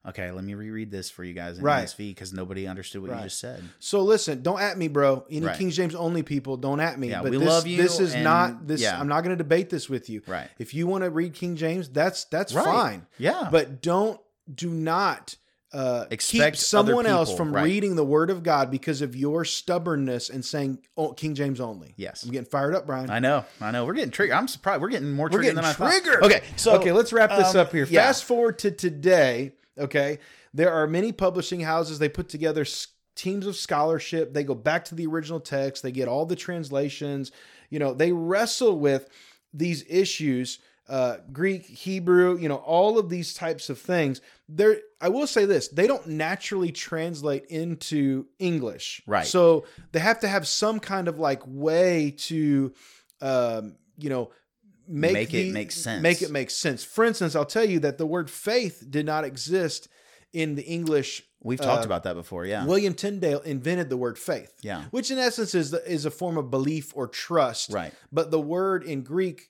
okay, 0.07 0.31
let 0.31 0.43
me 0.43 0.53
reread 0.53 0.89
this 0.91 1.09
for 1.09 1.23
you 1.23 1.33
guys 1.33 1.57
in 1.57 1.63
Right. 1.63 1.83
ESV 1.85 2.09
because 2.09 2.33
nobody 2.33 2.67
understood 2.67 3.01
what 3.01 3.11
Right. 3.11 3.17
you 3.19 3.23
just 3.25 3.39
said. 3.39 3.63
So 3.79 4.01
listen, 4.01 4.41
don't 4.41 4.59
at 4.59 4.77
me, 4.77 4.87
bro. 4.87 5.25
Any 5.29 5.45
Right. 5.45 5.57
King 5.57 5.69
James 5.69 5.93
only 5.95 6.23
people, 6.23 6.57
don't 6.57 6.79
at 6.79 6.99
me. 6.99 7.09
Yeah, 7.09 7.21
but 7.21 7.31
we 7.31 7.37
this, 7.37 7.47
love 7.47 7.67
you 7.67 7.77
This 7.81 7.99
is 7.99 8.13
and- 8.13 8.23
not 8.23 8.67
this. 8.67 8.81
yeah. 8.81 8.99
I'm 8.99 9.07
not 9.07 9.21
going 9.23 9.37
to 9.37 9.43
debate 9.43 9.69
this 9.69 9.89
with 9.89 10.09
you. 10.09 10.21
Right. 10.27 10.49
If 10.59 10.73
you 10.73 10.87
want 10.87 11.03
to 11.03 11.09
read 11.09 11.33
King 11.33 11.55
James, 11.55 11.87
that's 11.89 12.25
that's 12.25 12.53
Right. 12.53 12.65
fine. 12.65 13.07
Yeah. 13.17 13.47
But 13.51 13.81
don't 13.81 14.19
do 14.53 14.69
not 14.69 15.35
uh, 15.73 16.05
Expect 16.11 16.55
keep 16.57 16.61
someone 16.65 17.05
other 17.05 17.15
else 17.15 17.33
from 17.33 17.55
reading 17.55 17.95
the 17.95 18.03
Word 18.03 18.29
of 18.29 18.43
God 18.43 18.69
because 18.69 19.01
of 19.01 19.15
your 19.15 19.45
stubbornness 19.45 20.29
and 20.29 20.43
saying 20.43 20.79
oh, 20.97 21.13
King 21.13 21.33
James 21.33 21.61
only. 21.61 21.93
Yes. 21.95 22.23
I'm 22.25 22.31
getting 22.31 22.49
fired 22.49 22.75
up, 22.75 22.85
Brian. 22.85 23.09
I 23.09 23.19
know. 23.19 23.45
I 23.61 23.71
know. 23.71 23.85
We're 23.85 23.93
getting 23.93 24.11
triggered. 24.11 24.35
I'm 24.35 24.49
surprised. 24.49 24.81
We're 24.81 24.89
getting 24.89 25.11
more 25.13 25.27
We're 25.27 25.37
triggered 25.39 25.55
getting 25.55 25.55
than 25.55 25.65
I 25.65 25.71
thought. 25.71 25.91
triggered. 26.03 26.23
Okay. 26.23 26.41
So 26.57 26.73
okay, 26.75 26.91
let's 26.91 27.13
wrap 27.13 27.29
this 27.29 27.55
um, 27.55 27.61
up 27.61 27.71
here. 27.71 27.85
Fast 27.85 28.25
forward 28.25 28.59
to 28.59 28.71
today. 28.71 29.53
Okay, 29.79 30.19
there 30.53 30.71
are 30.71 30.87
many 30.87 31.11
publishing 31.11 31.61
houses. 31.61 31.99
They 31.99 32.09
put 32.09 32.29
together 32.29 32.65
teams 33.15 33.45
of 33.45 33.55
scholarship. 33.55 34.33
They 34.33 34.43
go 34.43 34.55
back 34.55 34.85
to 34.85 34.95
the 34.95 35.05
original 35.07 35.39
text. 35.39 35.83
They 35.83 35.91
get 35.91 36.07
all 36.07 36.25
the 36.25 36.35
translations. 36.35 37.31
You 37.69 37.79
know, 37.79 37.93
they 37.93 38.11
wrestle 38.11 38.79
with 38.79 39.09
these 39.53 39.85
issues. 39.89 40.59
Uh, 40.89 41.17
Greek, 41.31 41.65
Hebrew, 41.65 42.37
you 42.37 42.49
know, 42.49 42.57
all 42.57 42.97
of 42.97 43.09
these 43.09 43.33
types 43.33 43.69
of 43.69 43.79
things. 43.79 44.19
They're, 44.49 44.79
I 44.99 45.07
will 45.07 45.27
say 45.27 45.45
this: 45.45 45.69
they 45.69 45.87
don't 45.87 46.05
naturally 46.07 46.71
translate 46.71 47.45
into 47.45 48.25
English, 48.39 49.01
Right. 49.07 49.25
So 49.25 49.65
they 49.93 49.99
have 49.99 50.19
to 50.21 50.27
have 50.27 50.47
some 50.47 50.79
kind 50.79 51.07
of 51.07 51.17
like 51.17 51.43
way 51.45 52.15
to, 52.17 52.73
um, 53.21 53.77
you 53.97 54.09
know, 54.09 54.31
make, 54.91 55.13
Make 55.13 55.33
it 55.33 55.51
make 55.51 55.71
sense. 55.71 56.01
Make 56.01 56.21
it 56.21 56.31
make 56.31 56.49
sense. 56.49 56.83
For 56.83 57.03
instance, 57.03 57.35
I'll 57.35 57.45
tell 57.45 57.65
you 57.65 57.79
that 57.79 57.97
the 57.97 58.05
word 58.05 58.29
faith 58.29 58.85
did 58.89 59.05
not 59.05 59.23
exist 59.23 59.87
in 60.33 60.55
the 60.55 60.63
English. 60.63 61.23
we've 61.43 61.59
talked 61.59 61.83
uh, 61.83 61.85
about 61.85 62.03
that 62.03 62.15
before. 62.15 62.45
Yeah. 62.45 62.65
William 62.65 62.93
Tyndale 62.93 63.39
invented 63.41 63.89
the 63.89 63.97
word 63.97 64.17
faith, 64.17 64.53
yeah. 64.61 64.85
which 64.91 65.11
in 65.11 65.17
essence 65.17 65.53
is 65.55 65.71
the, 65.71 65.85
is 65.91 66.05
a 66.05 66.11
form 66.11 66.37
of 66.37 66.49
belief 66.49 66.95
or 66.95 67.07
trust. 67.07 67.71
Right. 67.71 67.93
But 68.11 68.31
the 68.31 68.39
word 68.39 68.83
in 68.83 69.01
Greek 69.01 69.49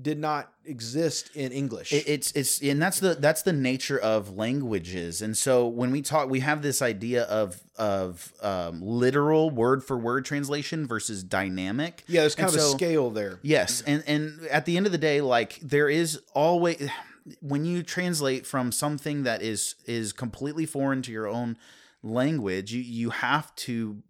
did 0.00 0.18
not 0.18 0.52
exist 0.64 1.30
in 1.34 1.52
English. 1.52 1.92
It, 1.92 2.08
it's 2.08 2.32
it's 2.32 2.60
and 2.60 2.82
that's 2.82 2.98
the 2.98 3.14
that's 3.14 3.42
the 3.42 3.52
nature 3.52 3.98
of 3.98 4.36
languages. 4.36 5.22
And 5.22 5.36
so 5.36 5.68
when 5.68 5.90
we 5.92 6.02
talk, 6.02 6.28
we 6.28 6.40
have 6.40 6.62
this 6.62 6.82
idea 6.82 7.24
of 7.24 7.60
of 7.76 8.32
um, 8.42 8.80
literal 8.82 9.50
word 9.50 9.84
for 9.84 9.96
word 9.96 10.24
translation 10.24 10.86
versus 10.86 11.22
dynamic. 11.22 12.02
yeah, 12.08 12.22
there's 12.22 12.34
kind 12.34 12.48
And 12.50 12.58
of 12.58 12.64
a 12.64 12.68
scale 12.68 13.10
there. 13.10 13.38
Yes, 13.42 13.82
and 13.86 14.02
and 14.06 14.40
at 14.50 14.64
the 14.64 14.76
end 14.76 14.86
of 14.86 14.92
the 14.92 14.98
day, 14.98 15.20
like 15.20 15.60
there 15.62 15.88
is 15.88 16.20
always 16.34 16.88
when 17.40 17.64
you 17.64 17.82
translate 17.82 18.46
from 18.46 18.70
something 18.72 19.22
that 19.24 19.42
is 19.42 19.74
is 19.86 20.12
completely 20.12 20.66
foreign 20.66 21.02
to 21.02 21.12
your 21.12 21.26
own 21.26 21.56
language, 22.02 22.72
you 22.72 22.80
you 22.82 23.10
have 23.10 23.54
to 23.56 24.02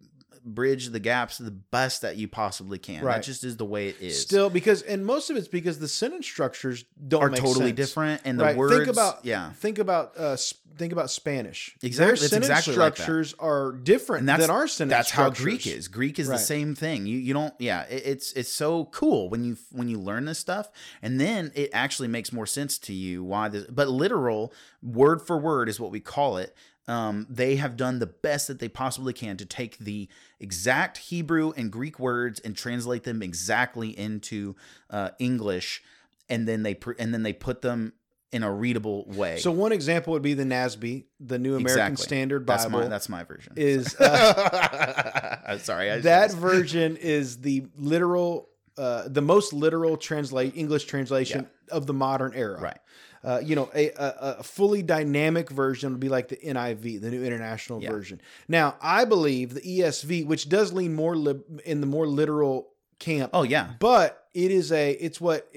bridge 0.47 0.89
the 0.89 0.99
gaps 0.99 1.39
the 1.39 1.49
best 1.49 2.03
that 2.03 2.17
you 2.17 2.27
possibly 2.27 2.77
can. 2.77 3.03
Right. 3.03 3.15
That 3.15 3.23
just 3.23 3.43
is 3.43 3.57
the 3.57 3.65
way 3.65 3.87
it 3.87 3.99
is. 3.99 4.21
Still, 4.21 4.49
because 4.51 4.81
and 4.83 5.03
most 5.05 5.29
of 5.31 5.37
it's 5.37 5.47
because 5.47 5.79
the 5.79 5.87
sentence 5.87 6.27
structures 6.27 6.85
don't 7.07 7.23
are 7.23 7.29
make 7.29 7.39
totally 7.41 7.67
sense. 7.67 7.77
different, 7.77 8.21
and 8.25 8.39
the 8.39 8.43
Right. 8.43 8.55
words. 8.57 8.75
Think 8.75 8.87
about 8.89 9.25
yeah, 9.25 9.51
Think 9.53 9.79
about 9.79 10.17
uh, 10.17 10.37
think 10.77 10.93
about 10.93 11.09
Spanish. 11.09 11.75
Exactly. 11.81 12.07
Their 12.07 12.15
sentence 12.17 12.49
exactly 12.49 12.75
like 12.75 12.95
structures 12.95 13.33
are 13.39 13.71
different 13.73 14.25
than 14.25 14.49
our 14.49 14.67
sentence 14.67 14.95
that's 14.97 15.11
how. 15.11 15.29
Greek 15.29 15.65
is. 15.67 15.87
Greek 15.87 16.19
is 16.19 16.27
Right. 16.27 16.37
the 16.37 16.43
same 16.43 16.75
thing. 16.75 17.05
You 17.05 17.17
you 17.17 17.33
don't 17.33 17.53
yeah. 17.59 17.83
It, 17.83 18.03
it's 18.05 18.33
it's 18.33 18.51
so 18.51 18.85
cool 18.85 19.29
when 19.29 19.43
you 19.43 19.57
when 19.71 19.87
you 19.87 19.99
learn 19.99 20.25
this 20.25 20.39
stuff, 20.39 20.69
and 21.01 21.19
then 21.19 21.51
it 21.55 21.69
actually 21.73 22.07
makes 22.07 22.31
more 22.31 22.45
sense 22.45 22.77
to 22.79 22.93
you 22.93 23.23
why 23.23 23.49
this. 23.49 23.65
But 23.65 23.87
literal 23.89 24.53
word 24.83 25.21
for 25.21 25.37
word 25.37 25.69
is 25.69 25.79
what 25.79 25.91
we 25.91 25.99
call 25.99 26.37
it. 26.37 26.55
Um, 26.87 27.25
they 27.29 27.55
have 27.55 27.77
done 27.77 27.97
the 27.97 28.05
best 28.05 28.47
that 28.47 28.59
they 28.59 28.67
possibly 28.69 29.11
can 29.11 29.37
to 29.37 29.45
take 29.45 29.79
the 29.79 30.07
exact 30.39 30.97
Hebrew 30.99 31.51
and 31.57 31.71
Greek 31.71 31.97
words 31.97 32.39
and 32.41 32.55
translate 32.55 33.03
them 33.05 33.23
exactly 33.23 33.89
into 33.97 34.55
uh, 34.91 35.09
English, 35.17 35.81
and 36.29 36.47
then 36.47 36.61
they 36.61 36.75
pr- 36.75 36.91
and 36.99 37.11
then 37.11 37.23
they 37.23 37.33
put 37.33 37.61
them 37.63 37.93
in 38.35 38.43
a 38.43 38.51
readable 38.51 39.05
way. 39.07 39.37
So 39.37 39.49
one 39.51 39.71
example 39.71 40.11
would 40.13 40.21
be 40.21 40.33
the 40.33 40.43
NASB, 40.43 41.05
the 41.19 41.39
New 41.39 41.51
American 41.55 41.93
Exactly. 41.93 42.03
Standard 42.03 42.45
that's 42.45 42.65
Bible. 42.65 42.79
my 42.81 42.87
that's 42.87 43.07
my 43.09 43.23
version. 43.23 43.53
is 43.55 43.95
uh, 43.99 45.37
I'm 45.47 45.59
sorry. 45.59 45.89
I 45.91 45.99
that 46.01 46.27
just- 46.27 46.37
version 46.51 46.97
is 46.97 47.37
the 47.37 47.65
literal, 47.77 48.49
uh, 48.77 49.07
the 49.07 49.21
most 49.21 49.53
literal 49.53 49.97
translate 49.97 50.55
English 50.57 50.85
translation 50.85 51.47
of 51.71 51.85
the 51.87 51.93
modern 51.93 52.33
era. 52.35 52.59
Right. 52.59 52.77
Uh, 53.23 53.39
you 53.43 53.55
know, 53.55 53.71
a, 53.73 53.89
a, 53.89 54.35
a 54.39 54.43
fully 54.43 54.83
dynamic 54.83 55.49
version 55.49 55.91
would 55.93 55.99
be 55.99 56.09
like 56.09 56.27
the 56.27 56.35
NIV, 56.37 57.01
the 57.01 57.09
New 57.09 57.23
International 57.23 57.81
Yeah. 57.81 57.89
Version. 57.89 58.21
Now, 58.47 58.75
I 58.81 59.05
believe 59.05 59.55
the 59.55 59.61
ESV, 59.61 60.27
which 60.27 60.47
does 60.47 60.71
lean 60.73 60.93
more 60.93 61.15
lib- 61.15 61.61
in 61.65 61.81
the 61.81 61.87
more 61.87 62.05
literal 62.05 62.67
camp, 62.99 63.31
Oh 63.33 63.41
yeah. 63.41 63.71
but 63.79 64.27
it 64.35 64.51
is 64.51 64.71
a, 64.71 64.91
it's 64.91 65.19
what 65.19 65.49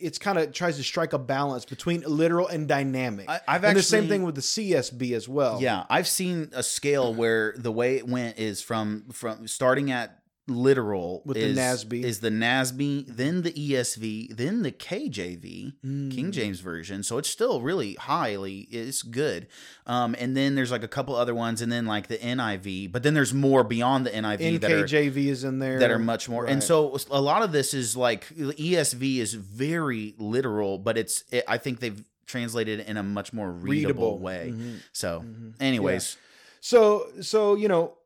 it's 0.00 0.18
kind 0.18 0.38
of 0.38 0.52
tries 0.52 0.76
to 0.76 0.82
strike 0.82 1.12
a 1.12 1.18
balance 1.18 1.64
between 1.64 2.02
literal 2.06 2.46
and 2.48 2.68
dynamic. 2.68 3.28
I- 3.28 3.40
I've 3.48 3.64
and 3.64 3.76
the 3.76 3.82
same 3.82 4.08
thing 4.08 4.22
with 4.22 4.34
the 4.34 4.40
CSB 4.42 5.14
as 5.14 5.28
well. 5.28 5.60
Yeah, 5.60 5.84
I've 5.90 6.08
seen 6.08 6.50
a 6.52 6.62
scale 6.62 7.14
where 7.14 7.54
the 7.56 7.72
way 7.72 7.96
it 7.96 8.06
went 8.08 8.38
is 8.38 8.62
from 8.62 9.04
from 9.12 9.46
starting 9.48 9.90
at 9.90 10.17
literal 10.48 11.22
With 11.24 11.36
the 11.36 11.44
is, 11.44 11.58
NASB. 11.58 12.02
is 12.04 12.20
the 12.20 12.30
NASB, 12.30 13.04
then 13.08 13.42
the 13.42 13.52
ESV, 13.52 14.36
then 14.36 14.62
the 14.62 14.72
KJV, 14.72 15.74
Mm. 15.84 16.10
King 16.14 16.32
James 16.32 16.60
version. 16.60 17.02
So 17.02 17.18
it's 17.18 17.28
still 17.30 17.60
really 17.60 17.94
highly 17.94 18.60
it's 18.70 19.02
good. 19.02 19.46
Um, 19.86 20.14
and 20.18 20.36
then 20.36 20.54
there's 20.54 20.70
like 20.70 20.82
a 20.82 20.88
couple 20.88 21.14
other 21.14 21.34
ones, 21.34 21.60
and 21.62 21.70
then 21.70 21.86
like 21.86 22.08
the 22.08 22.18
NIV, 22.18 22.90
but 22.92 23.02
then 23.02 23.14
there's 23.14 23.34
more 23.34 23.62
beyond 23.64 24.06
the 24.06 24.10
NIV 24.10 24.60
that 24.60 24.70
are 24.72 24.84
is 24.84 25.44
in 25.44 25.58
there. 25.58 25.78
that 25.78 25.90
are 25.90 25.98
much 25.98 26.28
more. 26.28 26.46
And 26.46 26.62
so 26.62 26.96
a 27.10 27.20
lot 27.20 27.42
of 27.42 27.52
this 27.52 27.74
is 27.74 27.96
like 27.96 28.28
the 28.28 28.54
ESV 28.54 29.18
is 29.18 29.34
very 29.34 30.14
literal, 30.18 30.78
but 30.78 30.96
it's 30.98 31.24
it, 31.30 31.44
I 31.46 31.58
think 31.58 31.80
they've 31.80 32.02
translated 32.26 32.80
it 32.80 32.86
in 32.88 32.96
a 32.96 33.02
much 33.02 33.32
more 33.32 33.50
readable, 33.50 34.18
Readable. 34.18 34.18
way. 34.18 34.52
Mhm. 34.54 34.76
So, 34.92 35.24
Mhm. 35.26 35.54
anyways, 35.60 36.16
So, 36.60 37.06
so 37.20 37.54
you 37.54 37.68
know, 37.68 37.97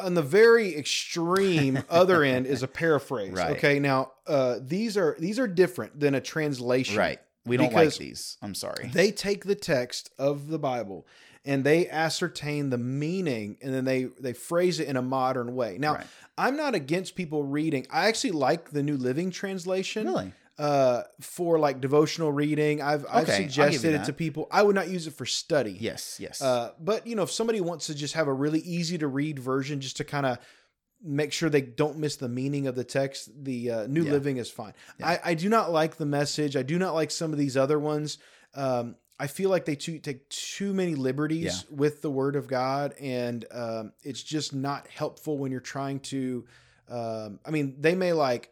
on 0.00 0.14
the 0.14 0.22
very 0.22 0.76
extreme 0.76 1.82
other 1.90 2.22
end 2.22 2.46
is 2.46 2.62
a 2.62 2.68
paraphrase. 2.68 3.32
Right. 3.32 3.56
Okay, 3.56 3.78
now 3.78 4.12
uh, 4.26 4.58
these 4.60 4.96
are 4.96 5.16
these 5.18 5.38
are 5.38 5.48
different 5.48 5.98
than 6.00 6.14
a 6.14 6.20
translation. 6.20 6.96
right. 6.96 7.20
We 7.46 7.56
don't 7.56 7.72
like 7.72 7.96
these. 7.96 8.36
I'm 8.42 8.54
sorry. 8.54 8.90
They 8.92 9.10
take 9.10 9.44
the 9.44 9.54
text 9.54 10.10
of 10.18 10.48
the 10.48 10.58
Bible 10.58 11.06
and 11.46 11.64
they 11.64 11.88
ascertain 11.88 12.68
the 12.68 12.76
meaning 12.76 13.56
and 13.62 13.72
then 13.72 13.86
they 13.86 14.04
they 14.20 14.34
phrase 14.34 14.80
it 14.80 14.88
in 14.88 14.96
a 14.96 15.02
modern 15.02 15.54
way. 15.54 15.78
Now, 15.78 15.94
Right. 15.94 16.06
I'm 16.36 16.56
not 16.56 16.74
against 16.74 17.14
people 17.16 17.44
reading. 17.44 17.86
I 17.90 18.06
actually 18.08 18.32
like 18.32 18.70
the 18.70 18.82
New 18.82 18.96
Living 18.98 19.30
Translation. 19.30 20.06
Really? 20.06 20.32
Uh, 20.58 21.04
for 21.20 21.56
like 21.58 21.80
devotional 21.80 22.32
reading, 22.32 22.82
I've 22.82 23.06
I've 23.08 23.28
Okay, 23.28 23.42
give 23.44 23.52
suggested 23.52 23.94
it 23.94 24.04
to 24.06 24.12
people. 24.12 24.48
I 24.50 24.62
would 24.64 24.74
not 24.74 24.88
use 24.88 25.06
it 25.06 25.12
for 25.12 25.24
study. 25.24 25.76
Yes, 25.78 26.18
yes. 26.18 26.42
Uh, 26.42 26.72
but 26.80 27.06
you 27.06 27.14
know, 27.14 27.22
if 27.22 27.30
somebody 27.30 27.60
wants 27.60 27.86
to 27.86 27.94
just 27.94 28.14
have 28.14 28.26
a 28.26 28.32
really 28.32 28.58
easy 28.60 28.98
to 28.98 29.06
read 29.06 29.38
version, 29.38 29.80
just 29.80 29.98
to 29.98 30.04
kind 30.04 30.26
of 30.26 30.38
make 31.00 31.32
sure 31.32 31.48
they 31.48 31.62
don't 31.62 31.96
miss 31.98 32.16
the 32.16 32.28
meaning 32.28 32.66
of 32.66 32.74
the 32.74 32.82
text, 32.82 33.30
the 33.44 33.70
uh, 33.70 33.86
New 33.86 34.02
Yeah. 34.04 34.10
Living 34.10 34.38
is 34.38 34.50
fine. 34.50 34.72
Yeah. 34.98 35.10
I, 35.10 35.20
I 35.26 35.34
do 35.34 35.48
not 35.48 35.70
like 35.70 35.96
the 35.96 36.06
message. 36.06 36.56
I 36.56 36.64
do 36.64 36.76
not 36.76 36.92
like 36.92 37.12
some 37.12 37.32
of 37.32 37.38
these 37.38 37.56
other 37.56 37.78
ones. 37.78 38.18
Um, 38.54 38.96
I 39.20 39.28
feel 39.28 39.50
like 39.50 39.64
they 39.64 39.76
too, 39.76 40.00
take 40.00 40.28
too 40.28 40.74
many 40.74 40.96
liberties 40.96 41.66
with 41.70 42.02
the 42.02 42.10
Word 42.10 42.34
of 42.34 42.48
God, 42.48 42.94
and 43.00 43.44
um, 43.52 43.92
it's 44.02 44.22
just 44.22 44.52
not 44.52 44.88
helpful 44.88 45.38
when 45.38 45.52
you're 45.52 45.60
trying 45.60 46.00
to. 46.00 46.46
Um, 46.88 47.38
I 47.46 47.50
mean, 47.50 47.76
they 47.78 47.94
may 47.94 48.12
like 48.12 48.50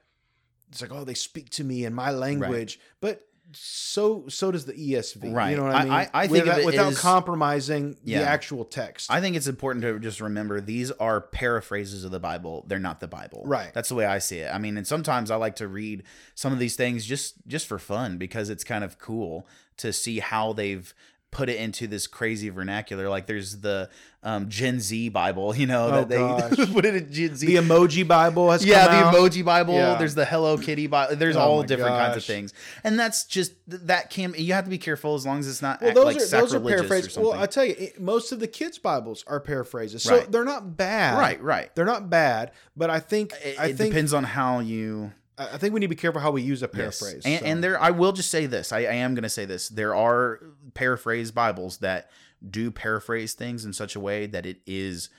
it's 0.71 0.83
like, 0.83 0.93
oh, 0.93 1.05
they 1.05 1.15
speak 1.15 1.51
to 1.51 1.65
me 1.65 1.85
in 1.85 1.95
my 1.95 2.11
language, 2.11 2.79
but 3.01 3.23
so 3.53 4.27
so 4.29 4.51
does 4.51 4.65
the 4.67 4.73
ESV. 4.73 5.33
Right. 5.33 5.51
You 5.51 5.57
know 5.59 5.63
what 5.65 5.75
I 5.77 5.85
mean? 5.85 5.93
I- 5.93 6.11
I 6.13 6.27
think 6.27 6.45
without, 6.45 6.59
it 6.61 6.67
without 6.67 6.93
as- 6.93 6.99
compromising 7.01 7.97
Yeah. 8.05 8.21
the 8.21 8.29
actual 8.29 8.65
text. 8.65 9.11
I 9.11 9.21
think 9.21 9.37
it's 9.37 9.47
important 9.47 9.83
to 9.85 9.99
just 10.01 10.21
remember 10.21 10.61
these 10.61 10.91
are 10.93 11.21
paraphrases 11.21 12.05
of 12.05 12.11
the 12.11 12.19
Bible. 12.19 12.65
They're 12.67 12.79
not 12.81 12.99
the 13.01 13.07
Bible. 13.09 13.43
Right. 13.47 13.73
That's 13.73 13.89
the 13.89 13.95
way 13.95 14.05
I 14.05 14.19
see 14.19 14.39
it. 14.41 14.53
I 14.53 14.59
mean, 14.59 14.77
and 14.77 14.87
sometimes 14.87 15.31
I 15.31 15.37
like 15.37 15.57
to 15.57 15.69
read 15.69 16.03
some 16.35 16.53
of 16.53 16.59
these 16.59 16.75
things 16.77 17.07
just 17.07 17.35
just 17.47 17.67
for 17.67 17.79
fun 17.79 18.19
because 18.19 18.51
it's 18.51 18.65
kind 18.65 18.83
of 18.83 18.99
cool 18.99 19.47
to 19.79 19.93
see 19.93 20.19
how 20.19 20.53
they've 20.53 20.93
put 21.33 21.49
it 21.51 21.57
into 21.61 21.87
this 21.87 22.07
crazy 22.07 22.49
vernacular. 22.49 23.09
Like 23.11 23.27
there's 23.27 23.61
the 23.61 23.91
um, 24.23 24.49
Gen 24.49 24.81
Z 24.81 25.11
Bible, 25.11 25.55
you 25.57 25.67
know, 25.67 25.89
Oh, 25.89 26.05
that 26.05 26.09
they 26.09 26.67
put 26.73 26.85
it 26.87 26.95
in 26.97 27.13
Gen 27.13 27.37
Z. 27.37 27.47
the 27.47 27.57
emoji 27.57 28.07
Bible 28.09 28.51
has 28.51 28.65
yeah, 28.65 28.87
the 28.89 28.95
out. 29.07 29.15
emoji 29.15 29.45
Bible. 29.45 29.75
Yeah. 29.75 29.97
There's 29.97 30.15
the 30.15 30.25
Hello 30.25 30.57
Kitty 30.57 30.87
Bible. 30.87 31.17
There's 31.17 31.37
Oh 31.37 31.41
all 31.41 31.63
different 31.63 31.97
kinds 31.97 32.17
of 32.17 32.25
things, 32.25 32.55
and 32.85 32.99
that's 32.99 33.25
just 33.25 33.53
that 33.67 34.09
can 34.11 34.35
you 34.39 34.55
have 34.55 34.65
to 34.65 34.71
be 34.71 34.79
careful 34.79 35.15
as 35.15 35.27
long 35.27 35.39
as 35.41 35.49
it's 35.49 35.61
not 35.63 35.81
Well, 35.81 35.91
act 35.91 35.95
those 35.97 36.05
like 36.07 36.17
are 36.17 36.41
those 36.41 36.55
are 36.55 36.61
paraphrases. 36.61 37.19
Well, 37.19 37.33
I 37.35 37.47
tell 37.47 37.65
you, 37.65 37.75
it, 37.79 38.01
most 38.01 38.33
of 38.33 38.41
the 38.41 38.49
kids' 38.49 38.79
Bibles 38.79 39.23
are 39.27 39.41
paraphrases, 39.41 40.03
so 40.05 40.17
Right. 40.19 40.33
they're 40.33 40.45
not 40.45 40.77
bad. 40.77 41.19
right, 41.19 41.43
right. 41.43 41.75
They're 41.75 41.85
not 41.85 42.09
bad, 42.09 42.53
but 42.77 42.89
I 42.89 43.01
think 43.01 43.33
It, 43.45 43.61
I 43.61 43.67
it 43.67 43.77
think 43.77 43.91
depends 43.93 44.15
on 44.15 44.25
how 44.25 44.61
you 44.61 45.13
I 45.39 45.59
think 45.59 45.75
we 45.75 45.81
need 45.81 45.87
to 45.87 45.91
be 45.91 45.97
careful 45.97 46.21
how 46.21 46.31
we 46.31 46.43
use 46.43 46.63
a 46.63 46.71
Yes. 46.75 46.99
paraphrase. 47.01 47.23
And, 47.27 47.41
so. 47.41 47.47
and 47.47 47.63
there, 47.65 47.81
I 47.81 47.91
will 47.91 48.13
just 48.13 48.31
say 48.31 48.47
this. 48.47 48.73
I, 48.73 48.79
I 48.81 48.95
am 48.95 49.15
going 49.15 49.23
to 49.23 49.29
say 49.29 49.45
this. 49.45 49.69
There 49.69 49.95
are 49.95 50.41
paraphrase 50.75 51.31
Bibles 51.31 51.79
that 51.79 52.11
do 52.49 52.71
paraphrase 52.71 53.35
things 53.35 53.65
in 53.65 53.73
such 53.73 53.97
a 53.97 54.01
way 54.01 54.27
that 54.27 54.47
it 54.47 54.61
is 54.67 55.11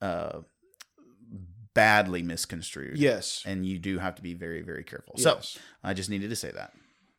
uh, 0.00 0.40
badly 1.74 2.22
misconstrued. 2.22 2.96
yes, 2.98 3.42
And 3.44 3.66
you 3.66 3.78
do 3.78 3.98
have 3.98 4.14
to 4.16 4.22
be 4.22 4.34
very, 4.34 4.62
very 4.62 4.84
careful. 4.84 5.14
Yes. 5.16 5.50
So 5.50 5.60
I 5.84 5.94
just 5.94 6.10
needed 6.10 6.30
to 6.30 6.36
say 6.36 6.50
that. 6.52 6.72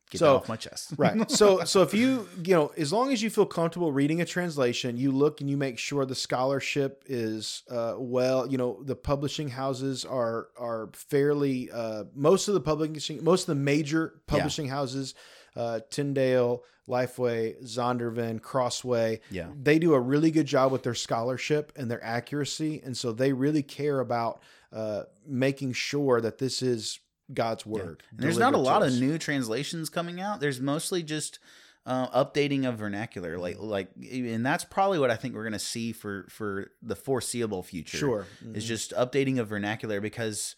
Get 0.10 0.20
So- 0.20 0.38
off 0.38 0.47
my 0.47 0.55
chest. 0.55 0.93
right. 0.97 1.30
So 1.39 1.64
so 1.66 1.82
if 1.82 1.93
you 1.93 2.28
you 2.43 2.53
know 2.55 2.72
as 2.78 2.93
long 2.93 3.12
as 3.12 3.22
you 3.22 3.30
feel 3.30 3.45
comfortable 3.45 3.91
reading 3.91 4.22
a 4.22 4.26
translation, 4.26 4.95
you 4.97 5.12
look 5.12 5.41
and 5.41 5.49
you 5.49 5.58
make 5.58 5.78
sure 5.78 6.05
the 6.05 6.16
scholarship 6.16 7.03
is 7.08 7.64
uh, 7.70 7.95
well. 7.97 8.47
You 8.49 8.58
know 8.58 8.82
the 8.84 8.95
publishing 8.95 9.49
houses 9.49 10.05
are 10.05 10.47
are 10.58 10.89
fairly 10.93 11.70
uh, 11.72 12.05
most 12.16 12.47
of 12.47 12.53
the 12.53 12.62
publishing 12.62 13.24
most 13.24 13.41
of 13.43 13.47
the 13.58 13.62
major 13.62 14.22
publishing 14.28 14.70
houses, 14.70 15.14
uh, 15.58 15.82
Tyndale, 15.89 16.64
Lifeway, 16.88 17.62
Zondervan, 17.66 18.39
Crossway. 18.41 19.20
Yeah. 19.30 19.47
they 19.62 19.78
do 19.78 19.93
a 19.93 19.99
really 19.99 20.32
good 20.32 20.45
job 20.47 20.72
with 20.72 20.84
their 20.84 20.95
scholarship 20.95 21.74
and 21.76 21.91
their 21.91 22.03
accuracy, 22.03 22.82
and 22.86 22.95
so 22.95 23.12
they 23.12 23.34
really 23.34 23.64
care 23.64 23.99
about 23.99 24.41
uh, 24.72 25.03
making 25.26 25.74
sure 25.74 26.22
that 26.22 26.38
this 26.38 26.62
is 26.62 26.99
God's 27.34 27.65
word. 27.65 28.03
And 28.11 28.19
there's 28.19 28.38
not 28.38 28.53
a 28.53 28.57
lot 28.57 28.84
of 28.84 28.93
new 28.93 29.17
translations 29.17 29.89
coming 29.89 30.19
out. 30.21 30.39
There's 30.39 30.59
mostly 30.61 31.03
just 31.03 31.39
uh, 31.86 32.07
updating 32.25 32.67
of 32.67 32.78
vernacular, 32.78 33.34
Mm-hmm. 33.38 33.41
like 33.41 33.57
like, 33.59 34.11
and 34.11 34.45
that's 34.45 34.63
probably 34.65 34.99
what 34.99 35.09
I 35.11 35.15
think 35.15 35.36
we're 35.36 35.43
going 35.43 35.53
to 35.53 35.59
see 35.59 35.91
for 35.93 36.25
for 36.30 36.71
the 36.82 36.95
foreseeable 36.95 37.63
future. 37.63 37.97
Sure. 37.97 38.25
is 38.53 38.63
Mhm. 38.63 38.67
just 38.67 38.91
updating 38.91 39.39
of 39.39 39.47
vernacular 39.47 40.01
because 40.01 40.55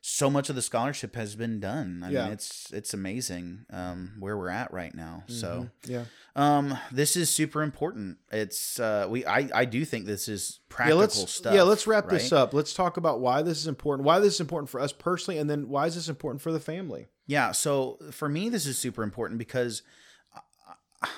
so 0.00 0.30
much 0.30 0.48
of 0.48 0.54
the 0.56 0.62
scholarship 0.62 1.16
has 1.16 1.34
been 1.34 1.58
done. 1.60 2.02
I 2.04 2.10
Yeah. 2.10 2.24
mean, 2.24 2.32
it's 2.34 2.72
it's 2.72 2.94
amazing 2.94 3.66
um, 3.70 4.14
where 4.20 4.36
we're 4.36 4.48
at 4.48 4.72
right 4.72 4.94
now. 4.94 5.24
So, 5.26 5.68
Mhm. 5.84 5.90
yeah. 5.90 6.04
um, 6.36 6.78
this 6.92 7.16
is 7.16 7.30
super 7.30 7.62
important. 7.62 8.18
It's 8.30 8.78
uh, 8.78 9.06
we 9.10 9.26
I 9.26 9.50
I 9.52 9.64
do 9.64 9.84
think 9.84 10.06
this 10.06 10.28
is 10.28 10.60
yeah, 10.60 10.64
practical 10.76 10.98
let's 11.00 11.30
stuff. 11.32 11.54
yeah, 11.54 11.62
let's 11.62 11.86
wrap 11.86 12.08
this 12.08 12.32
up. 12.32 12.54
Let's 12.54 12.74
talk 12.74 12.96
about 12.96 13.20
why 13.20 13.42
this 13.42 13.58
is 13.58 13.66
important. 13.66 14.06
Why 14.06 14.20
this 14.20 14.34
is 14.34 14.40
important 14.40 14.70
for 14.70 14.80
us 14.80 14.92
personally, 14.92 15.38
and 15.38 15.50
then 15.50 15.68
why 15.68 15.86
is 15.86 15.96
this 15.96 16.08
important 16.08 16.42
for 16.42 16.52
the 16.52 16.60
family? 16.60 17.08
Yeah. 17.26 17.52
So 17.52 17.98
for 18.12 18.28
me, 18.28 18.48
this 18.48 18.66
is 18.66 18.78
super 18.78 19.02
important 19.02 19.38
because 19.38 19.82
I- 21.02 21.08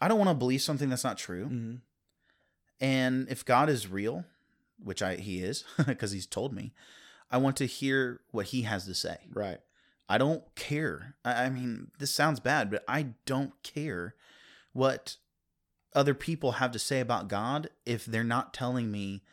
I 0.00 0.08
don't 0.08 0.18
want 0.18 0.30
to 0.30 0.34
believe 0.34 0.60
something 0.62 0.88
that's 0.88 1.04
not 1.04 1.16
true. 1.16 1.46
Mm-hmm. 1.46 1.74
And 2.80 3.28
if 3.30 3.44
God 3.44 3.70
is 3.70 3.88
real, 3.88 4.24
which 4.82 5.00
I 5.02 5.16
he 5.16 5.38
is 5.42 5.64
because 5.86 6.10
he's 6.10 6.26
told 6.26 6.52
me, 6.52 6.74
I 7.34 7.38
want 7.38 7.56
to 7.56 7.66
hear 7.66 8.20
what 8.30 8.46
he 8.46 8.62
has 8.62 8.84
to 8.86 8.94
say. 8.94 9.16
Right. 9.32 9.58
I 10.08 10.18
don't 10.18 10.44
care. 10.54 11.16
I 11.24 11.46
I 11.46 11.50
mean, 11.50 11.88
this 11.98 12.14
sounds 12.14 12.38
bad, 12.38 12.70
but 12.70 12.84
I 12.86 13.08
don't 13.26 13.60
care 13.64 14.14
what 14.72 15.16
other 15.96 16.14
people 16.14 16.52
have 16.52 16.70
to 16.70 16.78
say 16.78 17.00
about 17.00 17.26
God 17.26 17.70
if 17.84 18.04
they're 18.04 18.22
not 18.22 18.54
telling 18.54 18.88
me 18.88 19.24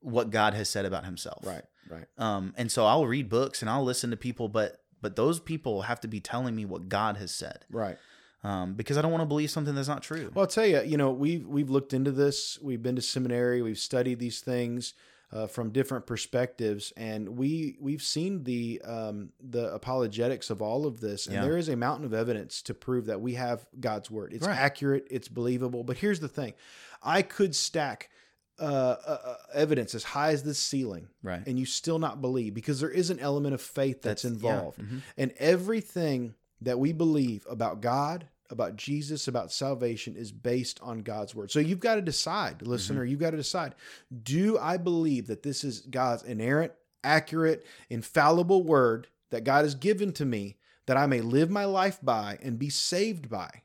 what 0.00 0.28
God 0.28 0.52
has 0.52 0.68
said 0.68 0.84
about 0.84 1.06
himself. 1.06 1.46
Right. 1.46 1.62
Right. 1.88 2.04
Um, 2.18 2.52
and 2.58 2.70
so 2.70 2.84
I'll 2.84 3.06
read 3.06 3.30
books 3.30 3.62
and 3.62 3.70
I'll 3.70 3.82
listen 3.82 4.10
to 4.10 4.16
people, 4.18 4.48
but 4.48 4.82
but 5.00 5.16
those 5.16 5.40
people 5.40 5.82
have 5.82 6.00
to 6.00 6.08
be 6.08 6.20
telling 6.20 6.54
me 6.54 6.66
what 6.66 6.90
God 6.90 7.16
has 7.16 7.30
said. 7.34 7.64
Right. 7.70 7.96
Um, 8.44 8.74
because 8.74 8.98
I 8.98 9.02
don't 9.02 9.10
want 9.10 9.22
to 9.22 9.26
believe 9.26 9.50
something 9.50 9.74
that's 9.74 9.88
not 9.88 10.02
true. 10.02 10.30
Well, 10.34 10.42
I'll 10.42 10.50
tell 10.50 10.66
you, 10.66 10.82
you 10.82 10.98
know, 10.98 11.12
we've 11.12 11.46
we've 11.46 11.70
looked 11.70 11.94
into 11.94 12.12
this. 12.12 12.58
We've 12.60 12.82
been 12.82 12.96
to 12.96 13.02
seminary. 13.02 13.62
We've 13.62 13.78
studied 13.78 14.18
these 14.18 14.40
things 14.40 14.92
uh, 15.32 15.46
from 15.46 15.70
different 15.70 16.06
perspectives, 16.06 16.92
and 16.96 17.28
we 17.38 17.76
we've 17.80 18.02
seen 18.02 18.42
the 18.44 18.80
um, 18.84 19.30
the 19.40 19.72
apologetics 19.72 20.50
of 20.50 20.60
all 20.60 20.86
of 20.86 21.00
this. 21.00 21.26
And 21.26 21.36
Yeah. 21.36 21.42
there 21.42 21.56
is 21.56 21.68
a 21.68 21.76
mountain 21.76 22.04
of 22.04 22.12
evidence 22.12 22.62
to 22.62 22.74
prove 22.74 23.06
that 23.06 23.20
we 23.20 23.34
have 23.34 23.64
God's 23.78 24.10
word. 24.10 24.32
It's 24.32 24.46
Right. 24.46 24.56
accurate. 24.58 25.06
It's 25.10 25.28
believable. 25.28 25.84
But 25.84 25.98
here's 25.98 26.20
the 26.20 26.28
thing: 26.28 26.54
I 27.02 27.22
could 27.22 27.54
stack 27.54 28.10
uh, 28.58 28.64
uh, 28.64 29.18
uh, 29.24 29.36
evidence 29.54 29.94
as 29.94 30.04
high 30.04 30.32
as 30.32 30.42
this 30.42 30.58
ceiling, 30.58 31.08
right. 31.22 31.42
and 31.46 31.58
you 31.58 31.64
still 31.64 31.98
not 31.98 32.20
believe 32.20 32.52
because 32.52 32.78
there 32.80 32.90
is 32.90 33.08
an 33.08 33.18
element 33.18 33.54
of 33.54 33.62
faith 33.62 34.02
that's, 34.02 34.22
yeah. 34.24 34.30
involved. 34.30 34.80
Mhm. 34.80 35.00
And 35.16 35.32
everything 35.38 36.34
that 36.60 36.78
we 36.78 36.92
believe 36.92 37.46
about 37.48 37.80
God, 37.80 38.28
about 38.50 38.76
Jesus, 38.76 39.28
about 39.28 39.52
salvation 39.52 40.16
is 40.16 40.32
based 40.32 40.80
on 40.82 41.00
God's 41.00 41.34
word. 41.34 41.50
So 41.50 41.60
you've 41.60 41.80
got 41.80 41.94
to 41.94 42.02
decide, 42.02 42.62
listener, 42.62 43.02
mm-hmm. 43.02 43.10
you've 43.10 43.20
got 43.20 43.30
to 43.30 43.36
decide 43.36 43.74
do 44.22 44.58
I 44.58 44.76
believe 44.76 45.28
that 45.28 45.42
this 45.42 45.64
is 45.64 45.80
God's 45.80 46.22
inerrant, 46.22 46.72
accurate, 47.04 47.64
infallible 47.88 48.62
word 48.62 49.08
that 49.30 49.44
God 49.44 49.64
has 49.64 49.74
given 49.74 50.12
to 50.14 50.24
me 50.24 50.56
that 50.86 50.96
I 50.96 51.06
may 51.06 51.20
live 51.20 51.50
my 51.50 51.64
life 51.64 51.98
by 52.02 52.38
and 52.42 52.58
be 52.58 52.70
saved 52.70 53.28
by? 53.28 53.62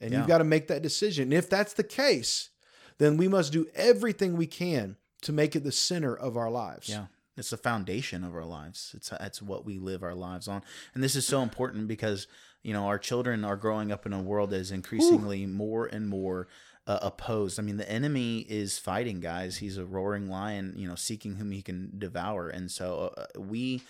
And 0.00 0.12
Yeah. 0.12 0.18
you've 0.18 0.28
got 0.28 0.38
to 0.38 0.44
make 0.44 0.68
that 0.68 0.82
decision. 0.82 1.24
And 1.24 1.34
if 1.34 1.48
that's 1.48 1.72
the 1.72 1.82
case, 1.82 2.50
then 2.98 3.16
we 3.16 3.28
must 3.28 3.52
do 3.52 3.66
everything 3.74 4.36
we 4.36 4.46
can 4.46 4.96
to 5.22 5.32
make 5.32 5.56
it 5.56 5.64
the 5.64 5.72
center 5.72 6.14
of 6.16 6.36
our 6.36 6.50
lives. 6.50 6.88
Yeah. 6.88 7.06
It's 7.38 7.50
the 7.50 7.56
foundation 7.56 8.24
of 8.24 8.34
our 8.34 8.44
lives. 8.44 8.92
It's 8.96 9.12
it's 9.20 9.40
what 9.40 9.64
we 9.64 9.78
live 9.78 10.02
our 10.02 10.14
lives 10.14 10.48
on, 10.48 10.62
and 10.92 11.04
this 11.04 11.14
is 11.14 11.24
so 11.24 11.40
important 11.40 11.86
because 11.86 12.26
you 12.68 12.74
know 12.74 12.84
our 12.84 12.98
children 12.98 13.46
are 13.46 13.56
growing 13.56 13.90
up 13.90 14.04
in 14.04 14.12
a 14.12 14.20
world 14.20 14.50
that 14.50 14.60
is 14.60 14.70
increasingly 14.70 15.46
more 15.46 15.86
and 15.86 16.06
more 16.06 16.48
uh, 16.86 16.98
opposed. 17.00 17.58
I 17.58 17.62
mean, 17.62 17.78
the 17.78 17.90
enemy 17.90 18.40
is 18.40 18.78
fighting, 18.78 19.20
guys. 19.20 19.56
He's 19.56 19.78
a 19.78 19.86
roaring 19.86 20.28
lion, 20.28 20.74
you 20.76 20.86
know, 20.86 20.94
seeking 20.94 21.36
whom 21.36 21.50
he 21.50 21.62
can 21.62 21.92
devour, 21.96 22.50
and 22.50 22.70
so 22.70 23.14
uh, 23.16 23.24
we 23.40 23.80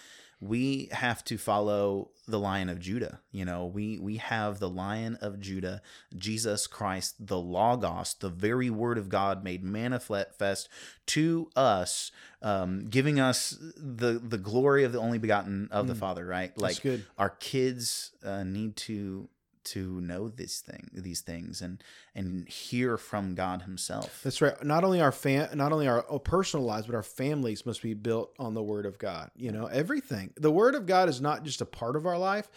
we 0.41 0.89
have 0.93 1.25
to 1.25 1.37
follow 1.37 2.11
the 2.29 2.39
lion 2.39 2.69
of 2.69 2.79
Judah. 2.79 3.21
You 3.33 3.45
know, 3.45 3.67
we 3.67 3.99
we 3.99 4.19
have 4.19 4.59
the 4.61 4.69
lion 4.69 5.17
of 5.21 5.41
Judah, 5.41 5.83
Jesus 6.17 6.67
Christ, 6.67 7.27
the 7.27 7.39
Logos, 7.39 8.15
the 8.15 8.29
very 8.29 8.71
word 8.71 8.99
of 8.99 9.09
God 9.09 9.43
made 9.43 9.65
manifest 9.65 10.69
to 11.07 11.51
us, 11.57 12.13
um, 12.43 12.89
giving 12.89 13.19
us 13.19 13.57
the 13.77 14.21
the 14.23 14.39
glory 14.39 14.85
of 14.85 14.93
the 14.93 15.01
only 15.01 15.19
begotten 15.19 15.69
of 15.73 15.87
the 15.89 15.95
Mm. 15.95 15.99
Father. 15.99 16.27
Right? 16.27 16.51
That's 16.51 16.63
Like 16.63 16.83
good. 16.83 17.05
our 17.17 17.31
kids 17.31 18.13
uh, 18.23 18.45
need 18.45 18.77
to 18.77 19.29
to 19.73 20.01
know 20.01 20.29
this 20.29 20.61
thing, 20.61 20.89
these 20.93 21.21
things, 21.21 21.61
and 21.63 21.83
and 22.15 22.49
hear 22.49 22.97
from 22.97 23.35
God 23.35 23.63
Himself. 23.63 24.21
That's 24.23 24.41
right. 24.41 24.63
Not 24.65 24.85
only 24.85 25.01
our 25.01 25.13
fam, 25.13 25.57
not 25.57 25.73
only 25.73 25.89
our 25.89 26.03
personal 26.21 26.65
lives, 26.65 26.87
but 26.87 26.95
our 26.95 27.03
families 27.03 27.67
must 27.67 27.83
be 27.83 27.95
built 27.95 28.35
on 28.39 28.55
the 28.55 28.63
Word 28.63 28.87
of 28.87 28.99
God. 28.99 29.31
You 29.37 29.53
know, 29.53 29.67
everything. 29.67 30.33
The 30.37 30.51
Word 30.51 30.75
of 30.75 30.87
God 30.87 31.09
is 31.09 31.21
not 31.21 31.43
just 31.43 31.61
a 31.61 31.67
part 31.67 31.97
of 31.97 32.07
our 32.07 32.19
life; 32.19 32.49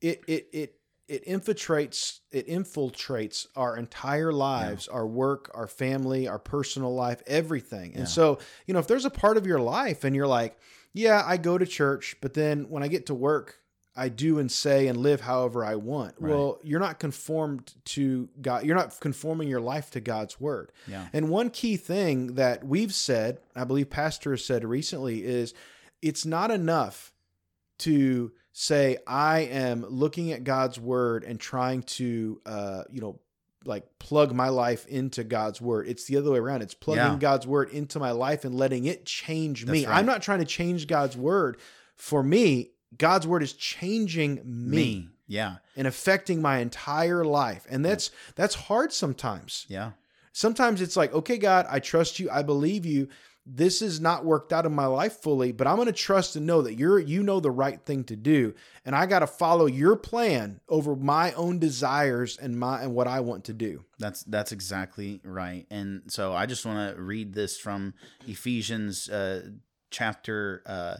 it 0.00 0.22
it 0.26 0.48
it 0.52 0.74
it 1.08 1.24
infiltrates 1.26 2.20
it 2.32 2.48
infiltrates 2.48 3.46
our 3.54 3.76
entire 3.76 4.32
lives, 4.32 4.88
our 4.88 5.06
work, 5.06 5.50
our 5.54 5.66
family, 5.66 6.26
our 6.26 6.38
personal 6.38 6.94
life, 6.94 7.22
everything. 7.26 7.92
Yeah. 7.92 8.00
And 8.00 8.08
so, 8.08 8.38
you 8.66 8.74
know, 8.74 8.80
if 8.80 8.88
there's 8.88 9.04
a 9.04 9.10
part 9.10 9.36
of 9.36 9.46
your 9.46 9.60
life 9.60 10.04
and 10.04 10.16
you're 10.16 10.26
like, 10.26 10.58
yeah, 10.92 11.22
I 11.24 11.36
go 11.36 11.58
to 11.58 11.66
church, 11.66 12.16
but 12.20 12.34
then 12.34 12.68
when 12.70 12.82
I 12.82 12.88
get 12.88 13.06
to 13.06 13.14
work, 13.14 13.60
I 13.96 14.08
do 14.08 14.38
and 14.38 14.50
say 14.50 14.88
and 14.88 14.98
live 14.98 15.22
however 15.22 15.64
I 15.64 15.76
want. 15.76 16.14
Right. 16.18 16.32
Well, 16.32 16.58
you're 16.62 16.80
not 16.80 16.98
conformed 16.98 17.74
to 17.86 18.28
God. 18.40 18.64
You're 18.64 18.76
not 18.76 18.98
conforming 19.00 19.48
your 19.48 19.60
life 19.60 19.90
to 19.92 20.00
God's 20.00 20.40
word. 20.40 20.70
Yeah. 20.86 21.06
And 21.12 21.28
one 21.30 21.50
key 21.50 21.76
thing 21.76 22.34
that 22.34 22.64
we've 22.64 22.94
said, 22.94 23.38
I 23.54 23.64
believe 23.64 23.90
Pastor 23.90 24.32
has 24.32 24.44
said 24.44 24.64
recently, 24.64 25.24
is 25.24 25.54
it's 26.02 26.26
not 26.26 26.50
enough 26.50 27.12
to 27.78 28.32
say 28.52 28.98
I 29.06 29.40
am 29.40 29.84
looking 29.86 30.32
at 30.32 30.44
God's 30.44 30.78
word 30.78 31.24
and 31.24 31.38
trying 31.38 31.82
to, 31.82 32.40
uh, 32.46 32.82
you 32.90 33.00
know, 33.00 33.20
like 33.64 33.98
plug 33.98 34.32
my 34.32 34.48
life 34.48 34.86
into 34.86 35.24
God's 35.24 35.60
word. 35.60 35.88
It's 35.88 36.04
the 36.04 36.16
other 36.16 36.30
way 36.30 36.38
around. 36.38 36.62
It's 36.62 36.74
plugging 36.74 37.02
Yeah. 37.02 37.18
God's 37.18 37.46
word 37.46 37.70
into 37.70 37.98
my 37.98 38.12
life 38.12 38.44
and 38.44 38.54
letting 38.54 38.84
it 38.84 39.04
change 39.04 39.66
me. 39.66 39.84
Right. 39.84 39.96
I'm 39.96 40.06
not 40.06 40.22
trying 40.22 40.38
to 40.38 40.44
change 40.44 40.86
God's 40.86 41.16
word. 41.16 41.58
For 41.96 42.22
me, 42.22 42.70
God's 42.98 43.26
word 43.26 43.42
is 43.42 43.52
changing 43.52 44.40
me, 44.44 44.76
Me. 44.76 45.08
Yeah. 45.26 45.56
and 45.76 45.86
affecting 45.86 46.40
my 46.42 46.58
entire 46.58 47.24
life. 47.24 47.66
And 47.70 47.84
that's 47.84 48.10
that's 48.34 48.54
hard 48.54 48.92
sometimes 48.92 49.66
Yeah. 49.68 49.92
sometimes 50.32 50.80
it's 50.80 50.96
like, 50.96 51.12
okay, 51.14 51.38
God, 51.38 51.66
I 51.68 51.78
trust 51.80 52.18
you. 52.18 52.28
I 52.30 52.42
believe 52.42 52.84
you. 52.86 53.08
This 53.48 53.80
is 53.80 54.00
not 54.00 54.24
worked 54.24 54.52
out 54.52 54.66
in 54.66 54.72
my 54.74 54.86
life 54.86 55.22
fully, 55.22 55.52
but 55.52 55.68
I'm 55.68 55.76
going 55.76 55.86
to 55.86 55.92
trust 55.92 56.34
and 56.34 56.46
know 56.48 56.62
that 56.62 56.74
you're 56.74 56.98
you 56.98 57.22
know 57.22 57.38
the 57.38 57.50
right 57.52 57.80
thing 57.80 58.02
to 58.04 58.16
do, 58.16 58.54
and 58.84 58.92
I 58.96 59.06
got 59.06 59.20
to 59.20 59.28
follow 59.28 59.66
your 59.66 59.94
plan 59.94 60.60
over 60.68 60.96
my 60.96 61.30
own 61.34 61.60
desires 61.60 62.36
and 62.38 62.58
my 62.58 62.82
and 62.82 62.92
what 62.92 63.06
I 63.06 63.20
want 63.20 63.44
to 63.44 63.52
do. 63.52 63.84
That's 64.00 64.24
that's 64.24 64.50
exactly 64.50 65.20
right. 65.22 65.64
And 65.70 66.02
so 66.08 66.32
I 66.32 66.46
just 66.46 66.66
want 66.66 66.96
to 66.96 67.00
read 67.00 67.34
this 67.34 67.56
from 67.56 67.94
Ephesians 68.26 69.08
uh, 69.08 69.42
chapter 69.90 70.62
uh, 70.66 70.96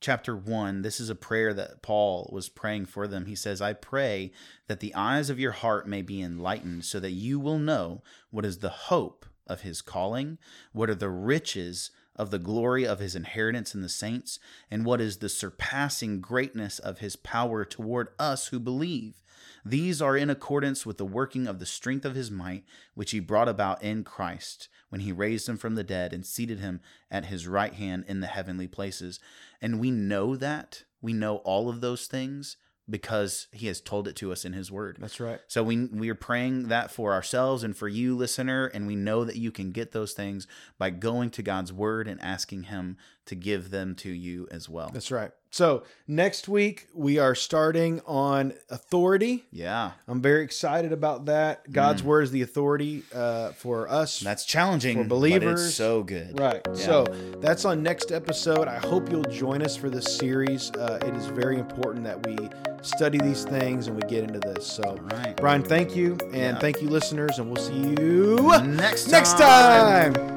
chapter 0.00 0.36
one. 0.36 0.82
This 0.82 1.00
is 1.00 1.10
a 1.10 1.14
prayer 1.14 1.54
that 1.54 1.82
Paul 1.82 2.28
was 2.32 2.48
praying 2.48 2.86
for 2.86 3.06
them. 3.08 3.26
He 3.26 3.34
says, 3.34 3.60
"I 3.60 3.72
pray 3.72 4.32
that 4.66 4.80
the 4.80 4.94
eyes 4.94 5.30
of 5.30 5.40
your 5.40 5.52
heart 5.52 5.88
may 5.88 6.02
be 6.02 6.20
enlightened, 6.20 6.84
so 6.84 7.00
that 7.00 7.12
you 7.12 7.40
will 7.40 7.58
know 7.58 8.02
what 8.30 8.44
is 8.44 8.58
the 8.58 8.70
hope 8.70 9.26
of 9.46 9.62
His 9.62 9.82
calling, 9.82 10.38
what 10.72 10.90
are 10.90 10.94
the 10.94 11.10
riches." 11.10 11.90
Of 12.18 12.30
the 12.30 12.38
glory 12.38 12.86
of 12.86 12.98
his 12.98 13.14
inheritance 13.14 13.74
in 13.74 13.82
the 13.82 13.90
saints, 13.90 14.38
and 14.70 14.86
what 14.86 15.02
is 15.02 15.18
the 15.18 15.28
surpassing 15.28 16.22
greatness 16.22 16.78
of 16.78 17.00
his 17.00 17.14
power 17.14 17.62
toward 17.62 18.08
us 18.18 18.46
who 18.46 18.58
believe. 18.58 19.22
These 19.68 20.00
are 20.00 20.16
in 20.16 20.30
accordance 20.30 20.86
with 20.86 20.96
the 20.96 21.04
working 21.04 21.48
of 21.48 21.58
the 21.58 21.66
strength 21.66 22.04
of 22.04 22.14
his 22.14 22.30
might, 22.30 22.62
which 22.94 23.10
he 23.10 23.18
brought 23.18 23.48
about 23.48 23.82
in 23.82 24.04
Christ, 24.04 24.68
when 24.90 25.00
he 25.00 25.10
raised 25.10 25.48
him 25.48 25.56
from 25.56 25.74
the 25.74 25.82
dead 25.82 26.12
and 26.12 26.24
seated 26.24 26.60
him 26.60 26.80
at 27.10 27.26
his 27.26 27.48
right 27.48 27.72
hand 27.72 28.04
in 28.06 28.20
the 28.20 28.28
heavenly 28.28 28.68
places. 28.68 29.18
And 29.60 29.80
we 29.80 29.90
know 29.90 30.36
that. 30.36 30.84
We 31.02 31.12
know 31.12 31.38
all 31.38 31.68
of 31.68 31.80
those 31.80 32.06
things 32.06 32.56
because 32.88 33.48
he 33.50 33.66
has 33.66 33.80
told 33.80 34.06
it 34.06 34.14
to 34.16 34.30
us 34.30 34.44
in 34.44 34.52
his 34.52 34.70
word. 34.70 34.98
That's 35.00 35.18
right. 35.18 35.40
So 35.48 35.62
we 35.62 35.86
we 35.86 36.08
are 36.10 36.14
praying 36.14 36.68
that 36.68 36.90
for 36.90 37.12
ourselves 37.12 37.64
and 37.64 37.76
for 37.76 37.88
you, 37.88 38.16
listener, 38.16 38.66
and 38.66 38.86
we 38.86 38.94
know 38.94 39.24
that 39.24 39.36
you 39.36 39.50
can 39.50 39.72
get 39.72 39.92
those 39.92 40.12
things 40.12 40.46
by 40.78 40.90
going 40.90 41.30
to 41.30 41.42
God's 41.42 41.72
word 41.72 42.06
and 42.06 42.20
asking 42.22 42.64
Him 42.64 42.96
to 43.26 43.34
give 43.34 43.70
them 43.70 43.94
to 43.96 44.10
you 44.10 44.46
as 44.50 44.68
well. 44.68 44.90
That's 44.92 45.10
right. 45.10 45.32
So 45.56 45.84
next 46.06 46.48
week 46.48 46.86
we 46.92 47.18
are 47.18 47.34
starting 47.34 48.02
on 48.06 48.52
authority. 48.68 49.46
Yeah, 49.50 49.92
I'm 50.06 50.20
very 50.20 50.44
excited 50.44 50.92
about 50.92 51.24
that. 51.26 51.72
God's 51.72 52.02
Mm. 52.02 52.04
word 52.04 52.22
is 52.24 52.30
the 52.30 52.42
authority 52.42 53.04
uh, 53.14 53.52
for 53.52 53.88
us. 53.88 54.20
that's 54.20 54.44
challenging 54.44 55.04
For 55.04 55.08
believers. 55.08 55.74
so 55.74 56.02
good. 56.02 56.38
Right. 56.38 56.60
Yeah. 56.68 56.74
So 56.74 57.04
that's 57.40 57.64
on 57.64 57.82
next 57.82 58.12
episode. 58.12 58.68
I 58.68 58.76
hope 58.76 59.10
you'll 59.10 59.22
join 59.22 59.62
us 59.62 59.74
for 59.76 59.88
this 59.88 60.04
series. 60.18 60.70
Uh, 60.72 60.98
it 61.06 61.14
is 61.16 61.24
very 61.24 61.58
important 61.58 62.04
that 62.04 62.26
we 62.26 62.36
study 62.82 63.16
these 63.18 63.44
things 63.44 63.86
and 63.86 63.96
we 63.96 64.02
get 64.10 64.24
into 64.24 64.40
this. 64.40 64.66
So, 64.66 64.82
All 64.84 64.96
right. 64.96 65.34
Brian, 65.38 65.62
thank 65.62 65.96
you. 65.96 66.18
And 66.24 66.34
Yeah. 66.34 66.58
thank 66.58 66.82
you, 66.82 66.90
listeners. 66.90 67.38
And 67.38 67.50
we'll 67.50 67.64
see 67.64 67.94
you 67.98 68.36
Next 68.62 69.08
next 69.08 69.38
time. 69.38 70.35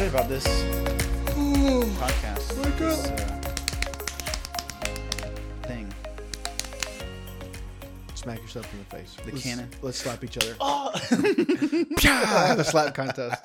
Excited 0.00 0.14
about 0.14 0.28
this 0.30 0.46
podcast. 1.98 2.64
Wake 2.64 2.76
this, 2.78 3.06
up. 3.06 3.20
uh, 4.82 5.68
thing. 5.68 5.92
Smack 8.14 8.40
yourself 8.40 8.72
in 8.72 8.78
the 8.78 8.84
face. 8.96 9.16
The 9.24 9.32
let's, 9.32 9.42
cannon. 9.42 9.68
Let's 9.82 9.98
slap 9.98 10.24
each 10.24 10.38
other. 10.38 10.56
Oh. 10.58 10.90
Pah! 12.00 12.54
the 12.54 12.64
slap 12.64 12.94
contest. 12.94 13.42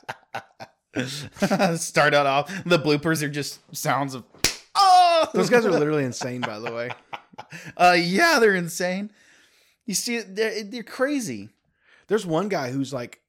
Start 1.84 2.14
out 2.14 2.26
off. 2.26 2.64
The 2.66 2.80
bloopers 2.80 3.22
are 3.22 3.30
just 3.30 3.60
sounds 3.76 4.16
of. 4.16 4.24
Oh, 4.76 5.28
Those 5.34 5.50
guys 5.50 5.66
are 5.66 5.72
literally 5.72 6.06
insane, 6.06 6.40
by 6.42 6.60
the 6.60 6.72
way. 6.72 6.90
Uh, 7.76 7.98
yeah, 8.00 8.40
they're 8.40 8.56
insane. 8.56 9.12
You 9.86 9.94
see, 9.94 10.20
they're 10.20 10.64
they're 10.64 10.84
crazy. 10.84 11.50
There's 12.08 12.26
one 12.26 12.48
guy 12.48 12.72
who's 12.72 12.94
like, 12.94 13.20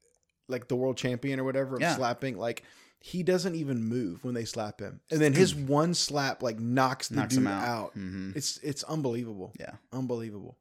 like 0.48 0.68
the 0.68 0.76
world 0.76 0.96
champion 0.96 1.40
or 1.40 1.44
whatever 1.44 1.74
of 1.76 1.80
Yeah. 1.80 1.96
slapping. 1.96 2.38
Like 2.38 2.62
he 3.06 3.22
doesn't 3.22 3.54
even 3.54 3.84
move 3.84 4.24
when 4.24 4.34
they 4.34 4.44
slap 4.44 4.80
him, 4.80 4.98
and 5.12 5.20
then 5.20 5.32
his 5.32 5.54
one 5.54 5.94
slap 5.94 6.42
like 6.42 6.58
knocks 6.58 7.06
the 7.06 7.14
Knocks 7.16 7.34
dude 7.36 7.44
him 7.44 7.46
out. 7.46 7.68
out. 7.68 7.92
hmm 7.92 8.32
It's 8.34 8.58
it's 8.64 8.82
unbelievable. 8.82 9.52
Yeah. 9.60 9.74
Unbelievable. 9.92 10.58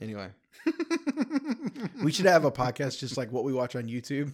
Anyway, 0.00 0.28
we 2.02 2.12
should 2.12 2.26
have 2.26 2.44
a 2.44 2.52
podcast 2.52 2.98
just 3.00 3.16
like 3.16 3.32
what 3.32 3.42
we 3.42 3.52
watch 3.52 3.74
on 3.74 3.84
YouTube. 3.88 4.32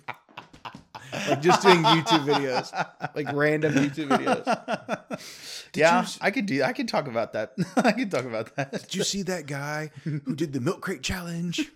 Like 1.28 1.40
just 1.40 1.62
doing 1.62 1.82
YouTube 1.82 2.26
videos, 2.26 3.14
like 3.14 3.32
random 3.32 3.72
YouTube 3.72 4.08
videos. 4.08 5.68
yeah, 5.74 6.02
you 6.02 6.08
I 6.20 6.30
could 6.30 6.44
do. 6.44 6.62
I 6.62 6.74
could 6.74 6.86
talk 6.88 7.08
about 7.08 7.32
that. 7.32 7.54
I 7.76 7.92
could 7.92 8.10
talk 8.10 8.26
about 8.26 8.54
that. 8.56 8.72
Did 8.72 8.94
you 8.94 9.04
see 9.04 9.22
that 9.22 9.46
guy 9.46 9.90
who 10.04 10.20
did 10.34 10.52
the 10.52 10.60
milk 10.60 10.82
crate 10.82 11.02
challenge? 11.02 11.70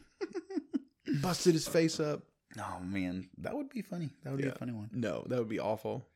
Busted 1.22 1.54
his 1.54 1.66
face 1.66 1.98
up. 1.98 2.22
Oh 2.59 2.80
man, 2.82 3.28
that 3.38 3.55
would 3.57 3.70
be 3.70 3.82
funny. 3.82 4.11
That 4.24 4.32
would 4.32 4.42
be 4.42 4.48
a 4.48 4.53
funny 4.53 4.72
one. 4.72 4.90
No, 4.92 5.24
that 5.28 5.38
would 5.38 5.48
be 5.48 5.59
awful. 5.61 6.07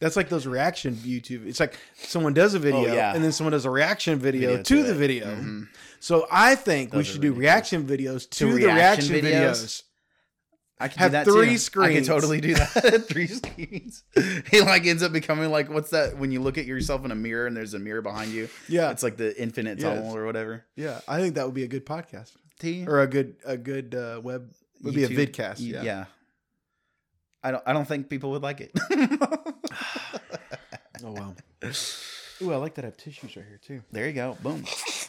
That's 0.00 0.16
like 0.16 0.28
those 0.30 0.46
reaction 0.46 0.94
YouTube. 0.94 1.46
It's 1.46 1.60
like 1.60 1.78
someone 1.96 2.32
does 2.32 2.54
a 2.54 2.58
video 2.58 2.86
Oh, 2.90 2.94
yeah. 2.94 3.14
and 3.14 3.22
then 3.22 3.32
someone 3.32 3.52
does 3.52 3.66
a 3.66 3.70
reaction 3.70 4.18
video, 4.18 4.50
Video 4.56 4.62
to, 4.62 4.76
to 4.76 4.82
the 4.84 4.90
it. 4.92 4.94
video. 4.96 5.26
Mhm. 5.26 5.68
So 6.00 6.26
I 6.30 6.54
think 6.54 6.94
we 6.94 7.04
should 7.04 7.20
do 7.20 7.32
reaction 7.34 7.84
videos 7.84 8.28
to, 8.30 8.46
the 8.46 8.52
reaction 8.66 9.12
reaction 9.12 9.14
videos? 9.16 9.50
videos. 9.50 9.82
I 10.82 10.88
can 10.88 10.98
Have 11.00 11.10
do 11.10 11.12
that 11.12 11.24
three 11.26 11.58
too. 11.58 11.82
I 11.82 11.92
can 11.92 12.04
totally 12.04 12.40
do 12.40 12.54
that. 12.54 13.04
three 13.08 13.26
screens. 13.26 14.02
He 14.50 14.62
like 14.62 14.86
ends 14.86 15.02
up 15.02 15.12
becoming 15.12 15.50
like 15.50 15.68
what's 15.68 15.90
that 15.90 16.16
when 16.16 16.32
you 16.32 16.40
look 16.40 16.56
at 16.56 16.64
yourself 16.64 17.04
in 17.04 17.10
a 17.10 17.14
mirror 17.14 17.46
and 17.46 17.54
there's 17.54 17.74
a 17.74 17.78
mirror 17.78 18.00
behind 18.00 18.32
you? 18.32 18.48
Yeah. 18.66 18.90
It's 18.90 19.02
like 19.02 19.18
the 19.18 19.38
infinite 19.40 19.78
Yes. 19.78 19.82
tunnel 19.98 20.16
or 20.16 20.24
whatever. 20.24 20.64
Yeah, 20.76 21.00
I 21.06 21.20
think 21.20 21.34
that 21.34 21.44
would 21.44 21.54
be 21.54 21.64
a 21.64 21.68
good 21.68 21.84
podcast 21.84 22.32
T 22.58 22.86
or 22.86 23.00
a 23.00 23.06
good 23.06 23.36
a 23.44 23.58
good 23.58 23.94
uh, 23.94 24.20
web 24.24 24.50
would 24.82 24.94
be 24.94 25.04
a 25.04 25.08
vidcast. 25.08 25.60
Y- 25.60 25.80
Yeah. 25.82 26.06
I 27.42 27.50
don't 27.52 27.62
I 27.66 27.72
don't 27.72 27.86
think 27.88 28.08
people 28.10 28.30
would 28.32 28.42
like 28.42 28.60
it. 28.60 28.72
Oh 31.02 31.12
wow. 31.12 31.34
Ooh, 32.42 32.52
I 32.52 32.56
like 32.56 32.74
that 32.74 32.84
I 32.84 32.88
have 32.88 32.96
tissues 32.98 33.34
right 33.36 33.46
here 33.48 33.58
too. 33.62 33.82
there 33.90 34.06
you 34.06 34.12
go. 34.12 34.36
Boom. 34.42 34.64